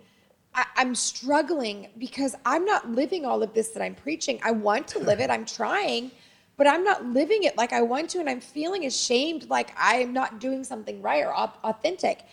I, 0.53 0.65
I'm 0.77 0.95
struggling 0.95 1.89
because 1.97 2.35
I'm 2.45 2.65
not 2.65 2.89
living 2.89 3.25
all 3.25 3.43
of 3.43 3.53
this 3.53 3.69
that 3.69 3.83
I'm 3.83 3.95
preaching. 3.95 4.39
I 4.43 4.51
want 4.51 4.87
to 4.89 4.99
live 4.99 5.19
it. 5.19 5.29
I'm 5.29 5.45
trying, 5.45 6.11
but 6.57 6.67
I'm 6.67 6.83
not 6.83 7.05
living 7.05 7.43
it 7.43 7.57
like 7.57 7.73
I 7.73 7.81
want 7.81 8.09
to, 8.11 8.19
and 8.19 8.29
I'm 8.29 8.39
feeling 8.39 8.85
ashamed, 8.85 9.49
like 9.49 9.71
I'm 9.77 10.13
not 10.13 10.39
doing 10.39 10.63
something 10.63 11.01
right 11.01 11.25
or 11.25 11.33
au- 11.35 11.51
authentic. 11.63 12.23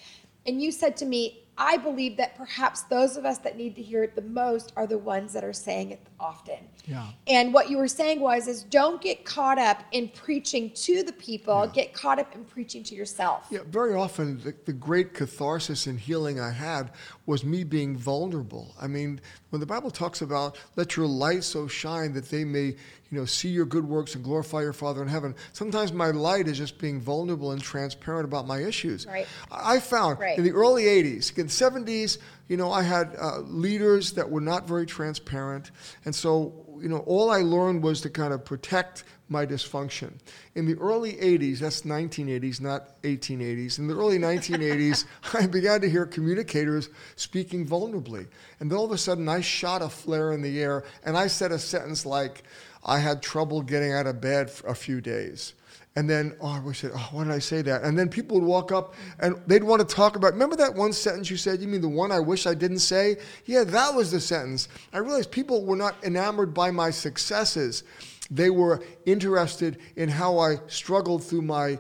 And 0.47 0.63
you 0.63 0.73
said 0.73 0.97
to 0.99 1.05
me, 1.05 1.41
I 1.59 1.77
believe 1.77 2.17
that 2.17 2.35
perhaps 2.35 2.83
those 2.83 3.17
of 3.17 3.27
us 3.27 3.39
that 3.39 3.57
need 3.59 3.77
to 3.77 3.83
hear 3.83 4.03
it 4.03 4.15
the 4.15 4.23
most 4.23 4.73
are 4.75 4.87
the 4.87 4.97
ones 4.97 5.35
that 5.35 5.45
are 5.45 5.53
saying 5.53 5.91
it 5.91 6.01
often. 6.19 6.57
Yeah. 6.87 7.09
And 7.27 7.53
what 7.53 7.69
you 7.69 7.77
were 7.77 7.89
saying 7.89 8.21
was 8.21 8.49
is 8.49 8.63
don't 8.65 9.03
get 9.03 9.25
caught 9.27 9.59
up 9.59 9.83
in 9.93 10.09
preaching 10.09 10.71
to 10.71 11.03
the 11.03 11.13
people, 11.13 11.71
get 11.75 11.93
caught 11.93 12.19
up 12.19 12.35
in 12.35 12.45
preaching 12.45 12.83
to 12.85 12.95
yourself. 12.95 13.47
Yeah, 13.51 13.61
very 13.69 13.95
often 13.95 14.39
the, 14.39 14.55
the 14.65 14.73
great 14.73 15.13
catharsis 15.13 15.87
and 15.87 16.01
healing 16.01 16.41
I 16.41 16.51
had 16.51 16.91
was 17.27 17.45
me 17.45 17.65
being 17.65 17.97
vulnerable. 17.97 18.75
I 18.81 18.87
mean, 18.87 19.21
when 19.51 19.61
the 19.61 19.67
Bible 19.67 19.91
talks 19.91 20.23
about 20.23 20.59
let 20.77 20.97
your 20.97 21.07
light 21.07 21.45
so 21.45 21.69
shine 21.69 22.15
that 22.15 22.31
they 22.31 22.45
may, 22.45 22.77
you 23.13 23.19
know, 23.19 23.27
see 23.27 23.51
your 23.51 23.67
good 23.67 23.87
works 23.87 24.15
and 24.15 24.25
glorify 24.25 24.63
your 24.63 24.73
Father 24.73 25.03
in 25.03 25.07
heaven. 25.07 25.35
Sometimes 25.53 25.93
my 25.93 26.11
light 26.11 26.49
is 26.49 26.57
just 26.57 26.79
being 26.79 26.99
vulnerable 26.99 27.53
and 27.53 27.63
transparent 27.63 28.25
about 28.25 28.47
my 28.47 28.61
issues. 28.61 29.07
Right. 29.07 29.27
I 29.51 29.81
found 29.81 30.19
Right. 30.19 30.39
in 30.39 30.45
the 30.45 30.53
early 30.53 30.85
80s, 30.85 31.37
in 31.37 31.47
the 31.47 31.53
70s, 31.53 32.17
you 32.49 32.57
know, 32.57 32.73
I 32.73 32.83
had 32.83 33.15
uh, 33.21 33.41
leaders 33.41 34.13
that 34.13 34.31
were 34.31 34.41
not 34.41 34.67
very 34.67 34.87
transparent. 34.87 35.71
And 36.07 36.15
so, 36.15 36.55
you 36.81 36.89
know, 36.89 36.99
all 37.01 37.31
I 37.31 37.43
learned 37.43 37.83
was 37.83 38.01
to 38.01 38.11
kind 38.11 38.33
of 38.33 38.47
protect 38.47 39.05
my 39.29 39.45
dysfunction. 39.47 40.13
In 40.55 40.67
the 40.67 40.75
early 40.79 41.13
80s, 41.15 41.59
that's 41.59 41.83
1980s, 41.83 42.61
not 42.61 43.01
1880s, 43.03 43.79
in 43.79 43.89
the 43.89 43.95
early 43.95 44.19
1980s, 44.19 45.05
I 45.35 45.47
began 45.47 45.81
to 45.83 45.91
hear 45.91 46.07
communicators 46.07 46.89
speaking 47.17 47.67
vulnerably. 47.67 48.27
And 48.61 48.71
then 48.71 48.79
all 48.79 48.85
of 48.85 48.93
a 48.93 48.99
sudden, 48.99 49.29
I 49.29 49.41
shot 49.41 49.83
a 49.83 49.89
flare 49.89 50.33
in 50.33 50.43
the 50.43 50.63
air 50.63 50.85
and 51.05 51.17
I 51.17 51.27
said 51.27 51.53
a 51.53 51.59
sentence 51.59 52.05
like, 52.07 52.45
I 52.85 52.99
had 52.99 53.23
trouble 53.23 53.63
getting 53.63 53.93
out 53.93 54.07
of 54.07 54.21
bed 54.21 54.51
for 54.51 54.67
a 54.69 54.75
few 54.75 55.01
days. 55.01 55.55
And 55.95 56.09
then, 56.09 56.35
oh, 56.41 56.49
I 56.49 56.61
wish 56.61 56.85
it, 56.85 56.93
oh, 56.95 57.09
why 57.13 57.25
did 57.25 57.33
I 57.33 57.39
say 57.39 57.61
that? 57.63 57.83
And 57.83 57.99
then 57.99 58.09
people 58.09 58.41
would 58.41 58.47
walk 58.47 58.73
up 58.73 58.95
and 59.19 59.37
they'd 59.47 59.63
want 59.63 59.87
to 59.87 59.95
talk 59.95 60.17
about, 60.17 60.33
remember 60.33 60.57
that 60.57 60.75
one 60.75 60.93
sentence 60.93 61.31
you 61.31 61.37
said? 61.37 61.61
You 61.61 61.69
mean 61.69 61.83
the 61.83 61.89
one 61.89 62.11
I 62.11 62.19
wish 62.19 62.47
I 62.47 62.55
didn't 62.55 62.79
say? 62.79 63.19
Yeah, 63.45 63.65
that 63.65 63.95
was 63.95 64.11
the 64.11 64.21
sentence. 64.21 64.69
I 64.93 64.99
realized 64.99 65.31
people 65.31 65.67
were 65.67 65.77
not 65.77 66.03
enamored 66.03 66.55
by 66.55 66.71
my 66.71 66.91
successes. 66.91 67.85
They 68.31 68.49
were 68.49 68.83
interested 69.05 69.79
in 69.97 70.09
how 70.09 70.39
I 70.39 70.57
struggled 70.67 71.23
through 71.25 71.43
my 71.43 71.79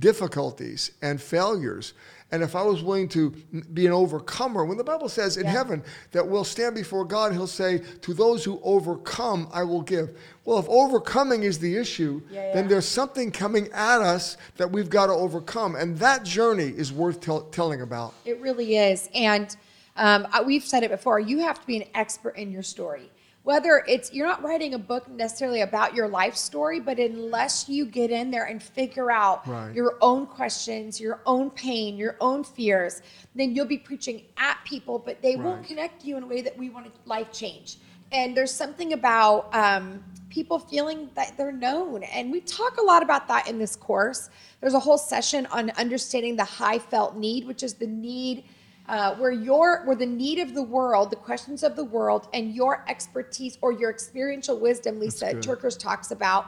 difficulties 0.00 0.90
and 1.00 1.20
failures. 1.20 1.94
And 2.32 2.42
if 2.42 2.56
I 2.56 2.62
was 2.62 2.82
willing 2.82 3.08
to 3.10 3.30
be 3.74 3.84
an 3.86 3.92
overcomer, 3.92 4.64
when 4.64 4.78
the 4.78 4.84
Bible 4.84 5.10
says 5.10 5.36
in 5.36 5.44
Yeah. 5.44 5.50
heaven 5.50 5.82
that 6.12 6.26
we'll 6.26 6.44
stand 6.44 6.74
before 6.74 7.04
God, 7.04 7.32
He'll 7.32 7.46
say, 7.46 7.82
To 8.00 8.14
those 8.14 8.42
who 8.42 8.58
overcome, 8.64 9.48
I 9.52 9.62
will 9.64 9.82
give. 9.82 10.16
Well, 10.46 10.58
if 10.58 10.66
overcoming 10.68 11.42
is 11.42 11.58
the 11.58 11.76
issue, 11.76 12.22
Yeah, 12.30 12.54
then 12.54 12.68
there's 12.68 12.88
something 12.88 13.30
coming 13.30 13.68
at 13.72 14.00
us 14.00 14.38
that 14.56 14.72
we've 14.72 14.88
got 14.88 15.06
to 15.06 15.12
overcome. 15.12 15.76
And 15.76 15.98
that 15.98 16.24
journey 16.24 16.72
is 16.74 16.90
worth 16.90 17.20
tell 17.20 17.42
telling 17.42 17.82
about. 17.82 18.14
It 18.24 18.40
really 18.40 18.76
is. 18.78 19.10
And 19.14 19.54
um, 19.96 20.26
we've 20.46 20.64
said 20.64 20.82
it 20.82 20.90
before 20.90 21.20
you 21.20 21.40
have 21.40 21.60
to 21.60 21.66
be 21.66 21.76
an 21.76 21.84
expert 21.94 22.36
in 22.36 22.50
your 22.50 22.62
story. 22.62 23.10
Whether 23.44 23.84
it's 23.88 24.12
you're 24.12 24.26
not 24.26 24.42
writing 24.42 24.74
a 24.74 24.78
book 24.78 25.08
necessarily 25.08 25.62
about 25.62 25.94
your 25.94 26.06
life 26.06 26.36
story, 26.36 26.78
but 26.78 26.98
unless 27.00 27.68
you 27.68 27.84
get 27.86 28.12
in 28.12 28.30
there 28.30 28.44
and 28.44 28.62
figure 28.62 29.10
out 29.10 29.46
Right. 29.48 29.74
your 29.74 29.96
own 30.00 30.26
questions, 30.26 31.00
your 31.00 31.20
own 31.26 31.50
pain, 31.50 31.96
your 31.96 32.16
own 32.20 32.44
fears, 32.44 33.02
then 33.34 33.54
you'll 33.54 33.66
be 33.66 33.78
preaching 33.78 34.22
at 34.36 34.58
people, 34.64 34.98
but 34.98 35.20
they 35.22 35.34
won't 35.34 35.66
connect 35.66 36.04
you 36.04 36.16
in 36.16 36.22
a 36.22 36.26
way 36.26 36.40
that 36.40 36.56
we 36.56 36.70
want 36.70 36.86
to 36.86 36.92
life 37.04 37.32
change. 37.32 37.78
And 38.12 38.36
there's 38.36 38.52
something 38.52 38.92
about 38.92 39.52
um, 39.54 40.04
people 40.28 40.58
feeling 40.58 41.10
that 41.14 41.36
they're 41.36 41.50
known. 41.50 42.04
And 42.04 42.30
we 42.30 42.42
talk 42.42 42.76
a 42.76 42.82
lot 42.82 43.02
about 43.02 43.26
that 43.28 43.48
in 43.48 43.58
this 43.58 43.74
course. 43.74 44.30
There's 44.60 44.74
a 44.74 44.80
whole 44.80 44.98
session 44.98 45.46
on 45.46 45.70
understanding 45.70 46.36
the 46.36 46.44
high 46.44 46.78
felt 46.78 47.16
need, 47.16 47.46
which 47.46 47.62
is 47.62 47.74
the 47.74 47.86
need 47.86 48.44
uh, 48.88 49.14
where 49.16 49.30
your 49.32 49.84
where 49.84 49.96
the 49.96 50.06
need 50.06 50.38
of 50.38 50.54
the 50.54 50.62
world, 50.62 51.10
the 51.10 51.16
questions 51.16 51.62
of 51.62 51.76
the 51.76 51.84
world, 51.84 52.28
and 52.34 52.54
your 52.54 52.84
expertise 52.88 53.58
or 53.60 53.72
your 53.72 53.90
experiential 53.90 54.58
wisdom, 54.58 55.00
Lysa. 55.00 55.40
TerKeurst 55.42 55.78
talks 55.78 56.10
about, 56.10 56.46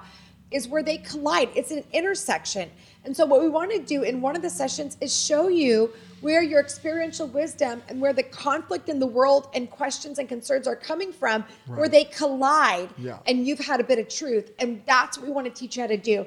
is 0.51 0.69
where 0.69 0.83
they 0.83 0.99
collide. 0.99 1.49
It's 1.55 1.71
an 1.71 1.85
intersection. 1.93 2.71
And 3.05 3.15
so 3.17 3.27
what 3.27 3.41
we 3.43 3.49
want 3.49 3.71
to 3.73 3.79
do 3.79 4.03
in 4.03 4.21
one 4.21 4.35
of 4.35 4.43
the 4.43 4.51
sessions 4.51 4.97
is 5.01 5.15
show 5.15 5.49
you 5.49 5.93
where 6.23 6.43
your 6.43 6.59
experiential 6.61 7.27
wisdom 7.27 7.83
and 7.89 8.01
where 8.01 8.15
the 8.15 8.23
conflict 8.23 8.89
in 8.89 8.99
the 8.99 9.07
world 9.07 9.49
and 9.55 9.71
questions 9.71 10.19
and 10.19 10.27
concerns 10.29 10.67
are 10.67 10.77
coming 10.77 11.13
from, 11.13 11.45
where 11.67 11.89
they 11.89 12.05
collide 12.05 12.89
Yeah. 12.97 13.19
and 13.27 13.47
you've 13.47 13.59
had 13.59 13.79
a 13.81 13.85
bit 13.85 13.99
of 13.99 14.09
truth. 14.09 14.53
And 14.59 14.83
that's 14.87 15.19
what 15.19 15.27
we 15.27 15.33
want 15.33 15.47
to 15.47 15.53
teach 15.53 15.77
you 15.77 15.83
how 15.83 15.89
to 15.89 15.99
do. 15.99 16.25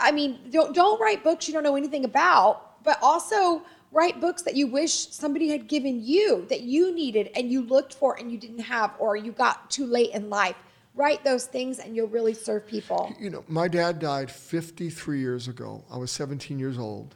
I 0.00 0.12
mean, 0.12 0.38
don't 0.50 0.74
don't 0.74 1.00
write 1.00 1.22
books 1.24 1.46
you 1.48 1.54
don't 1.54 1.62
know 1.64 1.76
anything 1.76 2.04
about, 2.04 2.82
but 2.84 2.98
also 3.02 3.62
write 3.92 4.20
books 4.20 4.42
that 4.42 4.56
you 4.56 4.66
wish 4.66 5.08
somebody 5.10 5.48
had 5.48 5.68
given 5.68 6.04
you 6.04 6.46
that 6.48 6.60
you 6.60 6.94
needed 6.94 7.30
and 7.34 7.50
you 7.50 7.62
looked 7.62 7.94
for 7.94 8.18
and 8.18 8.30
you 8.30 8.38
didn't 8.38 8.60
have 8.60 8.94
or 8.98 9.16
you 9.16 9.32
got 9.32 9.70
too 9.70 9.86
late 9.86 10.10
in 10.10 10.28
life. 10.28 10.56
Write 10.94 11.22
those 11.24 11.44
things 11.44 11.78
and 11.78 11.94
you'll 11.94 12.08
really 12.08 12.34
serve 12.34 12.66
people. 12.66 13.14
You 13.20 13.30
know, 13.30 13.44
my 13.48 13.68
dad 13.68 13.98
died 13.98 14.30
53 14.30 15.20
years 15.20 15.46
ago. 15.48 15.84
I 15.90 15.98
was 15.98 16.10
17 16.10 16.58
years 16.58 16.78
old. 16.78 17.14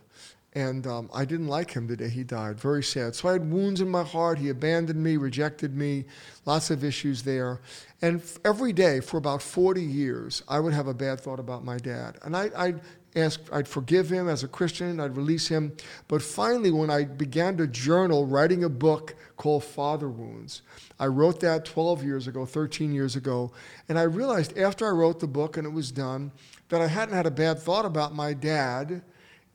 And 0.55 0.85
um, 0.89 1.09
I 1.15 1.25
didn't 1.25 1.47
like 1.47 1.71
him 1.71 1.87
the 1.87 1.97
day 1.97 2.09
he 2.09 2.25
died. 2.25 2.59
Very 2.59 2.83
sad. 2.83 3.15
So 3.15 3.29
I 3.29 3.33
had 3.35 3.49
wounds 3.49 3.81
in 3.81 3.89
my 3.89 4.03
heart. 4.03 4.37
He 4.37 4.49
abandoned 4.49 5.01
me, 5.01 5.17
rejected 5.17 5.77
me, 5.77 6.07
lots 6.45 6.71
of 6.71 6.83
issues 6.83 7.23
there. 7.23 7.61
And 8.03 8.21
f- 8.21 8.39
every 8.45 8.73
day 8.73 8.99
for 8.99 9.17
about 9.17 9.43
40 9.43 9.81
years, 9.81 10.43
I 10.49 10.59
would 10.59 10.73
have 10.73 10.89
a 10.89 10.95
bad 10.95 11.21
thought 11.21 11.39
about 11.39 11.65
my 11.65 11.77
dad. 11.77 12.19
And 12.23 12.37
I, 12.37 12.51
I'd 12.57 12.81
ask, 13.17 13.41
I'd 13.53 13.69
forgive 13.69 14.11
him 14.11 14.29
as 14.29 14.43
a 14.43 14.49
Christian, 14.49 15.01
I'd 15.01 15.17
release 15.17 15.49
him. 15.49 15.73
But 16.09 16.23
finally, 16.23 16.71
when 16.71 16.91
I 16.91 17.05
began 17.05 17.57
to 17.57 17.67
journal, 17.67 18.27
writing 18.27 18.65
a 18.65 18.69
book 18.69 19.15
called 19.37 19.65
Father 19.65 20.09
Wounds, 20.09 20.63
I 20.99 21.07
wrote 21.07 21.41
that 21.41 21.65
12 21.65 22.05
years 22.05 22.27
ago, 22.27 22.45
13 22.47 22.93
years 22.93 23.17
ago. 23.17 23.53
And 23.89 23.99
I 23.99 24.03
realized 24.03 24.57
after 24.57 24.87
I 24.87 24.91
wrote 24.91 25.21
the 25.21 25.27
book 25.27 25.57
and 25.57 25.67
it 25.67 25.73
was 25.73 25.91
done 25.91 26.33
that 26.69 26.81
I 26.81 26.87
hadn't 26.87 27.15
had 27.15 27.27
a 27.27 27.31
bad 27.31 27.59
thought 27.59 27.85
about 27.85 28.15
my 28.15 28.33
dad 28.33 29.03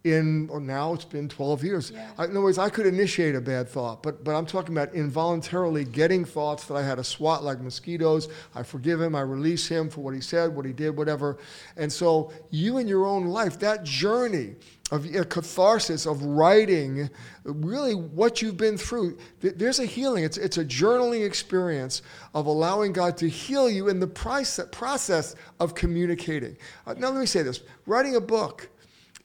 in 0.05 0.47
or 0.49 0.59
now 0.59 0.93
it's 0.93 1.05
been 1.05 1.27
12 1.27 1.63
years. 1.63 1.91
Yeah. 1.91 2.11
I, 2.17 2.25
in 2.25 2.31
other 2.31 2.41
words, 2.41 2.57
I 2.57 2.69
could 2.69 2.85
initiate 2.85 3.35
a 3.35 3.41
bad 3.41 3.67
thought, 3.67 4.03
but 4.03 4.23
but 4.23 4.35
I'm 4.35 4.45
talking 4.45 4.75
about 4.75 4.93
involuntarily 4.93 5.83
getting 5.83 6.23
thoughts 6.23 6.65
that 6.65 6.75
I 6.75 6.83
had 6.83 6.95
to 6.95 7.03
swat 7.03 7.43
like 7.43 7.59
mosquitoes. 7.59 8.29
I 8.53 8.63
forgive 8.63 9.01
him, 9.01 9.15
I 9.15 9.21
release 9.21 9.67
him 9.67 9.89
for 9.89 10.01
what 10.01 10.13
he 10.13 10.21
said, 10.21 10.55
what 10.55 10.65
he 10.65 10.73
did, 10.73 10.95
whatever. 10.95 11.37
And 11.75 11.91
so 11.91 12.31
you 12.51 12.77
in 12.77 12.87
your 12.87 13.05
own 13.05 13.25
life, 13.25 13.59
that 13.59 13.83
journey 13.83 14.55
of 14.91 15.05
a 15.15 15.25
catharsis 15.25 16.05
of 16.05 16.21
writing 16.23 17.09
really 17.43 17.95
what 17.95 18.41
you've 18.41 18.57
been 18.57 18.77
through 18.77 19.17
th- 19.41 19.55
there's 19.57 19.79
a 19.79 19.85
healing 19.85 20.23
it's, 20.23 20.37
it's 20.37 20.59
a 20.59 20.65
journaling 20.65 21.25
experience 21.25 22.03
of 22.35 22.45
allowing 22.45 22.93
god 22.93 23.17
to 23.17 23.27
heal 23.27 23.67
you 23.67 23.87
in 23.89 23.99
the 23.99 24.05
price, 24.05 24.59
process 24.71 25.35
of 25.59 25.73
communicating 25.73 26.55
uh, 26.85 26.93
now 26.93 27.09
let 27.09 27.19
me 27.19 27.25
say 27.25 27.41
this 27.41 27.61
writing 27.87 28.15
a 28.15 28.21
book 28.21 28.69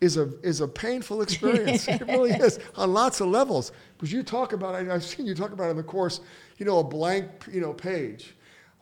is 0.01 0.17
a 0.17 0.31
is 0.43 0.61
a 0.61 0.69
painful 0.69 1.23
experience. 1.27 1.89
it 1.89 2.07
really 2.07 2.31
is 2.31 2.59
on 2.77 2.93
lots 2.93 3.21
of 3.21 3.29
levels. 3.29 3.73
Because 3.97 4.13
you 4.13 4.23
talk 4.23 4.53
about 4.53 4.75
I've 4.75 5.05
seen 5.05 5.27
you 5.27 5.35
talk 5.35 5.53
about 5.53 5.71
in 5.71 5.77
the 5.77 5.83
course, 5.83 6.21
you 6.59 6.67
know, 6.67 6.79
a 6.79 6.85
blank, 6.85 7.29
you 7.51 7.61
know, 7.61 7.73
page. 7.73 8.35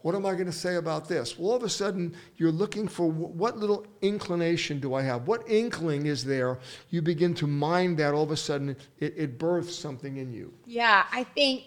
What 0.03 0.15
am 0.15 0.25
I 0.25 0.35
going 0.35 0.47
to 0.47 0.53
say 0.53 0.77
about 0.77 1.09
this? 1.09 1.37
Well, 1.37 1.51
all 1.51 1.57
of 1.57 1.65
a 1.65 1.69
sudden, 1.69 2.15
you're 2.37 2.53
looking 2.53 2.87
for 2.87 3.11
what 3.11 3.59
little 3.59 3.85
inclination 4.01 4.79
do 4.79 4.95
I 4.95 5.03
have? 5.03 5.27
What 5.27 5.43
inkling 5.51 6.07
is 6.07 6.25
there? 6.25 6.61
You 6.91 7.03
begin 7.03 7.35
to 7.35 7.49
mind 7.49 7.99
that. 7.99 8.15
All 8.15 8.23
of 8.23 8.31
a 8.31 8.37
sudden, 8.37 8.77
it, 9.01 9.15
it 9.17 9.39
births 9.39 9.75
something 9.75 10.19
in 10.19 10.33
you. 10.33 10.53
Yeah, 10.67 11.05
I 11.11 11.25
think 11.25 11.65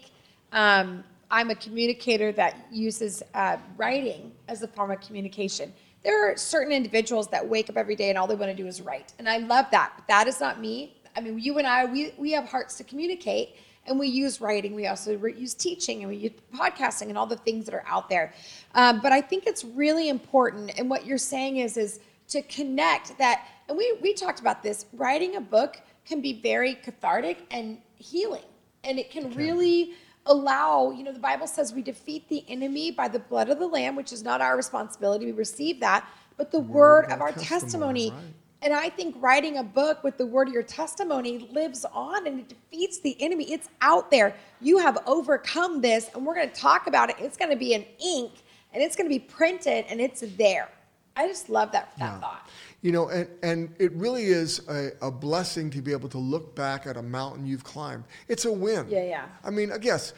um, 0.52 1.04
I'm 1.30 1.50
a 1.50 1.54
communicator 1.54 2.32
that 2.32 2.56
uses 2.70 3.22
uh, 3.34 3.58
writing 3.76 4.32
as 4.48 4.62
a 4.62 4.68
form 4.68 4.90
of 4.90 5.00
communication 5.02 5.72
there 6.04 6.30
are 6.30 6.36
certain 6.36 6.72
individuals 6.72 7.28
that 7.28 7.46
wake 7.46 7.70
up 7.70 7.76
every 7.76 7.96
day 7.96 8.08
and 8.08 8.18
all 8.18 8.26
they 8.26 8.34
want 8.34 8.50
to 8.50 8.60
do 8.60 8.66
is 8.66 8.80
write. 8.80 9.12
And 9.18 9.28
I 9.28 9.38
love 9.38 9.66
that. 9.70 9.92
But 9.96 10.08
that 10.08 10.26
is 10.26 10.40
not 10.40 10.60
me. 10.60 10.96
I 11.16 11.20
mean, 11.20 11.38
you 11.38 11.58
and 11.58 11.66
I, 11.66 11.84
we, 11.84 12.12
we 12.18 12.32
have 12.32 12.46
hearts 12.46 12.76
to 12.78 12.84
communicate 12.84 13.56
and 13.86 13.98
we 13.98 14.08
use 14.08 14.40
writing. 14.40 14.74
We 14.74 14.86
also 14.86 15.16
use 15.26 15.54
teaching 15.54 16.02
and 16.02 16.08
we 16.08 16.16
use 16.16 16.32
podcasting 16.54 17.08
and 17.08 17.18
all 17.18 17.26
the 17.26 17.36
things 17.36 17.64
that 17.66 17.74
are 17.74 17.84
out 17.86 18.08
there. 18.08 18.32
Um, 18.74 19.00
but 19.00 19.12
I 19.12 19.20
think 19.20 19.46
it's 19.46 19.64
really 19.64 20.08
important. 20.08 20.78
And 20.78 20.88
what 20.88 21.06
you're 21.06 21.18
saying 21.18 21.58
is, 21.58 21.76
is 21.76 22.00
to 22.28 22.42
connect 22.42 23.16
that. 23.18 23.46
And 23.68 23.76
we, 23.76 23.96
we 24.00 24.14
talked 24.14 24.40
about 24.40 24.62
this 24.62 24.86
writing 24.92 25.36
a 25.36 25.40
book 25.40 25.80
can 26.06 26.20
be 26.20 26.40
very 26.40 26.74
cathartic 26.74 27.46
and 27.50 27.78
healing. 27.96 28.44
And 28.84 28.98
it 28.98 29.10
can 29.10 29.26
okay. 29.26 29.36
really 29.36 29.94
allow, 30.26 30.90
you 30.90 31.02
know, 31.02 31.12
the 31.12 31.18
Bible 31.18 31.46
says 31.46 31.72
we 31.72 31.82
defeat 31.82 32.28
the 32.28 32.44
enemy 32.48 32.90
by 32.90 33.08
the 33.08 33.18
blood 33.18 33.48
of 33.48 33.58
the 33.58 33.66
Lamb, 33.66 33.96
which 33.96 34.12
is 34.12 34.22
not 34.22 34.40
our 34.40 34.56
responsibility. 34.56 35.26
We 35.26 35.32
receive 35.32 35.80
that, 35.80 36.08
but 36.36 36.50
the 36.50 36.60
word, 36.60 37.06
word 37.06 37.12
of 37.12 37.20
our 37.20 37.32
testimony. 37.32 38.10
testimony. 38.10 38.10
Right. 38.10 38.34
And 38.62 38.72
I 38.72 38.90
think 38.90 39.16
writing 39.18 39.58
a 39.58 39.64
book 39.64 40.04
with 40.04 40.18
the 40.18 40.26
word 40.26 40.46
of 40.46 40.54
your 40.54 40.62
testimony 40.62 41.48
lives 41.50 41.84
on 41.92 42.28
and 42.28 42.38
it 42.40 42.48
defeats 42.48 43.00
the 43.00 43.20
enemy. 43.20 43.52
It's 43.52 43.68
out 43.80 44.10
there. 44.12 44.36
You 44.60 44.78
have 44.78 44.98
overcome 45.06 45.80
this, 45.80 46.10
and 46.14 46.24
we're 46.24 46.36
going 46.36 46.48
to 46.48 46.54
talk 46.54 46.86
about 46.86 47.10
it. 47.10 47.16
It's 47.18 47.36
going 47.36 47.50
to 47.50 47.56
be 47.56 47.74
in 47.74 47.84
ink 48.04 48.32
and 48.72 48.82
it's 48.82 48.94
going 48.96 49.08
to 49.08 49.14
be 49.14 49.18
printed 49.18 49.86
and 49.88 50.00
it's 50.00 50.22
there. 50.36 50.68
I 51.16 51.26
just 51.26 51.50
love 51.50 51.72
that, 51.72 51.92
that 51.98 52.04
yeah. 52.04 52.20
thought. 52.20 52.48
You 52.82 52.90
know, 52.90 53.08
and, 53.08 53.28
and 53.42 53.74
it 53.78 53.92
really 53.92 54.24
is 54.24 54.68
a, 54.68 54.90
a, 55.00 55.10
blessing 55.10 55.70
to 55.70 55.80
be 55.80 55.92
able 55.92 56.08
to 56.08 56.18
look 56.18 56.56
back 56.56 56.84
at 56.84 56.96
a 56.96 57.02
mountain 57.02 57.46
you've 57.46 57.62
climbed. 57.62 58.04
It's 58.26 58.44
a 58.44 58.52
win. 58.52 58.86
Yeah, 58.90 59.04
yeah. 59.04 59.26
I 59.44 59.50
mean, 59.50 59.70
uh, 59.70 59.76
I 59.76 59.78
guess 59.78 60.12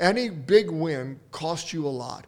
any 0.00 0.28
big 0.28 0.68
win 0.68 1.20
costs 1.30 1.72
you 1.72 1.86
a 1.86 1.88
lot. 1.88 2.26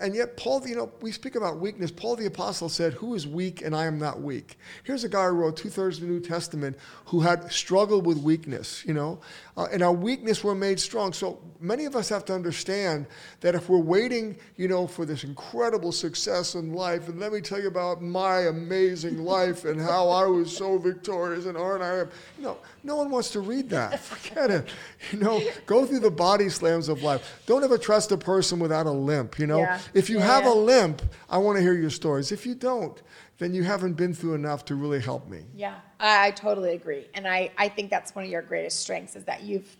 And 0.00 0.14
yet, 0.14 0.36
Paul, 0.36 0.66
you 0.66 0.76
know, 0.76 0.92
we 1.00 1.10
speak 1.10 1.34
about 1.34 1.58
weakness. 1.58 1.90
Paul 1.90 2.14
the 2.14 2.26
Apostle 2.26 2.68
said, 2.68 2.92
Who 2.94 3.14
is 3.14 3.26
weak 3.26 3.62
and 3.62 3.74
I 3.74 3.86
am 3.86 3.98
not 3.98 4.20
weak? 4.20 4.56
Here's 4.84 5.02
a 5.02 5.08
guy 5.08 5.26
who 5.26 5.32
wrote 5.32 5.56
two 5.56 5.70
thirds 5.70 5.96
of 5.96 6.02
the 6.02 6.08
New 6.08 6.20
Testament 6.20 6.76
who 7.06 7.20
had 7.20 7.50
struggled 7.50 8.06
with 8.06 8.18
weakness, 8.18 8.84
you 8.86 8.94
know, 8.94 9.18
uh, 9.56 9.66
and 9.70 9.82
our 9.82 9.92
weakness 9.92 10.42
were 10.42 10.54
made 10.54 10.80
strong. 10.80 11.12
So 11.12 11.38
many 11.60 11.84
of 11.84 11.94
us 11.94 12.08
have 12.08 12.24
to 12.26 12.34
understand 12.34 13.06
that 13.40 13.54
if 13.54 13.68
we're 13.68 13.78
waiting, 13.78 14.36
you 14.56 14.66
know, 14.66 14.86
for 14.86 15.04
this 15.04 15.24
incredible 15.24 15.92
success 15.92 16.54
in 16.54 16.72
life, 16.72 17.08
and 17.08 17.20
let 17.20 17.32
me 17.32 17.42
tell 17.42 17.60
you 17.60 17.68
about 17.68 18.00
my 18.00 18.40
amazing 18.40 19.24
life 19.24 19.66
and 19.66 19.78
how 19.78 20.08
I 20.08 20.24
was 20.24 20.54
so 20.56 20.78
victorious 20.78 21.44
and 21.44 21.58
aren't 21.58 21.82
I? 21.82 21.98
You 22.38 22.44
know, 22.44 22.58
no 22.82 22.96
one 22.96 23.10
wants 23.10 23.30
to 23.32 23.40
read 23.40 23.68
that. 23.70 24.00
Forget 24.00 24.50
it. 24.50 24.68
You 25.12 25.18
know, 25.18 25.42
go 25.66 25.84
through 25.84 26.00
the 26.00 26.10
body 26.10 26.48
slams 26.48 26.88
of 26.88 27.02
life. 27.02 27.42
Don't 27.46 27.62
ever 27.62 27.76
trust 27.76 28.10
a 28.12 28.16
person 28.16 28.58
without 28.58 28.86
a 28.86 28.90
limp, 28.90 29.38
you 29.38 29.46
know. 29.46 29.60
Yeah. 29.60 29.80
If 29.92 30.08
you 30.08 30.18
yeah, 30.18 30.26
have 30.26 30.46
a 30.46 30.54
limp, 30.54 31.02
I 31.28 31.36
want 31.36 31.56
to 31.56 31.62
hear 31.62 31.74
your 31.74 31.90
stories. 31.90 32.32
If 32.32 32.46
you 32.46 32.54
don't, 32.54 33.00
then 33.38 33.54
you 33.54 33.62
haven't 33.62 33.94
been 33.94 34.14
through 34.14 34.34
enough 34.34 34.64
to 34.66 34.74
really 34.74 35.00
help 35.00 35.28
me. 35.28 35.44
Yeah, 35.54 35.76
I, 35.98 36.28
I 36.28 36.30
totally 36.30 36.74
agree. 36.74 37.06
And 37.14 37.26
I, 37.26 37.50
I 37.58 37.68
think 37.68 37.90
that's 37.90 38.14
one 38.14 38.24
of 38.24 38.30
your 38.30 38.42
greatest 38.42 38.80
strengths 38.80 39.16
is 39.16 39.24
that 39.24 39.42
you've, 39.42 39.76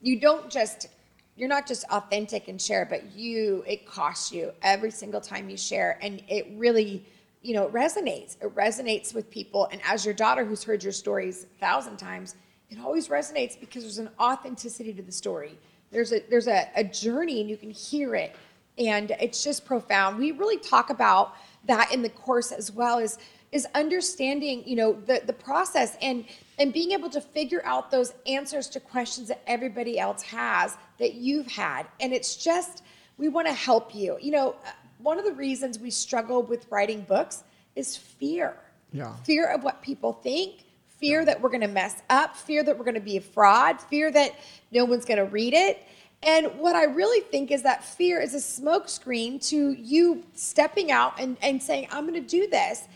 you 0.00 0.20
don't 0.20 0.50
just, 0.50 0.88
you're 1.36 1.48
not 1.48 1.66
just 1.66 1.84
authentic 1.90 2.48
and 2.48 2.60
share, 2.60 2.84
but 2.84 3.12
you, 3.14 3.64
it 3.66 3.86
costs 3.86 4.32
you 4.32 4.52
every 4.62 4.90
single 4.90 5.20
time 5.20 5.48
you 5.48 5.56
share. 5.56 5.98
And 6.02 6.22
it 6.28 6.46
really, 6.56 7.06
you 7.42 7.54
know, 7.54 7.64
it 7.66 7.72
resonates. 7.72 8.36
It 8.42 8.54
resonates 8.54 9.14
with 9.14 9.30
people. 9.30 9.68
And 9.72 9.80
as 9.84 10.04
your 10.04 10.14
daughter 10.14 10.44
who's 10.44 10.64
heard 10.64 10.82
your 10.82 10.92
stories 10.92 11.44
a 11.44 11.60
thousand 11.60 11.96
times, 11.96 12.34
it 12.70 12.78
always 12.80 13.08
resonates 13.08 13.58
because 13.58 13.82
there's 13.82 13.98
an 13.98 14.10
authenticity 14.18 14.92
to 14.92 15.02
the 15.02 15.12
story. 15.12 15.58
There's 15.90 16.12
a 16.12 16.20
there's 16.28 16.48
a, 16.48 16.68
a 16.74 16.82
journey 16.82 17.40
and 17.40 17.48
you 17.48 17.56
can 17.56 17.70
hear 17.70 18.14
it 18.14 18.34
and 18.78 19.10
it's 19.20 19.42
just 19.42 19.64
profound. 19.64 20.18
We 20.18 20.32
really 20.32 20.58
talk 20.58 20.90
about 20.90 21.34
that 21.66 21.92
in 21.92 22.02
the 22.02 22.08
course 22.08 22.52
as 22.52 22.70
well 22.70 22.98
as 22.98 23.18
is 23.52 23.66
understanding, 23.74 24.62
you 24.66 24.76
know, 24.76 24.92
the 25.06 25.22
the 25.24 25.32
process 25.32 25.96
and 26.02 26.24
and 26.58 26.72
being 26.72 26.92
able 26.92 27.10
to 27.10 27.20
figure 27.20 27.62
out 27.64 27.90
those 27.90 28.12
answers 28.26 28.68
to 28.68 28.80
questions 28.80 29.28
that 29.28 29.42
everybody 29.46 29.98
else 29.98 30.22
has 30.22 30.76
that 30.98 31.14
you've 31.14 31.46
had. 31.46 31.86
And 32.00 32.12
it's 32.12 32.36
just 32.36 32.82
we 33.18 33.28
want 33.28 33.46
to 33.46 33.52
help 33.52 33.94
you. 33.94 34.18
You 34.20 34.32
know, 34.32 34.56
one 34.98 35.18
of 35.18 35.24
the 35.24 35.32
reasons 35.32 35.78
we 35.78 35.90
struggle 35.90 36.42
with 36.42 36.66
writing 36.70 37.02
books 37.02 37.44
is 37.74 37.96
fear. 37.96 38.56
Yeah. 38.92 39.14
Fear 39.24 39.52
of 39.52 39.62
what 39.62 39.82
people 39.82 40.12
think, 40.12 40.64
fear 40.98 41.24
that 41.24 41.40
we're 41.40 41.50
going 41.50 41.60
to 41.60 41.68
mess 41.68 42.02
up, 42.08 42.36
fear 42.36 42.62
that 42.64 42.76
we're 42.76 42.84
going 42.84 42.94
to 42.94 43.00
be 43.00 43.16
a 43.16 43.20
fraud, 43.20 43.80
fear 43.80 44.10
that 44.10 44.34
no 44.72 44.84
one's 44.84 45.04
going 45.04 45.18
to 45.18 45.26
read 45.26 45.54
it. 45.54 45.82
And 46.22 46.46
what 46.58 46.74
I 46.74 46.84
really 46.84 47.20
think 47.20 47.50
is 47.50 47.62
that 47.62 47.84
fear 47.84 48.20
is 48.20 48.34
a 48.34 48.38
smokescreen 48.38 49.46
to 49.48 49.72
you 49.72 50.24
stepping 50.34 50.90
out 50.90 51.20
and, 51.20 51.36
and 51.42 51.62
saying, 51.62 51.88
I'm 51.90 52.06
going 52.06 52.20
to 52.20 52.28
do 52.28 52.48
this. 52.48 52.88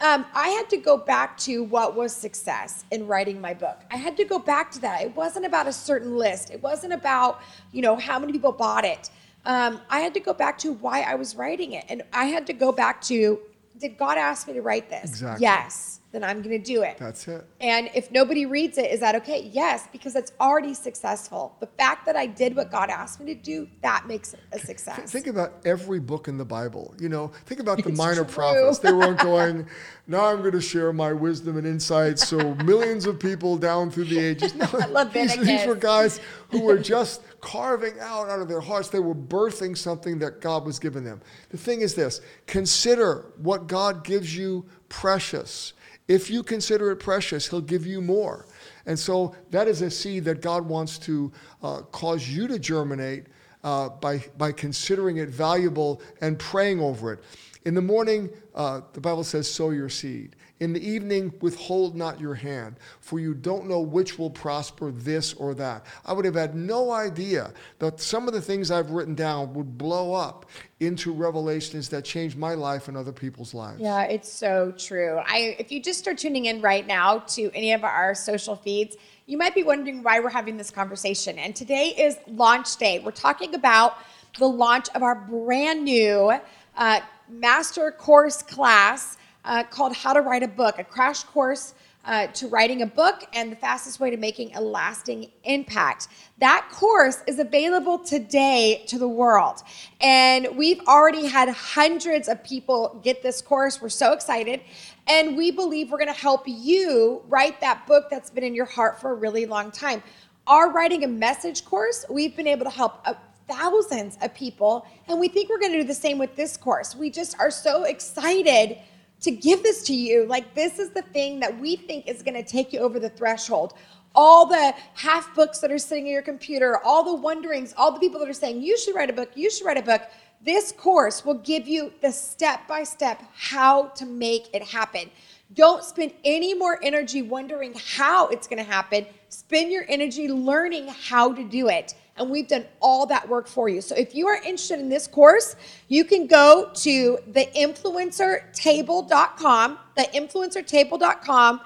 Um, 0.00 0.24
I 0.32 0.48
had 0.50 0.70
to 0.70 0.76
go 0.76 0.96
back 0.96 1.36
to 1.38 1.64
what 1.64 1.96
was 1.96 2.14
success 2.14 2.84
in 2.92 3.06
writing 3.06 3.40
my 3.40 3.52
book. 3.52 3.80
I 3.90 3.96
had 3.96 4.16
to 4.18 4.24
go 4.24 4.38
back 4.38 4.70
to 4.72 4.80
that. 4.80 5.02
It 5.02 5.16
wasn't 5.16 5.44
about 5.44 5.66
a 5.66 5.72
certain 5.72 6.16
list. 6.16 6.50
It 6.50 6.62
wasn't 6.62 6.92
about, 6.92 7.40
you 7.72 7.82
know, 7.82 7.96
how 7.96 8.18
many 8.18 8.32
people 8.32 8.52
bought 8.52 8.84
it. 8.84 9.10
Um, 9.44 9.80
I 9.90 10.00
had 10.00 10.14
to 10.14 10.20
go 10.20 10.32
back 10.32 10.56
to 10.58 10.72
why 10.74 11.00
I 11.00 11.16
was 11.16 11.34
writing 11.34 11.72
it. 11.72 11.84
And 11.88 12.02
I 12.12 12.26
had 12.26 12.46
to 12.46 12.52
go 12.52 12.70
back 12.70 13.00
to, 13.02 13.40
did 13.76 13.98
God 13.98 14.18
ask 14.18 14.46
me 14.46 14.54
to 14.54 14.62
write 14.62 14.88
this? 14.88 15.10
Exactly. 15.10 15.42
Yes 15.42 15.97
then 16.10 16.24
I'm 16.24 16.40
going 16.40 16.56
to 16.56 16.64
do 16.64 16.82
it. 16.82 16.96
That's 16.98 17.28
it. 17.28 17.44
And 17.60 17.90
if 17.94 18.10
nobody 18.10 18.46
reads 18.46 18.78
it, 18.78 18.90
is 18.90 19.00
that 19.00 19.14
okay? 19.16 19.50
Yes, 19.52 19.88
because 19.92 20.16
it's 20.16 20.32
already 20.40 20.72
successful. 20.72 21.54
The 21.60 21.66
fact 21.66 22.06
that 22.06 22.16
I 22.16 22.24
did 22.24 22.56
what 22.56 22.70
God 22.70 22.88
asked 22.88 23.20
me 23.20 23.34
to 23.34 23.40
do, 23.40 23.68
that 23.82 24.06
makes 24.06 24.32
it 24.32 24.40
a 24.52 24.58
success. 24.58 25.12
Think 25.12 25.26
about 25.26 25.54
every 25.66 26.00
book 26.00 26.26
in 26.26 26.38
the 26.38 26.46
Bible. 26.46 26.94
You 26.98 27.10
know, 27.10 27.30
think 27.44 27.60
about 27.60 27.82
the 27.82 27.90
it's 27.90 27.98
minor 27.98 28.24
true. 28.24 28.34
prophets. 28.34 28.78
They 28.78 28.92
weren't 28.92 29.18
going, 29.22 29.68
now 30.06 30.24
I'm 30.24 30.40
going 30.40 30.52
to 30.52 30.62
share 30.62 30.94
my 30.94 31.12
wisdom 31.12 31.58
and 31.58 31.66
insights 31.66 32.26
so 32.26 32.54
millions 32.54 33.04
of 33.04 33.20
people 33.20 33.58
down 33.58 33.90
through 33.90 34.04
the 34.04 34.18
ages. 34.18 34.54
No, 34.58 34.66
I 34.72 34.86
love 34.86 35.12
these, 35.12 35.36
these 35.36 35.66
were 35.66 35.76
guys 35.76 36.20
who 36.50 36.62
were 36.62 36.78
just 36.94 37.22
carving 37.40 37.92
out 38.00 38.28
out 38.28 38.40
of 38.40 38.48
their 38.48 38.60
hearts. 38.60 38.88
They 38.88 38.98
were 38.98 39.14
birthing 39.14 39.76
something 39.76 40.18
that 40.18 40.40
God 40.40 40.64
was 40.64 40.80
giving 40.80 41.04
them. 41.04 41.20
The 41.50 41.58
thing 41.58 41.82
is 41.82 41.94
this 41.94 42.20
consider 42.46 43.32
what 43.36 43.68
God 43.68 44.02
gives 44.02 44.36
you 44.36 44.66
precious 44.88 45.74
if 46.08 46.30
you 46.30 46.42
consider 46.42 46.90
it 46.90 46.96
precious, 46.96 47.48
He'll 47.48 47.60
give 47.60 47.86
you 47.86 48.00
more. 48.00 48.46
And 48.86 48.98
so 48.98 49.34
that 49.50 49.68
is 49.68 49.82
a 49.82 49.90
seed 49.90 50.24
that 50.24 50.40
God 50.40 50.66
wants 50.66 50.98
to 51.00 51.30
uh, 51.62 51.82
cause 51.82 52.28
you 52.28 52.48
to 52.48 52.58
germinate 52.58 53.26
uh, 53.62 53.90
by, 53.90 54.24
by 54.36 54.52
considering 54.52 55.18
it 55.18 55.28
valuable 55.28 56.00
and 56.20 56.38
praying 56.38 56.80
over 56.80 57.12
it. 57.14 57.20
In 57.64 57.74
the 57.74 57.82
morning, 57.82 58.30
uh, 58.54 58.80
the 58.92 59.00
Bible 59.00 59.24
says, 59.24 59.50
sow 59.50 59.70
your 59.70 59.88
seed. 59.88 60.36
In 60.60 60.72
the 60.72 60.80
evening, 60.80 61.32
withhold 61.40 61.96
not 61.96 62.20
your 62.20 62.34
hand, 62.34 62.76
for 63.00 63.20
you 63.20 63.34
don't 63.34 63.68
know 63.68 63.80
which 63.80 64.18
will 64.18 64.30
prosper, 64.30 64.90
this 64.90 65.34
or 65.34 65.54
that. 65.54 65.86
I 66.04 66.12
would 66.12 66.24
have 66.24 66.34
had 66.34 66.54
no 66.54 66.90
idea 66.90 67.52
that 67.78 68.00
some 68.00 68.26
of 68.26 68.34
the 68.34 68.40
things 68.40 68.70
I've 68.70 68.90
written 68.90 69.14
down 69.14 69.54
would 69.54 69.78
blow 69.78 70.14
up 70.14 70.46
into 70.80 71.12
revelations 71.12 71.88
that 71.90 72.04
change 72.04 72.34
my 72.36 72.54
life 72.54 72.88
and 72.88 72.96
other 72.96 73.12
people's 73.12 73.54
lives. 73.54 73.80
Yeah, 73.80 74.02
it's 74.02 74.32
so 74.32 74.72
true. 74.76 75.20
I, 75.26 75.56
if 75.58 75.70
you 75.70 75.80
just 75.80 75.98
start 75.98 76.18
tuning 76.18 76.46
in 76.46 76.60
right 76.60 76.86
now 76.86 77.18
to 77.18 77.50
any 77.54 77.72
of 77.72 77.84
our 77.84 78.14
social 78.14 78.56
feeds, 78.56 78.96
you 79.26 79.36
might 79.36 79.54
be 79.54 79.62
wondering 79.62 80.02
why 80.02 80.20
we're 80.20 80.30
having 80.30 80.56
this 80.56 80.70
conversation. 80.70 81.38
And 81.38 81.54
today 81.54 81.94
is 81.98 82.16
launch 82.26 82.76
day. 82.76 82.98
We're 82.98 83.10
talking 83.10 83.54
about 83.54 83.98
the 84.38 84.48
launch 84.48 84.88
of 84.94 85.02
our 85.02 85.14
brand 85.14 85.84
new 85.84 86.32
uh, 86.76 87.00
master 87.28 87.90
course 87.90 88.42
class 88.42 89.16
uh, 89.44 89.64
called 89.64 89.94
How 89.94 90.12
to 90.12 90.20
Write 90.20 90.42
a 90.42 90.48
Book, 90.48 90.78
a 90.78 90.84
crash 90.84 91.22
course 91.24 91.74
uh, 92.04 92.26
to 92.28 92.48
writing 92.48 92.82
a 92.82 92.86
book 92.86 93.24
and 93.34 93.52
the 93.52 93.56
fastest 93.56 94.00
way 94.00 94.10
to 94.10 94.16
making 94.16 94.54
a 94.54 94.60
lasting 94.60 95.30
impact. 95.44 96.08
That 96.38 96.66
course 96.72 97.22
is 97.26 97.38
available 97.38 97.98
today 97.98 98.84
to 98.86 98.98
the 98.98 99.08
world. 99.08 99.62
And 100.00 100.48
we've 100.56 100.80
already 100.88 101.26
had 101.26 101.50
hundreds 101.50 102.28
of 102.28 102.42
people 102.42 102.98
get 103.04 103.22
this 103.22 103.42
course. 103.42 103.82
We're 103.82 103.90
so 103.90 104.12
excited. 104.12 104.62
And 105.06 105.36
we 105.36 105.50
believe 105.50 105.90
we're 105.90 105.98
going 105.98 106.12
to 106.12 106.18
help 106.18 106.44
you 106.46 107.22
write 107.28 107.60
that 107.60 107.86
book 107.86 108.06
that's 108.10 108.30
been 108.30 108.44
in 108.44 108.54
your 108.54 108.66
heart 108.66 109.00
for 109.00 109.10
a 109.10 109.14
really 109.14 109.44
long 109.44 109.70
time. 109.70 110.02
Our 110.46 110.72
writing 110.72 111.04
a 111.04 111.08
message 111.08 111.64
course, 111.66 112.06
we've 112.08 112.34
been 112.34 112.46
able 112.46 112.64
to 112.64 112.70
help 112.70 113.06
thousands 113.48 114.18
of 114.22 114.34
people. 114.34 114.86
And 115.08 115.18
we 115.18 115.28
think 115.28 115.48
we're 115.48 115.58
going 115.58 115.72
to 115.72 115.80
do 115.80 115.86
the 115.86 115.94
same 115.94 116.18
with 116.18 116.36
this 116.36 116.56
course. 116.56 116.94
We 116.94 117.10
just 117.10 117.38
are 117.40 117.50
so 117.50 117.84
excited 117.84 118.78
to 119.20 119.30
give 119.30 119.62
this 119.62 119.82
to 119.84 119.94
you. 119.94 120.26
Like, 120.26 120.54
this 120.54 120.78
is 120.78 120.90
the 120.90 121.02
thing 121.02 121.40
that 121.40 121.58
we 121.58 121.76
think 121.76 122.06
is 122.06 122.22
going 122.22 122.34
to 122.34 122.48
take 122.48 122.72
you 122.72 122.80
over 122.80 123.00
the 123.00 123.10
threshold. 123.10 123.74
All 124.14 124.46
the 124.46 124.74
half 124.94 125.34
books 125.34 125.58
that 125.60 125.70
are 125.72 125.78
sitting 125.78 126.06
in 126.06 126.12
your 126.12 126.22
computer, 126.22 126.78
all 126.84 127.04
the 127.04 127.14
wonderings, 127.14 127.74
all 127.76 127.92
the 127.92 128.00
people 128.00 128.20
that 128.20 128.28
are 128.28 128.32
saying, 128.32 128.62
you 128.62 128.78
should 128.78 128.94
write 128.94 129.10
a 129.10 129.12
book, 129.12 129.30
you 129.34 129.50
should 129.50 129.66
write 129.66 129.76
a 129.76 129.82
book. 129.82 130.02
This 130.40 130.72
course 130.72 131.24
will 131.24 131.34
give 131.34 131.66
you 131.66 131.92
the 132.00 132.12
step 132.12 132.66
by 132.68 132.84
step 132.84 133.22
how 133.34 133.88
to 133.88 134.06
make 134.06 134.54
it 134.54 134.62
happen. 134.62 135.10
Don't 135.54 135.82
spend 135.82 136.12
any 136.24 136.54
more 136.54 136.78
energy 136.82 137.22
wondering 137.22 137.74
how 137.96 138.28
it's 138.28 138.46
going 138.46 138.64
to 138.64 138.70
happen. 138.70 139.06
Spend 139.30 139.72
your 139.72 139.84
energy 139.88 140.28
learning 140.28 140.88
how 140.88 141.32
to 141.32 141.42
do 141.42 141.68
it 141.68 141.94
and 142.18 142.30
we've 142.30 142.48
done 142.48 142.66
all 142.80 143.06
that 143.06 143.28
work 143.28 143.46
for 143.46 143.68
you. 143.68 143.80
So 143.80 143.94
if 143.94 144.12
you 144.14 144.26
are 144.26 144.36
interested 144.36 144.80
in 144.80 144.88
this 144.88 145.06
course, 145.06 145.54
you 145.88 146.04
can 146.04 146.26
go 146.26 146.70
to 146.74 147.18
theinfluencertable.com, 147.30 149.78
theinfluencertable.com 149.96 151.60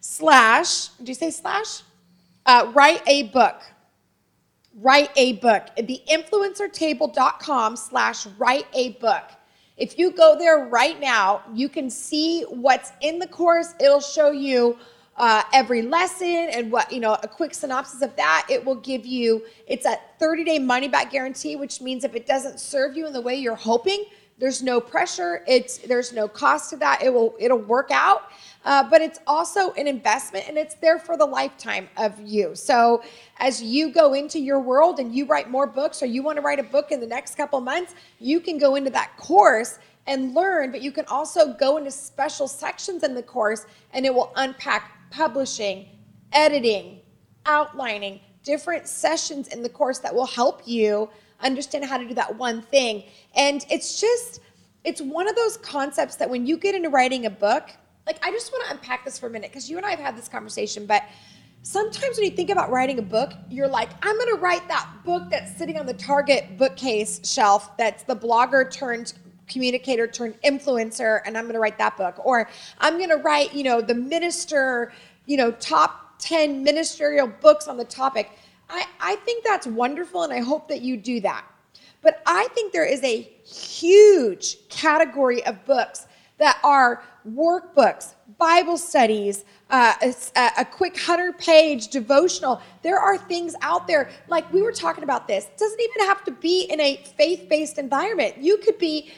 slash, 0.00 0.88
did 0.88 1.08
you 1.08 1.14
say 1.14 1.30
slash? 1.30 1.82
Uh, 2.46 2.70
write 2.74 3.02
a 3.06 3.24
book. 3.24 3.60
Write 4.74 5.10
a 5.16 5.34
book. 5.34 5.66
Theinfluencertable.com 5.76 7.76
slash 7.76 8.26
write 8.38 8.66
a 8.74 8.92
book. 8.92 9.24
If 9.76 9.98
you 9.98 10.10
go 10.10 10.36
there 10.36 10.66
right 10.66 10.98
now, 11.00 11.42
you 11.54 11.68
can 11.68 11.90
see 11.90 12.42
what's 12.42 12.92
in 13.00 13.18
the 13.18 13.28
course. 13.28 13.74
It'll 13.80 14.00
show 14.00 14.32
you 14.32 14.76
uh, 15.18 15.42
every 15.52 15.82
lesson 15.82 16.48
and 16.52 16.70
what 16.70 16.90
you 16.92 17.00
know 17.00 17.16
a 17.22 17.28
quick 17.28 17.52
synopsis 17.52 18.02
of 18.02 18.14
that 18.16 18.46
it 18.48 18.64
will 18.64 18.76
give 18.76 19.04
you 19.04 19.44
it's 19.66 19.84
a 19.84 19.98
30 20.18 20.44
day 20.44 20.58
money 20.58 20.88
back 20.88 21.10
guarantee 21.10 21.56
which 21.56 21.80
means 21.80 22.04
if 22.04 22.14
it 22.14 22.26
doesn't 22.26 22.60
serve 22.60 22.96
you 22.96 23.06
in 23.06 23.12
the 23.12 23.20
way 23.20 23.34
you're 23.34 23.54
hoping 23.54 24.04
there's 24.38 24.62
no 24.62 24.80
pressure 24.80 25.42
it's 25.48 25.78
there's 25.78 26.12
no 26.12 26.28
cost 26.28 26.70
to 26.70 26.76
that 26.76 27.02
it 27.02 27.12
will 27.12 27.34
it'll 27.38 27.58
work 27.58 27.90
out. 27.90 28.30
Uh, 28.64 28.82
but 28.82 29.00
it's 29.00 29.20
also 29.26 29.72
an 29.74 29.86
investment 29.86 30.46
and 30.48 30.58
it's 30.58 30.74
there 30.74 30.98
for 30.98 31.16
the 31.16 31.24
lifetime 31.24 31.88
of 31.96 32.20
you. 32.20 32.54
So 32.54 33.02
as 33.38 33.62
you 33.62 33.92
go 33.92 34.14
into 34.14 34.38
your 34.38 34.60
world 34.60 34.98
and 34.98 35.14
you 35.14 35.24
write 35.26 35.48
more 35.48 35.66
books 35.66 36.02
or 36.02 36.06
you 36.06 36.22
want 36.22 36.36
to 36.36 36.42
write 36.42 36.58
a 36.58 36.64
book 36.64 36.90
in 36.90 37.00
the 37.00 37.06
next 37.06 37.36
couple 37.36 37.60
months 37.60 37.94
you 38.18 38.40
can 38.40 38.58
go 38.58 38.74
into 38.74 38.90
that 38.90 39.16
course 39.16 39.78
and 40.06 40.34
learn 40.34 40.70
but 40.70 40.82
you 40.82 40.90
can 40.92 41.04
also 41.06 41.54
go 41.54 41.76
into 41.76 41.90
special 41.90 42.48
sections 42.48 43.02
in 43.02 43.14
the 43.14 43.22
course 43.22 43.66
and 43.92 44.04
it 44.04 44.12
will 44.12 44.32
unpack 44.36 44.97
publishing, 45.10 45.88
editing, 46.32 47.00
outlining, 47.46 48.20
different 48.42 48.86
sessions 48.86 49.48
in 49.48 49.62
the 49.62 49.68
course 49.68 49.98
that 49.98 50.14
will 50.14 50.26
help 50.26 50.62
you 50.66 51.08
understand 51.40 51.84
how 51.84 51.98
to 51.98 52.06
do 52.06 52.14
that 52.14 52.36
one 52.36 52.62
thing. 52.62 53.04
And 53.36 53.64
it's 53.70 54.00
just, 54.00 54.40
it's 54.84 55.00
one 55.00 55.28
of 55.28 55.36
those 55.36 55.56
concepts 55.58 56.16
that 56.16 56.28
when 56.28 56.46
you 56.46 56.56
get 56.56 56.74
into 56.74 56.88
writing 56.88 57.26
a 57.26 57.30
book, 57.30 57.70
like 58.06 58.18
I 58.24 58.30
just 58.30 58.52
want 58.52 58.64
to 58.66 58.72
unpack 58.72 59.04
this 59.04 59.18
for 59.18 59.26
a 59.26 59.30
minute 59.30 59.50
because 59.50 59.68
you 59.68 59.76
and 59.76 59.84
I 59.84 59.90
have 59.90 59.98
had 59.98 60.16
this 60.16 60.28
conversation, 60.28 60.86
but 60.86 61.02
sometimes 61.62 62.16
when 62.16 62.24
you 62.24 62.30
think 62.30 62.50
about 62.50 62.70
writing 62.70 62.98
a 62.98 63.02
book, 63.02 63.32
you're 63.50 63.68
like, 63.68 63.90
I'm 64.02 64.16
going 64.16 64.34
to 64.34 64.40
write 64.40 64.66
that 64.68 64.88
book 65.04 65.24
that's 65.30 65.56
sitting 65.56 65.78
on 65.78 65.86
the 65.86 65.94
Target 65.94 66.56
bookcase 66.56 67.20
shelf 67.30 67.76
that's 67.76 68.02
the 68.04 68.16
blogger 68.16 68.70
turned 68.70 69.12
communicator 69.48 70.06
turned 70.06 70.40
influencer 70.42 71.20
and 71.24 71.36
I'm 71.36 71.44
going 71.44 71.54
to 71.54 71.60
write 71.60 71.78
that 71.78 71.96
book 71.96 72.14
or 72.24 72.48
I'm 72.78 72.96
going 72.98 73.10
to 73.10 73.16
write, 73.16 73.54
you 73.54 73.64
know, 73.64 73.80
the 73.80 73.94
minister, 73.94 74.92
you 75.26 75.36
know, 75.36 75.50
top 75.52 76.14
10 76.18 76.62
ministerial 76.62 77.26
books 77.26 77.68
on 77.68 77.76
the 77.76 77.84
topic. 77.84 78.30
I, 78.68 78.86
I 79.00 79.16
think 79.16 79.44
that's 79.44 79.66
wonderful 79.66 80.22
and 80.22 80.32
I 80.32 80.40
hope 80.40 80.68
that 80.68 80.82
you 80.82 80.96
do 80.96 81.20
that. 81.20 81.44
But 82.02 82.22
I 82.26 82.48
think 82.54 82.72
there 82.72 82.86
is 82.86 83.02
a 83.02 83.22
huge 83.44 84.68
category 84.68 85.44
of 85.44 85.64
books 85.64 86.06
that 86.38 86.58
are 86.62 87.02
workbooks, 87.28 88.14
Bible 88.38 88.78
studies, 88.78 89.44
uh, 89.70 89.94
a, 90.02 90.50
a, 90.58 90.64
quick 90.64 90.94
100 90.94 91.38
page 91.38 91.88
devotional. 91.88 92.62
There 92.82 92.98
are 92.98 93.18
things 93.18 93.54
out 93.60 93.86
there, 93.86 94.08
like 94.28 94.50
we 94.52 94.62
were 94.62 94.72
talking 94.72 95.04
about 95.04 95.28
this. 95.28 95.46
It 95.46 95.58
doesn't 95.58 95.80
even 95.80 96.06
have 96.06 96.24
to 96.24 96.30
be 96.30 96.62
in 96.70 96.80
a 96.80 97.02
faith 97.16 97.48
based 97.48 97.78
environment. 97.78 98.38
You 98.38 98.58
could 98.58 98.78
be 98.78 99.10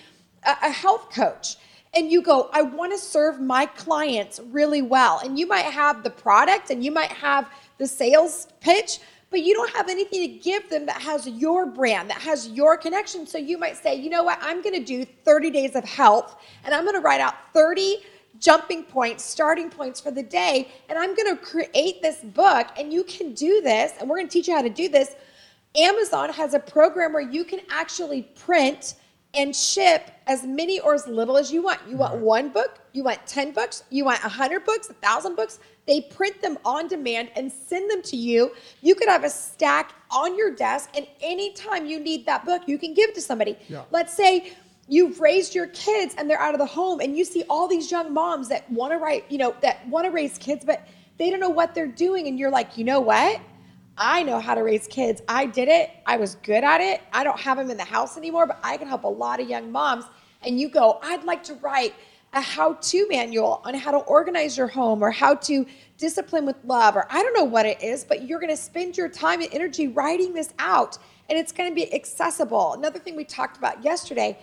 a 0.44 0.70
health 0.70 1.10
coach 1.10 1.56
and 1.94 2.10
you 2.10 2.22
go, 2.22 2.48
I 2.52 2.62
want 2.62 2.92
to 2.92 2.98
serve 2.98 3.40
my 3.40 3.66
clients 3.66 4.40
really 4.50 4.82
well. 4.82 5.20
And 5.24 5.38
you 5.38 5.46
might 5.46 5.64
have 5.64 6.02
the 6.02 6.10
product 6.10 6.70
and 6.70 6.84
you 6.84 6.92
might 6.92 7.10
have 7.10 7.48
the 7.78 7.86
sales 7.86 8.46
pitch, 8.60 9.00
but 9.30 9.42
you 9.42 9.54
don't 9.54 9.70
have 9.74 9.88
anything 9.88 10.20
to 10.20 10.38
give 10.38 10.68
them 10.70 10.86
that 10.86 11.00
has 11.02 11.26
your 11.26 11.66
brand, 11.66 12.10
that 12.10 12.18
has 12.18 12.48
your 12.48 12.76
connection. 12.76 13.26
So 13.26 13.38
you 13.38 13.58
might 13.58 13.76
say, 13.76 13.94
you 13.94 14.08
know 14.08 14.22
what, 14.22 14.38
I'm 14.40 14.62
going 14.62 14.74
to 14.74 14.84
do 14.84 15.04
30 15.04 15.50
days 15.50 15.74
of 15.74 15.84
health 15.84 16.36
and 16.64 16.74
I'm 16.74 16.84
going 16.84 16.94
to 16.94 17.00
write 17.00 17.20
out 17.20 17.34
30 17.52 17.98
jumping 18.38 18.84
points, 18.84 19.24
starting 19.24 19.68
points 19.68 20.00
for 20.00 20.10
the 20.12 20.22
day. 20.22 20.68
And 20.88 20.98
I'm 20.98 21.14
going 21.14 21.36
to 21.36 21.42
create 21.42 22.02
this 22.02 22.18
book 22.18 22.68
and 22.78 22.92
you 22.92 23.02
can 23.04 23.34
do 23.34 23.60
this. 23.60 23.92
And 23.98 24.08
we're 24.08 24.16
going 24.16 24.28
to 24.28 24.32
teach 24.32 24.46
you 24.46 24.54
how 24.54 24.62
to 24.62 24.70
do 24.70 24.88
this. 24.88 25.16
Amazon 25.76 26.32
has 26.32 26.54
a 26.54 26.58
program 26.58 27.12
where 27.12 27.22
you 27.22 27.44
can 27.44 27.60
actually 27.70 28.22
print 28.22 28.94
and 29.34 29.54
ship 29.54 30.10
as 30.26 30.44
many 30.44 30.80
or 30.80 30.94
as 30.94 31.06
little 31.06 31.36
as 31.36 31.52
you 31.52 31.62
want. 31.62 31.80
You 31.88 31.96
want 31.96 32.16
one 32.16 32.48
book, 32.48 32.80
you 32.92 33.04
want 33.04 33.24
10 33.26 33.52
books, 33.52 33.84
you 33.90 34.04
want 34.04 34.22
100 34.22 34.64
books, 34.64 34.88
1,000 34.88 35.36
books. 35.36 35.60
They 35.86 36.00
print 36.02 36.40
them 36.42 36.58
on 36.64 36.88
demand 36.88 37.30
and 37.36 37.50
send 37.50 37.90
them 37.90 38.02
to 38.02 38.16
you. 38.16 38.52
You 38.80 38.94
could 38.94 39.08
have 39.08 39.24
a 39.24 39.30
stack 39.30 39.94
on 40.10 40.36
your 40.36 40.54
desk, 40.54 40.90
and 40.96 41.06
anytime 41.20 41.86
you 41.86 42.00
need 42.00 42.26
that 42.26 42.44
book, 42.44 42.62
you 42.66 42.78
can 42.78 42.94
give 42.94 43.10
it 43.10 43.14
to 43.16 43.20
somebody. 43.20 43.56
Yeah. 43.68 43.84
Let's 43.90 44.12
say 44.12 44.52
you've 44.88 45.20
raised 45.20 45.54
your 45.54 45.68
kids 45.68 46.14
and 46.18 46.28
they're 46.28 46.40
out 46.40 46.54
of 46.54 46.58
the 46.58 46.66
home, 46.66 47.00
and 47.00 47.16
you 47.16 47.24
see 47.24 47.44
all 47.48 47.68
these 47.68 47.90
young 47.90 48.12
moms 48.12 48.48
that 48.48 48.70
want 48.70 48.92
to 48.92 48.98
write, 48.98 49.24
you 49.30 49.38
know, 49.38 49.54
that 49.62 49.86
want 49.88 50.04
to 50.06 50.10
raise 50.10 50.38
kids, 50.38 50.64
but 50.64 50.86
they 51.18 51.30
don't 51.30 51.40
know 51.40 51.50
what 51.50 51.74
they're 51.74 51.86
doing. 51.86 52.26
And 52.26 52.38
you're 52.38 52.50
like, 52.50 52.76
you 52.76 52.84
know 52.84 53.00
what? 53.00 53.40
I 54.02 54.22
know 54.22 54.40
how 54.40 54.54
to 54.54 54.62
raise 54.62 54.86
kids. 54.86 55.20
I 55.28 55.44
did 55.44 55.68
it. 55.68 55.90
I 56.06 56.16
was 56.16 56.36
good 56.36 56.64
at 56.64 56.80
it. 56.80 57.02
I 57.12 57.22
don't 57.22 57.38
have 57.38 57.58
them 57.58 57.70
in 57.70 57.76
the 57.76 57.84
house 57.84 58.16
anymore, 58.16 58.46
but 58.46 58.58
I 58.62 58.78
can 58.78 58.88
help 58.88 59.04
a 59.04 59.08
lot 59.08 59.40
of 59.40 59.48
young 59.48 59.70
moms. 59.70 60.06
And 60.42 60.58
you 60.58 60.70
go, 60.70 60.98
I'd 61.02 61.24
like 61.24 61.42
to 61.44 61.54
write 61.56 61.94
a 62.32 62.40
how 62.40 62.74
to 62.74 63.08
manual 63.08 63.60
on 63.64 63.74
how 63.74 63.90
to 63.90 63.98
organize 63.98 64.56
your 64.56 64.68
home 64.68 65.02
or 65.04 65.10
how 65.10 65.34
to 65.34 65.66
discipline 65.98 66.46
with 66.46 66.56
love, 66.64 66.96
or 66.96 67.06
I 67.10 67.22
don't 67.22 67.34
know 67.34 67.44
what 67.44 67.66
it 67.66 67.82
is, 67.82 68.04
but 68.04 68.26
you're 68.26 68.40
going 68.40 68.50
to 68.50 68.56
spend 68.56 68.96
your 68.96 69.08
time 69.08 69.42
and 69.42 69.52
energy 69.52 69.88
writing 69.88 70.32
this 70.32 70.54
out 70.58 70.96
and 71.28 71.38
it's 71.38 71.52
going 71.52 71.68
to 71.68 71.74
be 71.74 71.92
accessible. 71.94 72.72
Another 72.72 72.98
thing 72.98 73.16
we 73.16 73.24
talked 73.24 73.58
about 73.58 73.84
yesterday 73.84 74.38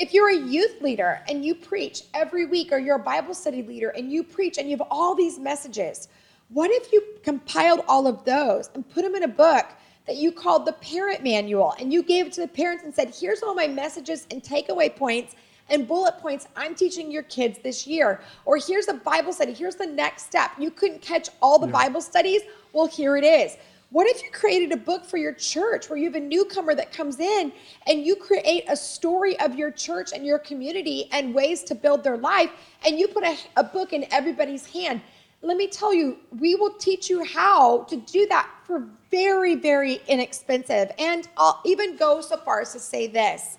if 0.00 0.14
you're 0.14 0.30
a 0.30 0.36
youth 0.36 0.80
leader 0.80 1.20
and 1.28 1.44
you 1.44 1.56
preach 1.56 2.02
every 2.14 2.46
week, 2.46 2.70
or 2.70 2.78
you're 2.78 2.96
a 2.96 3.00
Bible 3.00 3.34
study 3.34 3.64
leader 3.64 3.88
and 3.90 4.12
you 4.12 4.22
preach 4.22 4.56
and 4.56 4.70
you 4.70 4.76
have 4.76 4.86
all 4.92 5.16
these 5.16 5.40
messages, 5.40 6.06
what 6.50 6.70
if 6.70 6.92
you 6.92 7.02
compiled 7.22 7.82
all 7.88 8.06
of 8.06 8.24
those 8.24 8.70
and 8.74 8.88
put 8.88 9.02
them 9.02 9.14
in 9.14 9.24
a 9.24 9.28
book 9.28 9.66
that 10.06 10.16
you 10.16 10.32
called 10.32 10.64
the 10.64 10.72
parent 10.74 11.22
manual 11.22 11.74
and 11.78 11.92
you 11.92 12.02
gave 12.02 12.26
it 12.26 12.32
to 12.32 12.40
the 12.40 12.48
parents 12.48 12.84
and 12.84 12.94
said, 12.94 13.14
here's 13.14 13.42
all 13.42 13.54
my 13.54 13.66
messages 13.66 14.26
and 14.30 14.42
takeaway 14.42 14.94
points 14.94 15.34
and 15.68 15.86
bullet 15.86 16.16
points 16.18 16.46
I'm 16.56 16.74
teaching 16.74 17.10
your 17.10 17.24
kids 17.24 17.58
this 17.62 17.86
year. 17.86 18.22
Or 18.46 18.56
here's 18.56 18.88
a 18.88 18.94
Bible 18.94 19.34
study, 19.34 19.52
here's 19.52 19.76
the 19.76 19.86
next 19.86 20.24
step. 20.24 20.52
You 20.58 20.70
couldn't 20.70 21.02
catch 21.02 21.28
all 21.42 21.58
the 21.58 21.66
yeah. 21.66 21.72
Bible 21.72 22.00
studies? 22.00 22.40
Well, 22.72 22.86
here 22.86 23.18
it 23.18 23.24
is. 23.24 23.56
What 23.90 24.06
if 24.06 24.22
you 24.22 24.30
created 24.30 24.72
a 24.72 24.76
book 24.76 25.04
for 25.04 25.16
your 25.16 25.32
church 25.32 25.88
where 25.88 25.98
you 25.98 26.04
have 26.06 26.14
a 26.14 26.20
newcomer 26.20 26.74
that 26.74 26.92
comes 26.92 27.20
in 27.20 27.52
and 27.86 28.04
you 28.04 28.16
create 28.16 28.64
a 28.68 28.76
story 28.76 29.38
of 29.40 29.54
your 29.54 29.70
church 29.70 30.12
and 30.14 30.26
your 30.26 30.38
community 30.38 31.08
and 31.12 31.34
ways 31.34 31.62
to 31.64 31.74
build 31.74 32.04
their 32.04 32.18
life 32.18 32.50
and 32.86 32.98
you 32.98 33.08
put 33.08 33.24
a, 33.24 33.36
a 33.56 33.64
book 33.64 33.92
in 33.92 34.06
everybody's 34.10 34.66
hand? 34.66 35.00
Let 35.42 35.56
me 35.56 35.68
tell 35.68 35.94
you, 35.94 36.18
we 36.38 36.54
will 36.54 36.72
teach 36.74 37.08
you 37.08 37.24
how 37.24 37.84
to 37.84 37.96
do 37.96 38.26
that 38.26 38.50
for 38.64 38.84
very, 39.10 39.54
very 39.54 40.00
inexpensive. 40.08 40.90
And 40.98 41.28
I'll 41.36 41.60
even 41.64 41.96
go 41.96 42.20
so 42.20 42.36
far 42.38 42.60
as 42.60 42.72
to 42.72 42.80
say 42.80 43.06
this 43.06 43.58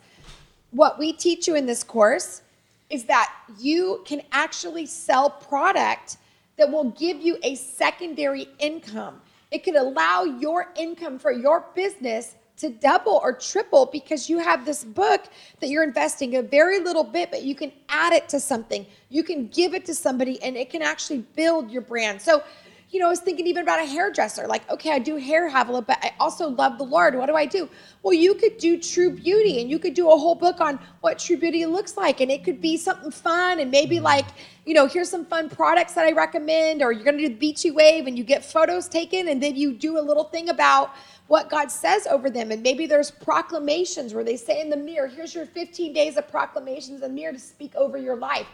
what 0.72 1.00
we 1.00 1.14
teach 1.14 1.48
you 1.48 1.56
in 1.56 1.66
this 1.66 1.84
course 1.84 2.44
is 2.92 3.06
that 3.06 3.34
you 3.58 4.04
can 4.06 4.22
actually 4.32 4.86
sell 4.86 5.30
product 5.30 6.18
that 6.58 6.70
will 6.70 6.92
give 6.92 7.22
you 7.22 7.38
a 7.44 7.56
secondary 7.56 8.48
income. 8.60 9.20
It 9.52 9.64
can 9.64 9.78
allow 9.78 10.24
your 10.24 10.72
income 10.76 11.18
for 11.18 11.32
your 11.32 11.66
business 11.74 12.36
to 12.60 12.70
double 12.70 13.20
or 13.24 13.34
triple 13.34 13.86
because 13.86 14.30
you 14.30 14.38
have 14.40 14.66
this 14.66 14.84
book 14.84 15.26
that 15.62 15.70
you're 15.70 15.84
investing 15.84 16.36
a 16.36 16.42
very 16.42 16.80
little 16.80 17.04
bit, 17.04 17.32
but 17.32 17.44
you 17.44 17.56
can 17.56 17.72
add 17.88 18.14
it 18.14 18.28
to 18.30 18.40
something. 18.40 18.86
You 19.10 19.24
can 19.24 19.48
give 19.48 19.74
it 19.74 19.86
to 19.86 19.96
somebody 19.96 20.42
and 20.44 20.58
it 20.58 20.70
can 20.70 20.82
actually 20.82 21.26
build 21.36 21.72
your 21.72 21.82
brand. 21.82 22.22
So, 22.22 22.44
you 22.92 23.00
know, 23.00 23.06
I 23.06 23.10
was 23.10 23.20
thinking 23.20 23.46
even 23.46 23.64
about 23.64 23.80
a 23.80 23.86
hairdresser. 23.86 24.48
Like, 24.48 24.70
okay, 24.70 24.92
I 24.92 25.00
do 25.00 25.16
hair, 25.16 25.48
Havilah, 25.48 25.84
but 25.84 26.00
I 26.02 26.12
also 26.20 26.50
love 26.50 26.78
the 26.80 26.84
Lord. 26.84 27.16
What 27.16 27.28
do 27.28 27.36
I 27.36 27.46
do? 27.46 27.70
Well, 28.02 28.14
you 28.14 28.34
could 28.34 28.58
do 28.58 28.80
true 28.80 29.12
beauty 29.12 29.62
and 29.62 29.70
you 29.70 29.78
could 29.78 29.94
do 29.94 30.10
a 30.10 30.18
whole 30.18 30.36
book 30.36 30.60
on 30.60 30.80
what 31.02 31.20
true 31.20 31.38
beauty 31.38 31.66
looks 31.66 31.98
like. 31.98 32.20
And 32.20 32.32
it 32.32 32.44
could 32.44 32.60
be 32.60 32.78
something 32.78 33.12
fun 33.12 33.60
and 33.60 33.70
maybe 33.70 33.98
mm-hmm. 33.98 34.06
like, 34.06 34.26
you 34.66 34.74
know, 34.74 34.88
here's 34.88 35.10
some 35.10 35.26
fun 35.26 35.50
products 35.50 35.94
that 35.94 36.08
I 36.08 36.12
recommend, 36.12 36.82
or 36.82 36.92
you're 36.92 37.06
gonna 37.06 37.20
do 37.20 37.30
the 37.30 37.36
beachy 37.36 37.72
wave 37.72 38.08
and 38.08 38.18
you 38.18 38.24
get 38.24 38.44
photos 38.44 38.88
taken 38.88 39.30
and 39.30 39.42
then 39.42 39.56
you 39.56 39.72
do 39.74 40.00
a 40.00 40.02
little 40.02 40.26
thing 40.26 40.50
about 40.50 40.96
what 41.30 41.48
God 41.48 41.72
says 41.72 42.08
over 42.08 42.32
them. 42.32 42.52
And 42.52 42.64
maybe 42.64 42.88
there's 42.88 43.12
proclamations 43.12 44.16
where 44.16 44.24
they 44.24 44.36
say 44.36 44.60
in 44.60 44.70
the 44.72 44.76
mirror, 44.76 45.08
here's 45.08 45.36
your 45.36 45.46
15 45.46 45.94
days 45.94 46.18
of 46.18 46.28
proclamations 46.28 46.96
in 46.96 47.02
the 47.02 47.10
mirror 47.10 47.32
to 47.32 47.40
speak 47.40 47.74
over 47.76 48.00
your 48.00 48.16
life. 48.16 48.48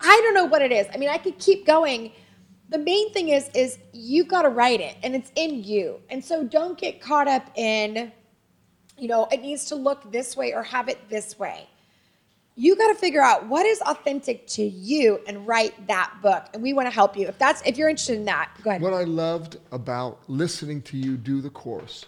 I 0.00 0.20
don't 0.24 0.34
know 0.34 0.44
what 0.44 0.60
it 0.60 0.72
is. 0.72 0.88
I 0.92 0.96
mean, 0.96 1.08
I 1.08 1.18
could 1.18 1.38
keep 1.38 1.64
going. 1.64 2.10
The 2.68 2.78
main 2.78 3.12
thing 3.12 3.28
is, 3.28 3.48
is 3.54 3.78
you've 3.92 4.26
got 4.26 4.42
to 4.42 4.48
write 4.48 4.80
it 4.80 4.96
and 5.04 5.14
it's 5.14 5.30
in 5.36 5.62
you. 5.62 6.00
And 6.10 6.22
so 6.22 6.42
don't 6.42 6.76
get 6.76 7.00
caught 7.00 7.28
up 7.28 7.48
in, 7.54 8.10
you 8.98 9.06
know, 9.06 9.28
it 9.30 9.40
needs 9.40 9.66
to 9.66 9.76
look 9.76 10.10
this 10.10 10.36
way 10.36 10.52
or 10.52 10.64
have 10.64 10.88
it 10.88 11.08
this 11.08 11.38
way. 11.38 11.68
You 12.56 12.74
got 12.74 12.88
to 12.88 12.96
figure 12.96 13.22
out 13.22 13.46
what 13.46 13.66
is 13.66 13.80
authentic 13.82 14.48
to 14.48 14.64
you 14.64 15.20
and 15.28 15.46
write 15.46 15.86
that 15.86 16.12
book. 16.22 16.46
And 16.54 16.62
we 16.62 16.72
want 16.72 16.88
to 16.88 16.92
help 16.92 17.16
you. 17.16 17.28
If 17.28 17.38
that's 17.38 17.62
if 17.64 17.78
you're 17.78 17.88
interested 17.88 18.18
in 18.18 18.24
that, 18.24 18.50
go 18.64 18.70
ahead. 18.70 18.82
What 18.82 18.94
I 18.94 19.04
loved 19.04 19.58
about 19.70 20.18
listening 20.26 20.82
to 20.82 20.96
you 20.96 21.16
do 21.16 21.40
the 21.40 21.50
course 21.50 22.06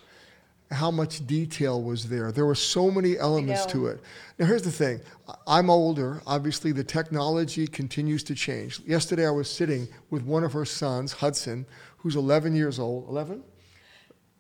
how 0.71 0.91
much 0.91 1.27
detail 1.27 1.83
was 1.83 2.09
there. 2.09 2.31
There 2.31 2.45
were 2.45 2.55
so 2.55 2.91
many 2.91 3.17
elements 3.19 3.65
to 3.67 3.87
it. 3.87 4.01
Now, 4.39 4.47
here's 4.47 4.63
the 4.63 4.71
thing 4.71 5.01
I'm 5.47 5.71
older. 5.71 6.21
Obviously, 6.27 6.73
the 6.73 6.85
technology 6.85 7.67
continues 7.67 8.23
to 8.25 8.35
change. 8.35 8.81
Yesterday, 8.81 9.27
I 9.27 9.31
was 9.31 9.51
sitting 9.51 9.89
with 10.11 10.23
one 10.23 10.45
of 10.45 10.53
her 10.53 10.65
sons, 10.65 11.13
Hudson, 11.13 11.67
who's 11.99 12.17
11 12.17 12.55
years 12.55 12.79
old. 12.79 13.09
11? 13.09 13.43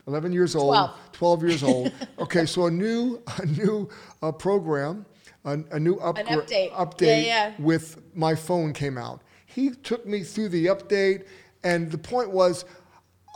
11 0.06 0.32
years 0.32 0.56
old, 0.56 0.70
12, 0.70 0.90
12 1.12 1.42
years 1.42 1.62
old. 1.62 1.92
Okay, 2.18 2.46
so 2.46 2.66
a 2.66 2.70
new, 2.70 3.22
a 3.38 3.46
new 3.46 3.88
uh, 4.22 4.32
program, 4.32 5.06
a, 5.44 5.58
a 5.70 5.78
new 5.78 5.96
upgra- 5.96 6.26
update, 6.26 6.72
update 6.72 7.24
yeah, 7.26 7.48
yeah. 7.48 7.52
with 7.58 8.02
my 8.14 8.34
phone 8.34 8.72
came 8.72 8.98
out. 8.98 9.22
He 9.46 9.70
took 9.70 10.04
me 10.04 10.24
through 10.24 10.48
the 10.48 10.66
update, 10.66 11.26
and 11.62 11.90
the 11.90 11.98
point 11.98 12.30
was, 12.30 12.64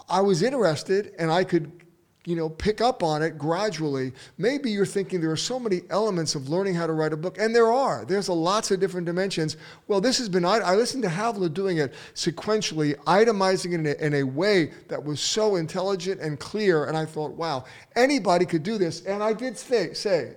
I 0.08 0.20
was 0.20 0.42
interested, 0.42 1.14
and 1.18 1.30
I 1.30 1.44
could 1.44 1.81
you 2.24 2.36
know, 2.36 2.48
pick 2.48 2.80
up 2.80 3.02
on 3.02 3.20
it 3.20 3.36
gradually. 3.36 4.12
Maybe 4.38 4.70
you're 4.70 4.86
thinking 4.86 5.20
there 5.20 5.32
are 5.32 5.36
so 5.36 5.58
many 5.58 5.82
elements 5.90 6.36
of 6.36 6.48
learning 6.48 6.74
how 6.74 6.86
to 6.86 6.92
write 6.92 7.12
a 7.12 7.16
book, 7.16 7.36
and 7.38 7.54
there 7.54 7.72
are. 7.72 8.04
There's 8.04 8.28
a 8.28 8.32
lots 8.32 8.70
of 8.70 8.78
different 8.78 9.06
dimensions. 9.06 9.56
Well, 9.88 10.00
this 10.00 10.18
has 10.18 10.28
been, 10.28 10.44
I, 10.44 10.58
I 10.58 10.74
listened 10.76 11.02
to 11.02 11.08
Havilah 11.08 11.52
doing 11.52 11.78
it 11.78 11.94
sequentially, 12.14 12.94
itemizing 13.06 13.72
it 13.72 13.74
in 13.74 13.86
a, 13.86 14.06
in 14.06 14.14
a 14.14 14.22
way 14.22 14.72
that 14.88 15.02
was 15.02 15.20
so 15.20 15.56
intelligent 15.56 16.20
and 16.20 16.38
clear, 16.38 16.84
and 16.84 16.96
I 16.96 17.06
thought, 17.06 17.32
wow, 17.32 17.64
anybody 17.96 18.46
could 18.46 18.62
do 18.62 18.78
this. 18.78 19.04
And 19.04 19.22
I 19.22 19.32
did 19.32 19.58
say, 19.58 19.92
say 19.92 20.34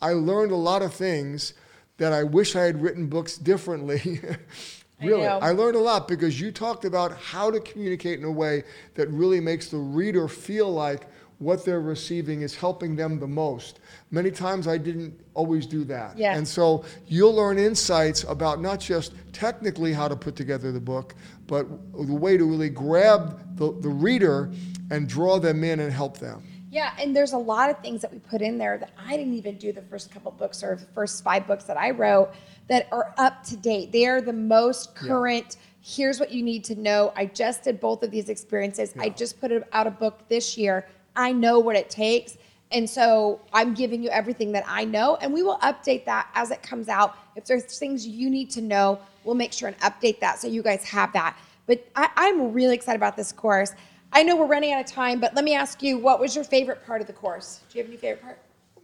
I 0.00 0.12
learned 0.12 0.52
a 0.52 0.56
lot 0.56 0.82
of 0.82 0.94
things 0.94 1.54
that 1.96 2.12
I 2.12 2.22
wish 2.22 2.54
I 2.54 2.62
had 2.62 2.80
written 2.80 3.08
books 3.08 3.36
differently. 3.36 4.20
Really, 5.00 5.26
I, 5.26 5.38
I, 5.38 5.50
learned 5.52 5.76
a 5.76 5.80
lot 5.80 6.08
because 6.08 6.40
you 6.40 6.50
talked 6.50 6.84
about 6.84 7.16
how 7.18 7.50
to 7.50 7.60
communicate 7.60 8.18
in 8.18 8.24
a 8.24 8.32
way 8.32 8.64
that 8.94 9.08
really 9.10 9.38
makes 9.38 9.68
the 9.68 9.78
reader 9.78 10.26
feel 10.26 10.72
like 10.72 11.06
what 11.38 11.64
they're 11.64 11.80
receiving 11.80 12.42
is 12.42 12.56
helping 12.56 12.96
them 12.96 13.20
the 13.20 13.26
most. 13.26 13.78
Many 14.10 14.30
times 14.30 14.66
I 14.66 14.76
didn't 14.76 15.18
always 15.34 15.66
do 15.66 15.84
that. 15.84 16.18
Yeah. 16.18 16.36
And 16.36 16.46
so 16.46 16.84
you'll 17.06 17.34
learn 17.34 17.58
insights 17.58 18.24
about 18.24 18.60
not 18.60 18.80
just 18.80 19.12
technically 19.32 19.92
how 19.92 20.08
to 20.08 20.16
put 20.16 20.34
together 20.34 20.72
the 20.72 20.80
book, 20.80 21.14
but 21.46 21.68
the 21.94 22.14
way 22.14 22.36
to 22.36 22.44
really 22.44 22.70
grab 22.70 23.56
the, 23.56 23.72
the 23.80 23.88
reader 23.88 24.50
and 24.90 25.08
draw 25.08 25.38
them 25.38 25.62
in 25.62 25.78
and 25.80 25.92
help 25.92 26.18
them. 26.18 26.42
Yeah, 26.70 26.92
and 26.98 27.16
there's 27.16 27.32
a 27.32 27.38
lot 27.38 27.70
of 27.70 27.78
things 27.80 28.02
that 28.02 28.12
we 28.12 28.18
put 28.18 28.42
in 28.42 28.58
there 28.58 28.76
that 28.78 28.90
I 28.98 29.16
didn't 29.16 29.34
even 29.34 29.56
do 29.56 29.72
the 29.72 29.82
first 29.82 30.10
couple 30.10 30.30
books 30.32 30.62
or 30.62 30.76
the 30.76 30.86
first 30.86 31.24
five 31.24 31.46
books 31.46 31.64
that 31.64 31.78
I 31.78 31.90
wrote 31.90 32.32
that 32.68 32.88
are 32.92 33.14
up 33.16 33.42
to 33.44 33.56
date. 33.56 33.90
They 33.90 34.06
are 34.06 34.20
the 34.20 34.32
most 34.32 34.94
current. 34.94 35.56
Yeah. 35.56 35.64
Here's 35.80 36.20
what 36.20 36.30
you 36.30 36.42
need 36.42 36.64
to 36.64 36.74
know. 36.74 37.12
I 37.16 37.26
just 37.26 37.64
did 37.64 37.80
both 37.80 38.02
of 38.02 38.10
these 38.10 38.28
experiences. 38.28 38.92
Yeah. 38.94 39.02
I 39.02 39.08
just 39.08 39.40
put 39.40 39.50
out 39.72 39.86
a 39.86 39.90
book 39.90 40.28
this 40.28 40.58
year. 40.58 40.86
I 41.16 41.32
know 41.32 41.58
what 41.58 41.76
it 41.76 41.88
takes. 41.88 42.36
And 42.70 42.88
so 42.88 43.40
I'm 43.52 43.72
giving 43.72 44.02
you 44.02 44.10
everything 44.10 44.52
that 44.52 44.64
I 44.68 44.84
know, 44.84 45.16
and 45.16 45.32
we 45.32 45.42
will 45.42 45.58
update 45.58 46.04
that 46.04 46.28
as 46.34 46.50
it 46.50 46.62
comes 46.62 46.88
out. 46.88 47.16
If 47.34 47.46
there's 47.46 47.64
things 47.78 48.06
you 48.06 48.28
need 48.28 48.50
to 48.50 48.60
know, 48.60 48.98
we'll 49.24 49.36
make 49.36 49.54
sure 49.54 49.68
and 49.68 49.78
update 49.78 50.20
that 50.20 50.38
so 50.38 50.48
you 50.48 50.62
guys 50.62 50.84
have 50.84 51.12
that. 51.14 51.38
But 51.66 51.86
I, 51.96 52.10
I'm 52.16 52.52
really 52.52 52.74
excited 52.74 52.96
about 52.96 53.16
this 53.16 53.32
course. 53.32 53.72
I 54.12 54.22
know 54.22 54.36
we're 54.36 54.46
running 54.46 54.72
out 54.72 54.80
of 54.80 54.86
time, 54.86 55.20
but 55.20 55.34
let 55.34 55.44
me 55.44 55.54
ask 55.54 55.82
you, 55.82 55.98
what 55.98 56.18
was 56.18 56.34
your 56.34 56.44
favorite 56.44 56.84
part 56.86 57.00
of 57.00 57.06
the 57.06 57.12
course? 57.12 57.60
Do 57.70 57.78
you 57.78 57.84
have 57.84 57.90
any 57.90 57.98
favorite 57.98 58.22
part? 58.22 58.38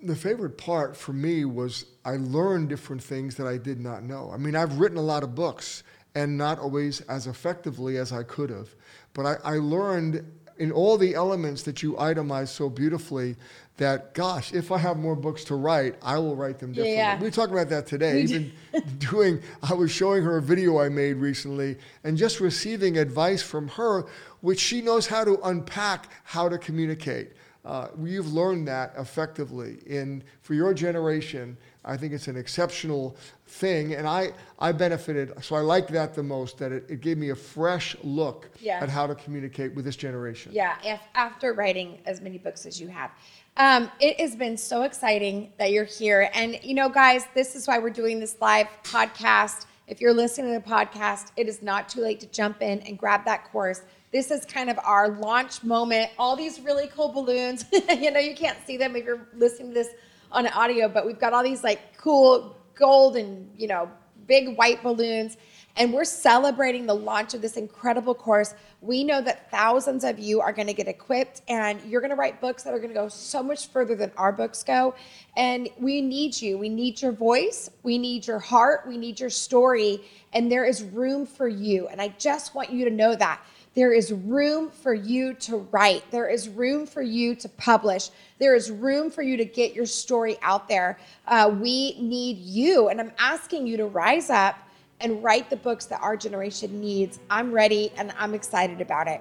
the 0.04 0.14
favorite 0.14 0.58
part 0.58 0.96
for 0.96 1.12
me 1.12 1.44
was 1.44 1.86
I 2.04 2.16
learned 2.16 2.68
different 2.68 3.02
things 3.02 3.36
that 3.36 3.46
I 3.46 3.56
did 3.56 3.80
not 3.80 4.02
know. 4.02 4.30
I 4.32 4.36
mean, 4.36 4.54
I've 4.54 4.78
written 4.78 4.98
a 4.98 5.02
lot 5.02 5.22
of 5.22 5.34
books 5.34 5.82
and 6.14 6.36
not 6.36 6.58
always 6.58 7.00
as 7.02 7.26
effectively 7.26 7.96
as 7.96 8.12
I 8.12 8.22
could 8.22 8.50
have, 8.50 8.68
but 9.14 9.26
I, 9.26 9.54
I 9.54 9.58
learned 9.58 10.30
in 10.58 10.72
all 10.72 10.96
the 10.96 11.14
elements 11.14 11.62
that 11.62 11.82
you 11.82 11.98
itemized 11.98 12.54
so 12.54 12.68
beautifully 12.68 13.36
that 13.76 14.14
gosh 14.14 14.52
if 14.52 14.70
i 14.70 14.78
have 14.78 14.96
more 14.96 15.16
books 15.16 15.44
to 15.44 15.54
write 15.54 15.96
i 16.02 16.16
will 16.16 16.36
write 16.36 16.58
them 16.58 16.72
differently 16.72 16.96
yeah. 16.96 17.20
we 17.20 17.30
talked 17.30 17.52
about 17.52 17.68
that 17.68 17.86
today 17.86 18.22
even 18.22 18.52
doing 18.98 19.40
i 19.62 19.74
was 19.74 19.90
showing 19.90 20.22
her 20.22 20.36
a 20.36 20.42
video 20.42 20.78
i 20.78 20.88
made 20.88 21.14
recently 21.14 21.76
and 22.04 22.16
just 22.16 22.40
receiving 22.40 22.98
advice 22.98 23.42
from 23.42 23.68
her 23.68 24.06
which 24.42 24.60
she 24.60 24.80
knows 24.80 25.06
how 25.06 25.24
to 25.24 25.40
unpack 25.42 26.08
how 26.22 26.48
to 26.48 26.56
communicate 26.58 27.32
uh, 27.64 27.88
you've 28.02 28.32
learned 28.32 28.68
that 28.68 28.92
effectively 28.98 29.78
in 29.86 30.22
for 30.42 30.52
your 30.52 30.74
generation. 30.74 31.56
I 31.84 31.96
think 31.96 32.12
it's 32.12 32.28
an 32.28 32.36
exceptional 32.36 33.16
thing, 33.46 33.94
and 33.94 34.06
I, 34.06 34.32
I 34.58 34.72
benefited. 34.72 35.32
So 35.42 35.56
I 35.56 35.60
like 35.60 35.88
that 35.88 36.14
the 36.14 36.22
most. 36.22 36.58
That 36.58 36.72
it, 36.72 36.86
it 36.88 37.00
gave 37.00 37.18
me 37.18 37.30
a 37.30 37.34
fresh 37.34 37.96
look 38.02 38.50
yeah. 38.60 38.80
at 38.82 38.88
how 38.88 39.06
to 39.06 39.14
communicate 39.14 39.74
with 39.74 39.84
this 39.84 39.96
generation. 39.96 40.52
Yeah, 40.52 40.76
if, 40.82 41.00
after 41.14 41.52
writing 41.52 41.98
as 42.06 42.20
many 42.20 42.38
books 42.38 42.66
as 42.66 42.80
you 42.80 42.88
have. 42.88 43.10
Um, 43.56 43.90
it 44.00 44.18
has 44.20 44.34
been 44.34 44.56
so 44.56 44.82
exciting 44.82 45.52
that 45.58 45.70
you're 45.70 45.84
here. 45.84 46.28
And, 46.34 46.58
you 46.64 46.74
know, 46.74 46.88
guys, 46.88 47.24
this 47.34 47.54
is 47.54 47.68
why 47.68 47.78
we're 47.78 47.90
doing 47.90 48.18
this 48.18 48.36
live 48.40 48.66
podcast. 48.82 49.66
If 49.86 50.00
you're 50.00 50.14
listening 50.14 50.52
to 50.52 50.58
the 50.58 50.74
podcast, 50.74 51.30
it 51.36 51.46
is 51.46 51.62
not 51.62 51.88
too 51.88 52.00
late 52.00 52.18
to 52.20 52.26
jump 52.26 52.62
in 52.62 52.80
and 52.80 52.98
grab 52.98 53.24
that 53.26 53.44
course 53.52 53.82
this 54.14 54.30
is 54.30 54.44
kind 54.44 54.70
of 54.70 54.78
our 54.84 55.08
launch 55.08 55.64
moment. 55.64 56.08
All 56.20 56.36
these 56.36 56.60
really 56.60 56.86
cool 56.86 57.08
balloons. 57.08 57.64
you 57.72 58.12
know, 58.12 58.20
you 58.20 58.36
can't 58.36 58.56
see 58.64 58.76
them 58.76 58.94
if 58.94 59.04
you're 59.04 59.26
listening 59.34 59.70
to 59.70 59.74
this 59.74 59.88
on 60.34 60.46
audio, 60.48 60.88
but 60.88 61.06
we've 61.06 61.18
got 61.18 61.32
all 61.32 61.42
these 61.42 61.64
like 61.64 61.96
cool 61.96 62.56
gold 62.74 63.16
and, 63.16 63.50
you 63.56 63.68
know, 63.68 63.90
big 64.26 64.56
white 64.56 64.82
balloons. 64.82 65.36
And 65.76 65.92
we're 65.92 66.04
celebrating 66.04 66.86
the 66.86 66.94
launch 66.94 67.34
of 67.34 67.42
this 67.42 67.56
incredible 67.56 68.14
course. 68.14 68.54
We 68.80 69.02
know 69.02 69.20
that 69.22 69.50
thousands 69.50 70.04
of 70.04 70.20
you 70.20 70.40
are 70.40 70.52
going 70.52 70.68
to 70.68 70.72
get 70.72 70.86
equipped 70.86 71.42
and 71.48 71.80
you're 71.82 72.00
going 72.00 72.10
to 72.10 72.16
write 72.16 72.40
books 72.40 72.62
that 72.62 72.72
are 72.72 72.78
going 72.78 72.90
to 72.90 72.94
go 72.94 73.08
so 73.08 73.42
much 73.42 73.68
further 73.68 73.96
than 73.96 74.12
our 74.16 74.30
books 74.30 74.62
go. 74.62 74.94
And 75.36 75.68
we 75.78 76.00
need 76.00 76.40
you. 76.40 76.58
We 76.58 76.68
need 76.68 77.02
your 77.02 77.10
voice. 77.10 77.70
We 77.82 77.98
need 77.98 78.24
your 78.24 78.38
heart. 78.38 78.86
We 78.86 78.96
need 78.96 79.18
your 79.18 79.30
story. 79.30 80.00
And 80.32 80.50
there 80.50 80.64
is 80.64 80.82
room 80.84 81.26
for 81.26 81.48
you. 81.48 81.88
And 81.88 82.00
I 82.00 82.08
just 82.18 82.54
want 82.54 82.70
you 82.70 82.84
to 82.84 82.90
know 82.90 83.16
that. 83.16 83.40
There 83.74 83.92
is 83.92 84.12
room 84.12 84.70
for 84.70 84.94
you 84.94 85.34
to 85.34 85.56
write. 85.72 86.08
There 86.12 86.28
is 86.28 86.48
room 86.48 86.86
for 86.86 87.02
you 87.02 87.34
to 87.34 87.48
publish. 87.48 88.10
There 88.38 88.54
is 88.54 88.70
room 88.70 89.10
for 89.10 89.22
you 89.22 89.36
to 89.36 89.44
get 89.44 89.74
your 89.74 89.86
story 89.86 90.38
out 90.42 90.68
there. 90.68 90.98
Uh, 91.26 91.52
we 91.60 92.00
need 92.00 92.38
you. 92.38 92.88
And 92.88 93.00
I'm 93.00 93.12
asking 93.18 93.66
you 93.66 93.76
to 93.78 93.86
rise 93.86 94.30
up 94.30 94.56
and 95.00 95.22
write 95.24 95.50
the 95.50 95.56
books 95.56 95.86
that 95.86 96.00
our 96.00 96.16
generation 96.16 96.80
needs. 96.80 97.18
I'm 97.28 97.50
ready 97.50 97.90
and 97.96 98.12
I'm 98.16 98.32
excited 98.32 98.80
about 98.80 99.08
it. 99.08 99.20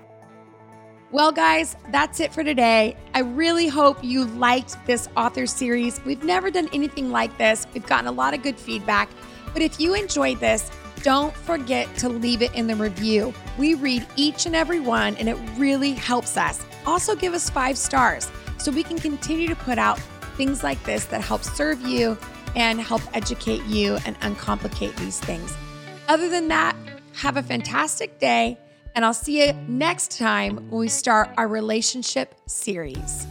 Well, 1.11 1.31
guys, 1.31 1.75
that's 1.91 2.19
it 2.19 2.33
for 2.33 2.43
today. 2.43 2.95
I 3.13 3.19
really 3.19 3.67
hope 3.67 4.03
you 4.03 4.25
liked 4.25 4.83
this 4.85 5.09
author 5.15 5.45
series. 5.45 6.03
We've 6.05 6.23
never 6.23 6.49
done 6.49 6.69
anything 6.73 7.11
like 7.11 7.37
this, 7.37 7.67
we've 7.73 7.85
gotten 7.85 8.07
a 8.07 8.11
lot 8.11 8.33
of 8.33 8.41
good 8.41 8.57
feedback. 8.57 9.09
But 9.53 9.61
if 9.61 9.79
you 9.79 9.93
enjoyed 9.93 10.39
this, 10.39 10.71
don't 11.03 11.35
forget 11.35 11.93
to 11.97 12.09
leave 12.09 12.41
it 12.41 12.53
in 12.55 12.65
the 12.65 12.75
review. 12.75 13.33
We 13.57 13.75
read 13.75 14.07
each 14.15 14.45
and 14.45 14.55
every 14.55 14.79
one, 14.79 15.15
and 15.17 15.29
it 15.29 15.37
really 15.57 15.91
helps 15.91 16.37
us. 16.37 16.65
Also, 16.85 17.15
give 17.15 17.33
us 17.33 17.49
five 17.49 17.77
stars 17.77 18.31
so 18.57 18.71
we 18.71 18.83
can 18.83 18.97
continue 18.97 19.47
to 19.47 19.55
put 19.55 19.77
out 19.77 19.99
things 20.37 20.63
like 20.63 20.81
this 20.83 21.05
that 21.05 21.21
help 21.21 21.43
serve 21.43 21.81
you 21.81 22.17
and 22.55 22.79
help 22.79 23.01
educate 23.13 23.63
you 23.65 23.97
and 24.05 24.19
uncomplicate 24.21 24.95
these 24.95 25.19
things. 25.19 25.53
Other 26.07 26.29
than 26.29 26.47
that, 26.47 26.75
have 27.13 27.37
a 27.37 27.43
fantastic 27.43 28.19
day, 28.19 28.57
and 28.95 29.03
I'll 29.03 29.13
see 29.13 29.45
you 29.45 29.53
next 29.67 30.17
time 30.17 30.55
when 30.69 30.81
we 30.81 30.87
start 30.87 31.29
our 31.37 31.47
relationship 31.47 32.35
series. 32.47 33.27